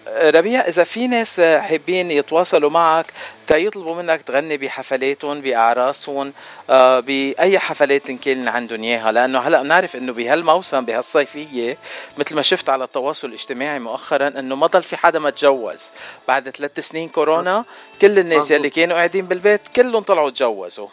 ربيع 0.08 0.60
إذا 0.60 0.84
في 0.84 1.06
ناس 1.06 1.40
حابين 1.40 2.10
يتواصلوا 2.10 2.70
معك 2.70 3.06
تيطلبوا 3.46 3.94
منك 3.94 4.22
تغني 4.22 4.56
بحفلاتهم 4.56 5.40
باعراسهم 5.40 6.32
آه، 6.70 7.00
بأي 7.00 7.58
حفلات 7.58 8.10
إن 8.10 8.18
كان 8.18 8.48
عندهم 8.48 8.82
إياها. 8.82 9.12
لأنه 9.12 9.38
هلأ 9.38 9.62
بنعرف 9.62 9.96
إنه 9.96 10.12
بهالموسم 10.12 10.84
بهالصيفية 10.84 11.78
مثل 12.18 12.34
ما 12.34 12.42
شفت 12.42 12.68
على 12.68 12.84
التواصل 12.84 13.28
الاجتماعي 13.28 13.78
مؤخرا 13.78 14.28
إنه 14.28 14.56
ما 14.56 14.66
ضل 14.66 14.82
في 14.82 14.96
حدا 14.96 15.18
ما 15.18 15.30
تجوز 15.30 15.90
بعد 16.28 16.50
ثلاث 16.50 16.80
سنين 16.80 17.08
كورونا 17.08 17.64
كل 18.00 18.18
الناس 18.18 18.50
يلي 18.50 18.70
كانوا 18.70 18.96
قاعدين 18.96 19.26
بالبيت 19.26 19.68
كلهم 19.76 20.02
طلعوا 20.02 20.30
تجوزوا. 20.30 20.88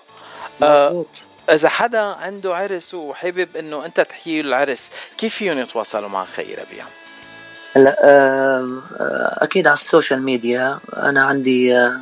آه 0.63 1.05
إذا 1.49 1.69
حدا 1.69 1.99
عنده 1.99 2.55
عرس 2.55 2.93
وحابب 2.93 3.57
إنه 3.57 3.85
أنت 3.85 4.01
تحيي 4.01 4.41
العرس 4.41 4.91
كيف 5.17 5.35
فيهم 5.35 5.59
يتواصلوا 5.59 6.09
معك 6.09 6.27
خي 6.27 6.55
ربيع؟ 6.55 6.85
هلا 7.75 7.97
آه، 8.03 8.81
أكيد 9.43 9.67
على 9.67 9.73
ال 9.73 9.80
social 9.80 10.21
media. 10.21 10.79
أنا 10.97 11.23
عندي 11.23 11.77
آه، 11.77 11.99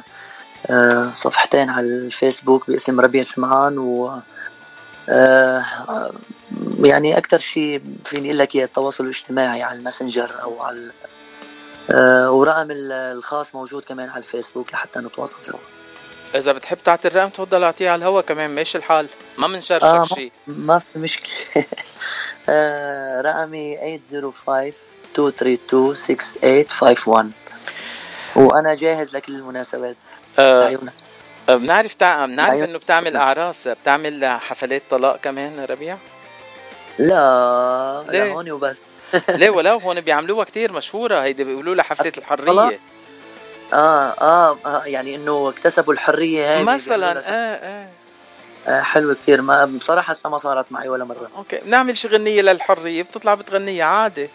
آه، 0.69 1.11
صفحتين 1.11 1.69
على 1.69 1.87
الفيسبوك 1.87 2.67
باسم 2.69 2.99
ربيع 2.99 3.21
سمعان 3.21 3.77
و 3.77 4.19
يعني 6.83 7.17
أكثر 7.17 7.37
شيء 7.37 7.81
فيني 8.05 8.27
أقول 8.27 8.39
لك 8.39 8.55
التواصل 8.55 9.03
الاجتماعي 9.03 9.63
على 9.63 9.79
ال 9.79 9.85
Messenger 9.85 10.41
أو 10.41 10.61
على 10.61 10.91
ورقم 12.29 12.67
الخاص 12.71 13.55
موجود 13.55 13.85
كمان 13.85 14.09
على 14.09 14.19
الفيسبوك 14.19 14.73
لحتى 14.73 14.99
نتواصل 14.99 15.43
سوا. 15.43 15.59
إذا 16.35 16.51
بتحب 16.51 16.77
تعطي 16.77 17.07
الرقم 17.07 17.29
تفضل 17.29 17.63
أعطيه 17.63 17.89
على 17.89 17.99
الهواء 17.99 18.23
كمان 18.23 18.49
ماشي 18.49 18.77
الحال؟ 18.77 19.07
ما 19.37 19.47
بنشرشك 19.47 19.83
آه 19.83 20.05
شيء. 20.05 20.31
ما 20.47 20.79
في 20.79 20.99
مشكلة. 20.99 21.33
آه 22.49 23.21
رقمي 23.21 23.99
805 24.01 24.73
232 25.19 25.95
6851 25.95 27.31
وأنا 28.35 28.75
جاهز 28.75 29.15
لكل 29.15 29.35
المناسبات 29.35 29.95
أه 30.39 30.79
بنعرف. 31.49 31.95
بنعرف 31.99 32.63
انه 32.63 32.77
بتعمل 32.77 33.15
اعراس 33.15 33.67
بتعمل 33.67 34.25
حفلات 34.25 34.83
طلاق 34.89 35.17
كمان 35.17 35.65
ربيع؟ 35.69 35.97
لا 36.99 38.03
لا 38.09 38.31
هون 38.31 38.51
وبس 38.51 38.81
ليه 39.29 39.49
ولو 39.49 39.77
هون 39.77 40.01
بيعملوها 40.01 40.45
كتير 40.45 40.73
مشهوره 40.73 41.19
هيدي 41.19 41.43
بيقولوا 41.43 41.75
لها 41.75 41.83
حفله 41.83 42.11
الحريه 42.17 42.79
آه, 43.73 44.09
آه, 44.21 44.57
آه 44.65 44.83
يعني 44.85 45.15
انه 45.15 45.49
اكتسبوا 45.49 45.93
الحريه 45.93 46.55
هاي 46.55 46.63
مثلا 46.63 47.19
آه 47.19 47.31
آه 47.31 47.89
آه 48.67 48.81
حلوة 48.81 49.13
كتير 49.13 49.41
ما 49.41 49.65
بصراحة 49.65 50.11
هسه 50.11 50.29
ما 50.29 50.37
صارت 50.37 50.71
معي 50.71 50.89
ولا 50.89 51.05
مرة 51.05 51.29
أوكي 51.37 51.57
بنعمل 51.57 51.97
شي 51.97 52.07
غنية 52.07 52.41
للحرية 52.41 53.03
بتطلع 53.03 53.33
بتغنيها 53.33 53.85
عادي 53.85 54.29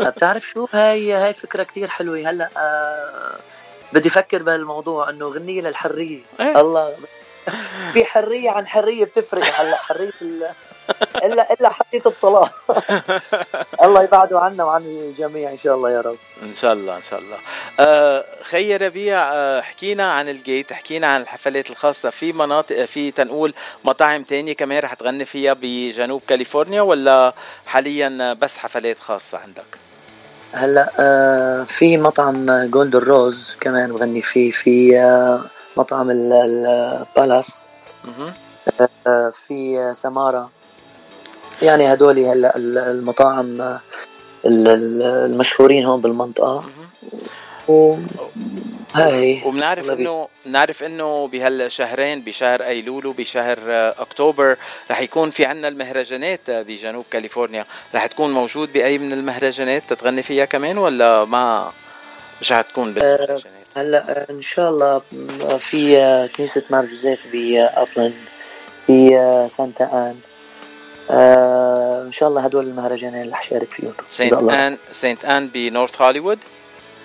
بتعرف 0.00 0.46
شو؟ 0.46 0.66
هاي 0.72 1.12
هاي 1.12 1.34
فكرة 1.34 1.62
كتير 1.62 1.88
حلوة. 1.88 2.30
هلأ 2.30 2.50
آه 2.56 3.38
بدي 3.92 4.08
أفكر 4.08 4.42
بهالموضوع 4.42 5.10
إنه 5.10 5.26
غنية 5.26 5.60
للحرية. 5.60 6.20
إيه؟ 6.40 6.60
الله. 6.60 6.96
في 7.92 8.04
حرية 8.04 8.50
عن 8.50 8.66
حرية 8.66 9.04
بتفرق 9.04 9.44
هلا 9.44 9.76
حرية 9.76 10.10
الا 11.24 11.52
إلا 11.52 11.68
حرية 11.68 12.02
الطلاق. 12.06 12.54
الله 13.84 14.02
يبعده 14.02 14.40
عنا 14.40 14.64
وعن 14.64 14.82
الجميع 14.82 15.50
إن 15.50 15.56
شاء 15.56 15.74
الله 15.74 15.90
يا 15.90 16.00
رب. 16.00 16.16
إن 16.42 16.54
شاء 16.54 16.72
الله 16.72 16.96
إن 16.96 17.02
شاء 17.02 17.18
الله. 17.18 17.36
آه 17.80 18.24
خي 18.42 18.76
ربيع 18.76 19.32
آه 19.32 19.60
حكينا 19.60 20.12
عن 20.12 20.28
الجيت 20.28 20.72
حكينا 20.72 21.06
عن 21.06 21.20
الحفلات 21.20 21.70
الخاصة 21.70 22.10
في 22.10 22.32
مناطق 22.32 22.84
في 22.84 23.10
تنقول 23.10 23.54
مطاعم 23.84 24.22
تانية 24.22 24.52
كمان 24.52 24.78
رح 24.78 24.94
تغني 24.94 25.24
فيها 25.24 25.56
بجنوب 25.62 26.22
كاليفورنيا 26.28 26.82
ولا 26.82 27.32
حاليا 27.66 28.32
بس 28.32 28.58
حفلات 28.58 28.98
خاصة 28.98 29.38
عندك؟ 29.38 29.78
هلا 30.52 30.90
آه 30.98 31.64
في 31.64 31.96
مطعم 31.96 32.64
جولد 32.70 32.96
روز 32.96 33.56
كمان 33.60 33.92
بغني 33.92 34.22
فيه 34.22 34.50
في 34.50 35.00
آه 35.00 35.40
مطعم 35.76 36.10
البالاس. 36.10 37.66
آه 39.06 39.30
في 39.30 39.90
سمارة. 39.94 40.50
يعني 41.62 41.92
هدول 41.92 42.18
هلا 42.18 42.56
المطاعم 42.56 43.78
المشهورين 44.46 45.84
هون 45.84 46.00
بالمنطقة. 46.00 46.64
هاي. 48.94 49.42
وبنعرف 49.44 49.90
انه 49.90 50.28
بنعرف 50.46 50.82
إنه 50.82 51.28
بهالشهرين 51.28 52.22
بشهر 52.22 52.62
ايلول 52.62 53.06
وبشهر 53.06 53.58
أكتوبر 53.98 54.56
رح 54.90 55.00
يكون 55.00 55.30
في 55.30 55.44
عنا 55.44 55.68
المهرجانات 55.68 56.50
بجنوب 56.50 57.04
كاليفورنيا. 57.10 57.66
رح 57.94 58.06
تكون 58.06 58.32
موجود 58.32 58.72
بأي 58.72 58.98
من 58.98 59.12
المهرجانات 59.12 59.82
تتغني 59.88 60.22
فيها 60.22 60.44
كمان 60.44 60.78
ولا 60.78 61.24
ما 61.24 61.72
مش 62.40 62.48
تكون 62.48 62.94
بالمهرجانات؟ 62.94 63.61
هلا 63.76 64.30
إن 64.30 64.40
شاء 64.40 64.70
الله 64.70 65.02
في 65.58 66.28
كنيسة 66.36 66.62
مار 66.70 66.84
جوزيف 66.84 67.26
بابلاند 67.32 68.14
في 68.86 69.46
سانتا 69.50 69.84
آنا. 69.84 70.16
آه 71.10 72.02
إن 72.02 72.12
شاء 72.12 72.28
الله 72.28 72.40
هدول 72.44 72.66
المهرجانين 72.66 73.22
اللي 73.22 73.36
حشارك 73.36 73.72
فيهم. 73.72 73.92
سانت 74.08 74.32
أن 74.32 74.78
سانت 74.90 75.24
أن 75.24 75.48
بنورث 75.48 76.02
هوليوود؟ 76.02 76.38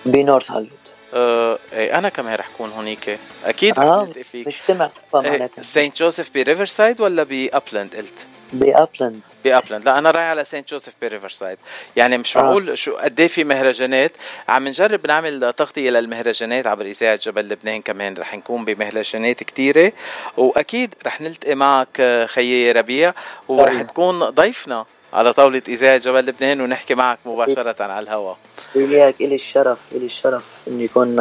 بنورث 0.05 0.51
هوليوود. 0.51 0.86
آه 1.17 1.59
إيه 1.73 1.97
أنا 1.97 2.09
كمان 2.09 2.35
رح 2.35 2.49
أكون 2.55 2.69
هونيك. 2.69 3.19
أكيد 3.45 3.79
آه 3.79 4.07
رح 4.17 4.21
فيك. 4.21 4.47
نجتمع 4.47 4.87
سوا 4.87 5.21
معناتها. 5.21 5.61
سانت 5.61 5.97
جوزيف 5.97 6.29
بريفرسايد 6.35 7.01
ولا 7.01 7.23
بابلاند 7.23 7.95
قلت؟ 7.95 8.25
بابلاند 8.53 9.21
بابلاند 9.45 9.85
لا 9.85 9.97
أنا 9.97 10.11
رايح 10.11 10.25
على 10.25 10.43
سانت 10.43 10.69
جوزيف 10.69 10.93
بريفرسايد 11.01 11.57
يعني 11.95 12.17
مش 12.17 12.37
معقول 12.37 12.69
آه. 12.69 12.75
شو 12.75 12.95
قد 12.95 13.19
إيه 13.19 13.27
في 13.27 13.43
مهرجانات؟ 13.43 14.11
عم 14.49 14.67
نجرب 14.67 15.07
نعمل 15.07 15.53
تغطية 15.53 15.89
للمهرجانات 15.89 16.67
عبر 16.67 16.85
إذاعة 16.85 17.15
جبل 17.15 17.49
لبنان 17.49 17.81
كمان. 17.81 18.13
رح 18.17 18.35
نكون 18.35 18.65
بمهرجانات 18.65 19.43
كثيره 19.43 19.91
وأكيد 20.37 20.95
رح 21.05 21.21
نلتقي 21.21 21.55
معك 21.55 22.25
خيي 22.25 22.71
ربيع 22.71 23.13
ورح 23.47 23.81
تكون 23.81 24.19
ضيفنا. 24.19 24.85
على 25.17 25.33
طاولة 25.33 25.61
إذاعة 25.67 25.97
جبل 25.97 26.25
لبنان 26.25 26.61
ونحكي 26.61 26.95
معك 26.95 27.19
مباشرة 27.25 27.83
على 27.83 27.99
الهواء 27.99 28.37
وياك 28.75 29.15
إلي 29.21 29.35
الشرف 29.35 29.91
إلي 29.91 30.05
الشرف 30.05 30.57
إني 30.67 30.83
يكون 30.83 31.15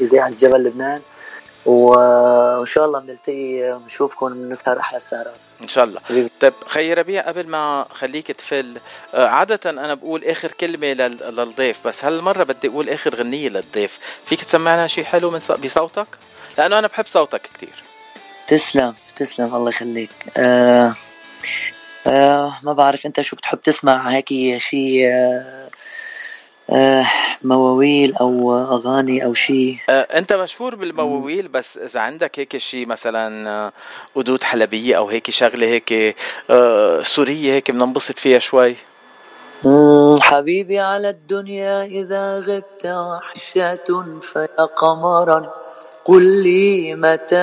بإذاعة 0.00 0.30
جبل 0.30 0.64
لبنان. 0.64 1.00
وإن 1.66 2.66
شاء 2.66 2.84
الله 2.84 2.98
بنلتقي 2.98 3.72
ونشوفكم 3.72 4.28
بنسهر 4.34 4.80
أحلى 4.80 4.96
السهرات. 4.96 5.34
إن 5.62 5.68
شاء 5.68 5.84
الله. 5.84 6.00
طيب 6.40 6.52
خي 6.66 6.94
ربيع 6.94 7.28
قبل 7.28 7.46
ما 7.48 7.86
خليك 7.90 8.32
تفل 8.32 8.78
آه، 9.14 9.26
عادة 9.26 9.70
أنا 9.70 9.94
بقول 9.94 10.24
آخر 10.24 10.52
كلمة 10.52 10.92
للضيف 10.92 11.86
بس 11.86 12.04
هالمرة 12.04 12.44
بدي 12.44 12.68
أقول 12.68 12.88
آخر 12.88 13.14
غنية 13.16 13.48
للضيف. 13.48 13.98
فيك 14.24 14.44
تسمعنا 14.44 14.86
شيء 14.86 15.04
حلو 15.04 15.30
من 15.30 15.40
بصوتك؟ 15.64 16.06
لأنه 16.58 16.78
أنا 16.78 16.86
بحب 16.86 17.06
صوتك 17.06 17.42
كتير. 17.42 17.82
تسلم 18.48 18.94
تسلم 19.16 19.54
الله 19.54 19.68
يخليك. 19.68 20.10
آه 20.36 20.94
آه 22.06 22.56
ما 22.62 22.72
بعرف 22.72 23.06
انت 23.06 23.20
شو 23.20 23.36
بتحب 23.36 23.60
تسمع 23.60 24.10
هيك 24.10 24.28
شيء 24.58 25.08
آه 25.08 25.68
آه 26.70 27.06
مواويل 27.42 28.16
أو 28.16 28.54
أغاني 28.54 29.24
أو 29.24 29.34
شيء 29.34 29.78
آه 29.88 30.08
انت 30.18 30.32
مشهور 30.32 30.74
بالمواويل 30.74 31.48
بس 31.48 31.78
إذا 31.78 32.00
عندك 32.00 32.38
هيك 32.38 32.56
شيء 32.56 32.86
مثلا 32.86 33.48
آه 33.48 33.72
قدود 34.14 34.44
حلبية 34.44 34.96
أو 34.96 35.08
هيك 35.08 35.30
شغلة 35.30 35.66
هيك 35.66 36.16
آه 36.50 37.02
سورية 37.02 37.52
هيك 37.52 37.70
بننبسط 37.70 38.18
فيها 38.18 38.38
شوي؟ 38.38 38.76
حبيبي 40.20 40.78
على 40.78 41.10
الدنيا 41.10 41.84
إذا 41.84 42.38
غبت 42.38 42.86
وحشة 42.86 44.18
فيا 44.20 44.64
قمرا 44.64 45.52
قل 46.04 46.42
لي 46.42 46.94
متى 46.94 47.36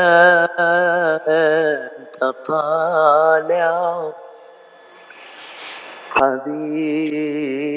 أنت 1.28 2.34
طالع؟ 2.46 4.12
حبيبي. 6.16 7.72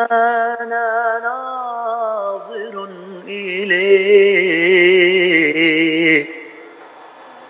أنا 0.00 1.18
ناظر 1.22 2.88
إليه 3.26 4.82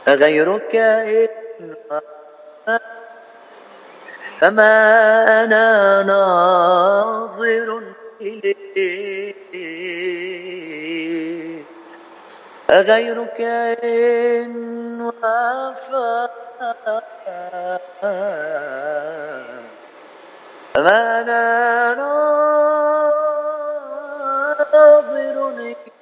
غيرك 0.08 0.76
إن 0.76 1.74
فما 4.38 5.42
أنا 5.44 6.02
ناظر 6.02 7.82
إليه 8.20 9.32
غيرك 12.80 13.40
إن 13.84 15.00
وافى 15.00 16.28
فما 20.74 21.20
أنا 21.20 21.94
ناظر 24.72 25.52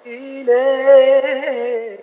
إليه 0.06 1.98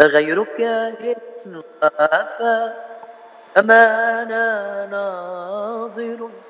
غيرك 0.00 0.60
إن 0.60 1.62
وافى 1.82 2.72
أما 3.58 4.22
أنا 4.22 4.86
ناظر 4.90 6.00
إليه 6.02 6.47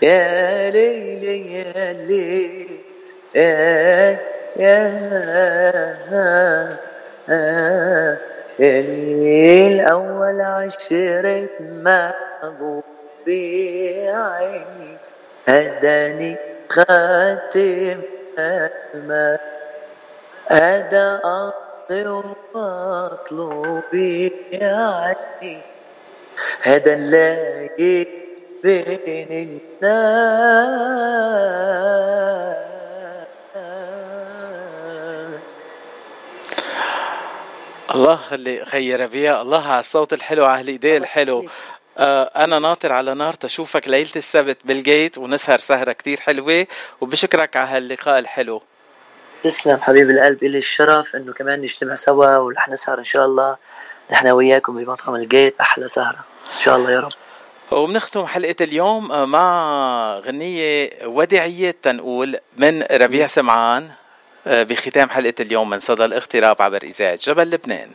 يا 0.02 0.70
ليل 0.70 1.24
يا 1.24 1.94
ليل 1.94 2.68
يا 3.36 4.18
يا 7.30 8.18
الأول 8.60 10.42
عشرة 10.42 11.50
محبوبي 11.62 12.90
عيني 14.10 14.98
هداني 15.48 16.38
خاتم 16.70 18.02
الماء 18.40 19.42
هذا 20.48 21.22
أرضي 21.26 22.08
ومطلوبي 22.56 24.34
عيني 24.62 25.58
هذا 26.62 26.94
اللاقي 26.94 28.08
بين 28.64 29.60
الناس. 29.82 30.32
الله 37.96 38.16
خلي 38.16 38.66
خي 38.66 38.96
ربيع 38.96 39.42
الله 39.42 39.68
على 39.72 39.80
الصوت 39.80 40.14
الحلو 40.14 40.46
على 40.46 40.62
الإيدين 40.62 40.98
الحلو. 40.98 41.50
آه 41.98 42.24
أنا 42.24 42.60
ناطر 42.60 42.94
على 42.94 43.14
نار 43.14 43.34
تشوفك 43.34 43.88
ليلة 43.88 44.12
السبت 44.16 44.58
بالجيت 44.66 45.18
ونسهر 45.18 45.58
سهرة 45.58 45.92
كتير 45.92 46.20
حلوة 46.20 46.68
وبشكرك 47.02 47.58
على 47.58 47.70
هاللقاء 47.70 48.20
الحلو. 48.20 48.62
تسلم 49.44 49.78
حبيب 49.82 50.10
القلب 50.10 50.44
إلي 50.44 50.58
الشرف 50.58 51.16
إنه 51.16 51.34
كمان 51.34 51.62
نجتمع 51.62 51.96
سوا 51.96 52.38
ورح 52.38 52.70
نسهر 52.70 53.00
إن 53.00 53.04
شاء 53.04 53.26
الله. 53.26 53.58
نحن 54.12 54.28
وياكم 54.28 54.84
بمطعم 54.84 55.16
الجيت 55.16 55.60
أحلى 55.60 55.88
سهرة. 55.88 56.26
إن 56.56 56.62
شاء 56.64 56.76
الله 56.76 56.92
يا 56.92 57.00
رب. 57.00 57.12
وبنختم 57.72 58.26
حلقة 58.26 58.56
اليوم 58.62 59.30
مع 59.30 60.22
غنية 60.26 60.90
وديعية 61.06 61.76
تنقول 61.82 62.40
من 62.58 62.84
ربيع 62.84 63.28
سمعان. 63.28 63.92
بختام 64.46 65.10
حلقة 65.10 65.34
اليوم 65.40 65.70
من 65.70 65.80
صدى 65.80 66.06
الاغتراب 66.06 66.62
عبر 66.62 66.84
إذاعة 66.84 67.20
جبل 67.24 67.50
لبنان. 67.50 67.90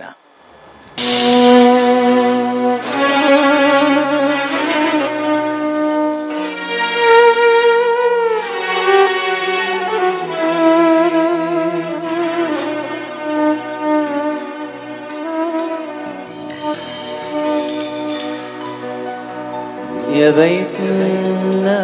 يا 20.12 20.31
بيتنا 20.31 21.82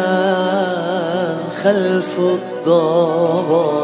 خلف 1.63 2.19
الضباب. 2.19 3.82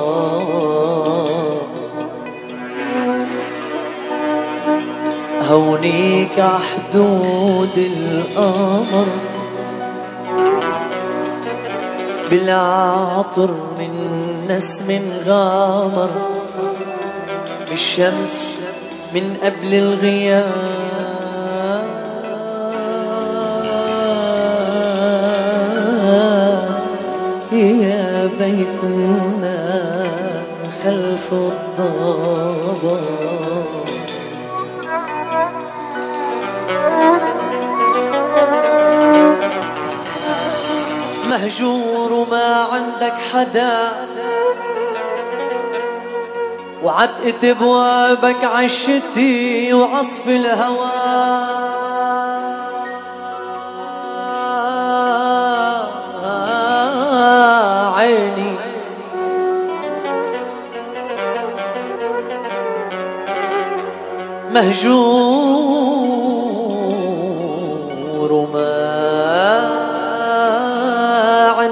هونيك 5.50 6.40
عحدود 6.40 7.78
القمر 7.78 9.08
بالعطر 12.32 13.52
من 13.80 13.92
نسم 14.50 15.02
غامر 15.26 16.10
بالشمس 17.70 18.56
من 19.14 19.38
قبل 19.44 19.74
الغياب. 19.74 20.90
يا 27.54 28.30
بيتنا 28.40 29.60
خلف 30.84 31.34
الضباب. 31.34 32.90
مهجور 41.30 42.14
وما 42.14 42.68
عندك 42.72 43.14
حدا. 43.34 43.92
وعتقت 46.84 47.46
بوابك 47.46 48.44
عشتي 48.44 49.74
وعصف 49.74 50.28
الهوى. 50.28 50.90
عيني. 57.98 58.54
مهجور 64.52 65.29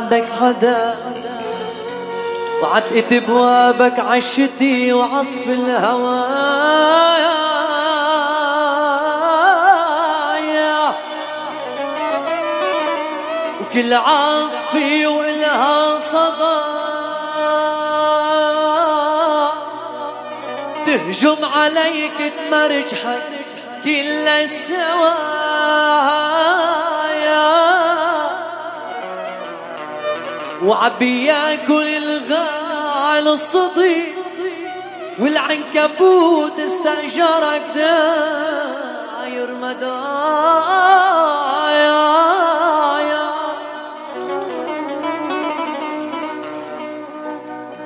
عندك 0.07 0.25
حدا 0.41 0.95
وعتقت 2.63 3.13
بوابك 3.13 3.99
عشتي 3.99 4.93
وعصف 4.93 5.47
الهوى 5.47 6.27
وكل 13.61 13.93
عاصفي 13.93 15.07
وإلها 15.07 15.99
صدى. 15.99 16.57
جم 21.11 21.45
عليك 21.45 22.33
تمرجحك 22.37 23.23
كل 23.83 24.27
السوايا 24.27 25.47
وعبي 30.63 31.25
ياكل 31.25 31.87
الغال 31.87 33.27
الصديق 33.27 34.15
والعنكبوت 35.19 36.59
استأجرك 36.59 37.63
داير 37.75 39.51
مدايا. 39.61 40.17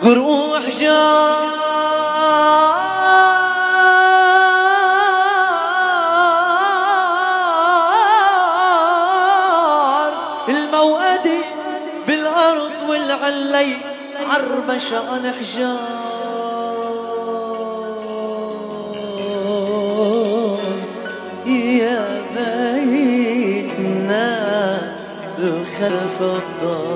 غروح 0.03 0.69
جار 0.79 1.70
عربش 14.61 14.93
عن 14.93 15.31
حجار 15.31 15.79
يا 21.45 22.21
بيتنا 22.35 24.27
الخلف 25.39 26.21
الدار 26.21 26.90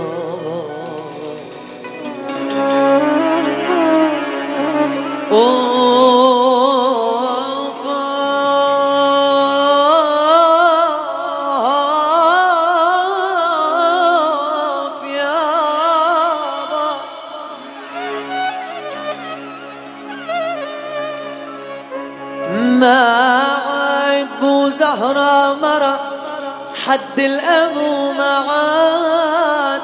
حد 26.85 27.19
الأبو 27.19 28.11
ما 28.11 28.37
عاد 28.37 29.81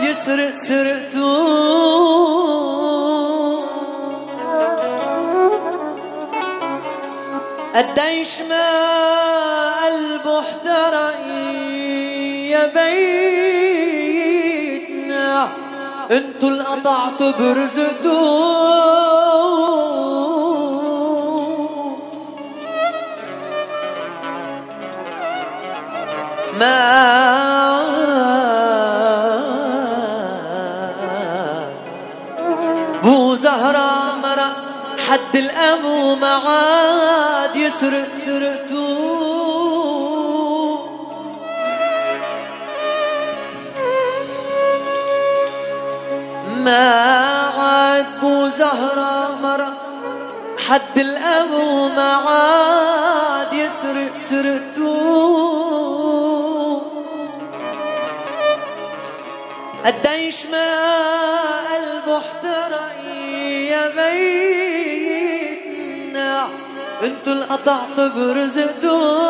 يسرق 0.00 0.54
سرقتو 0.54 1.50
قديش 7.74 8.40
ما 8.48 8.70
قلبه 9.84 10.38
احترق 10.40 11.20
يا 12.52 12.64
بيتنا. 12.74 14.10
انتو 16.10 16.48
اللي 16.48 16.64
قطعتوا 16.64 17.30
برزقتو 17.30 18.99
ما 26.60 27.80
بو 33.02 33.34
زهرة 33.34 34.16
مرة 34.22 34.52
حد 35.08 35.36
الأبو 35.36 36.14
ما 36.14 36.34
عاد 36.46 37.56
يسرق 37.56 38.08
سرقتو 38.24 38.86
ما 46.64 46.90
عاد 47.58 48.06
بو 48.22 48.48
زهرة 48.48 49.30
مرة 49.42 49.72
حد 50.68 50.96
الأبو 50.98 51.88
ما 51.88 52.12
عاد 52.12 53.52
يسرق 53.52 54.14
سرقتو 54.14 55.49
قديش 59.84 60.46
ما 60.46 60.66
قلبه 61.74 62.18
احترق 62.18 62.96
يا 63.70 63.88
بيتنا 63.98 65.68
انتو 67.02 67.32
اللي 67.32 67.44
قطعت 67.44 68.00
برزقتو 68.00 69.20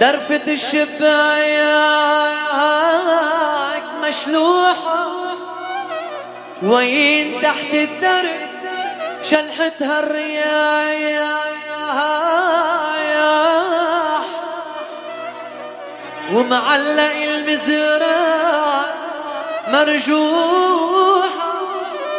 درفة 0.00 0.52
الشباك 0.52 1.00
مشلوحة. 4.02 5.00
وين 6.62 7.40
تحت 7.42 7.74
الدرب 7.74 8.39
شلحتها 9.22 10.00
الرياح 10.00 11.00
ومعلق 16.32 17.12
المزرعة 17.24 18.84
مرجوح 19.68 21.28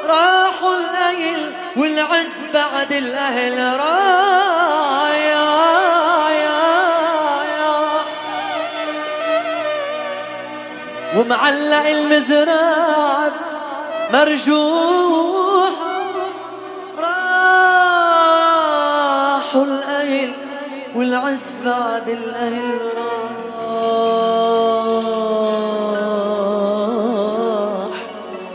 راحوا 0.10 0.76
الليل 0.76 1.52
والعز 1.78 2.38
بعد 2.54 2.92
الأهل 2.92 3.80
رايا 3.80 4.22
ومعلق 11.16 11.88
المزرعة 11.88 13.32
مرجوح 14.14 15.51
والعز 21.32 21.56
بعد 21.66 22.10
الأهل 22.10 22.92
راح 26.62 28.00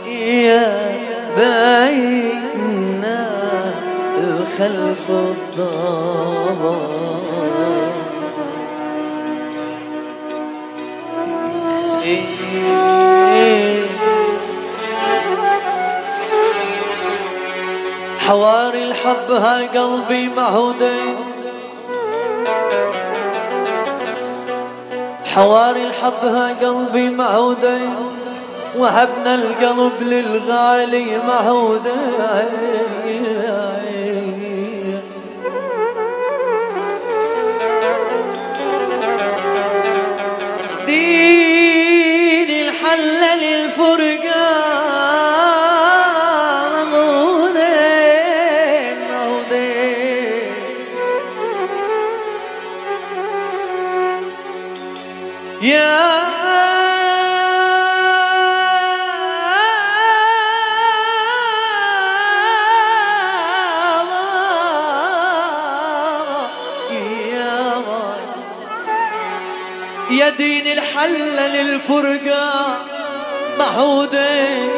يا 0.07 0.95
بينا 1.37 3.29
الخلف 4.17 5.09
الضباب 5.09 6.77
حواري 18.19 18.83
الحب 18.83 19.31
ها 19.31 19.67
قلبي 19.67 20.29
معهودين 20.29 21.26
حواري 25.37 25.87
الحب 25.87 26.25
ها 26.25 26.53
قلبي 26.53 27.09
معهودين 27.09 27.95
وهبنا 28.77 29.35
القلب 29.35 29.93
للغالي 30.01 31.17
معهودين 31.17 31.91
دين 41.27 42.49
الحل 42.67 43.39
للفرقان 43.39 44.16
للفرقة 71.89 72.77
معهودين 73.59 74.69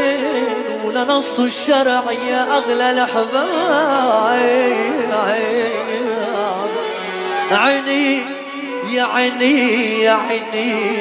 ولنص 0.86 1.40
الشرع 1.40 2.04
يا 2.30 2.58
أغلى 2.58 2.92
الأحباب. 2.92 3.50
عيني 7.52 8.22
يا 8.92 9.04
عيني 9.04 10.04
يا 10.04 10.14
عيني. 10.14 11.00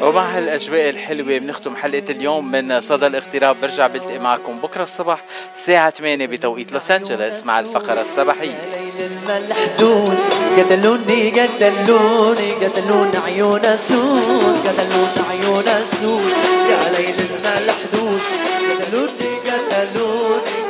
ومع 0.00 0.22
هالأجواء 0.22 0.90
الحلوة 0.90 1.38
بنختم 1.38 1.76
حلقة 1.76 2.04
اليوم 2.10 2.50
من 2.50 2.80
صدى 2.80 3.06
الاغتراب. 3.06 3.60
برجع 3.60 3.86
بلتقي 3.86 4.18
معكم 4.18 4.58
بكرة 4.58 4.82
الصبح 4.82 5.24
الساعة 5.54 5.90
8 5.90 6.26
بتوقيت 6.26 6.72
لوس 6.72 6.90
أنجلوس 6.90 7.46
مع 7.46 7.60
الفقرة 7.60 8.00
الصباحية. 8.00 8.75
الملحدون. 9.10 10.16
قتلوني 10.58 11.20
قتلوني 11.30 12.48
قتلون 12.62 13.10
عيون 13.26 13.64
السود. 13.64 14.56
قتلون 14.66 15.12
عيون 15.30 15.68
السود. 15.80 16.32
يا 16.70 16.80
ليل 16.96 17.18
الملحدون. 17.28 18.20
قتلوني 18.80 19.30
قتلوني 19.46 20.66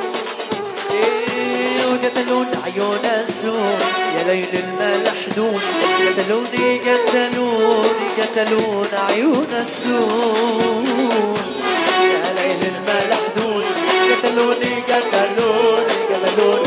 قتلون 2.05 2.49
عيون 2.65 3.05
السود. 3.21 3.81
يا 4.17 4.23
ليل 4.29 4.53
الملحدون. 4.65 5.61
قتلوني 6.07 6.67
قتلوني 6.87 8.07
قتلون 8.19 8.91
عيون 9.09 9.51
السود. 9.65 10.87
يا 12.13 12.29
ليل 12.39 12.63
الملحدون. 12.73 13.65
قتلوني 14.11 14.73
قتلوني 14.91 15.97
قتلون 16.11 16.66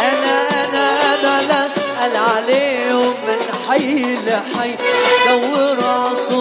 أنا 0.00 0.48
أنا 0.64 0.84
أنا 2.06 2.18
عليهم 2.18 3.14
من 3.26 3.40
حي 3.68 4.14
لحي 4.14 4.74
دور 5.28 5.78
عصورهم 5.84 6.35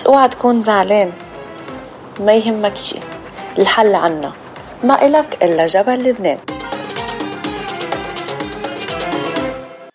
بس 0.00 0.06
اوعى 0.06 0.28
تكون 0.28 0.60
زعلان. 0.60 1.12
ما 2.20 2.32
يهمك 2.32 2.76
شي 2.76 2.96
الحل 3.58 3.94
عنا. 3.94 4.32
ما 4.84 5.06
إلك 5.06 5.44
إلا 5.44 5.66
جبل 5.66 5.94
لبنان. 5.94 6.38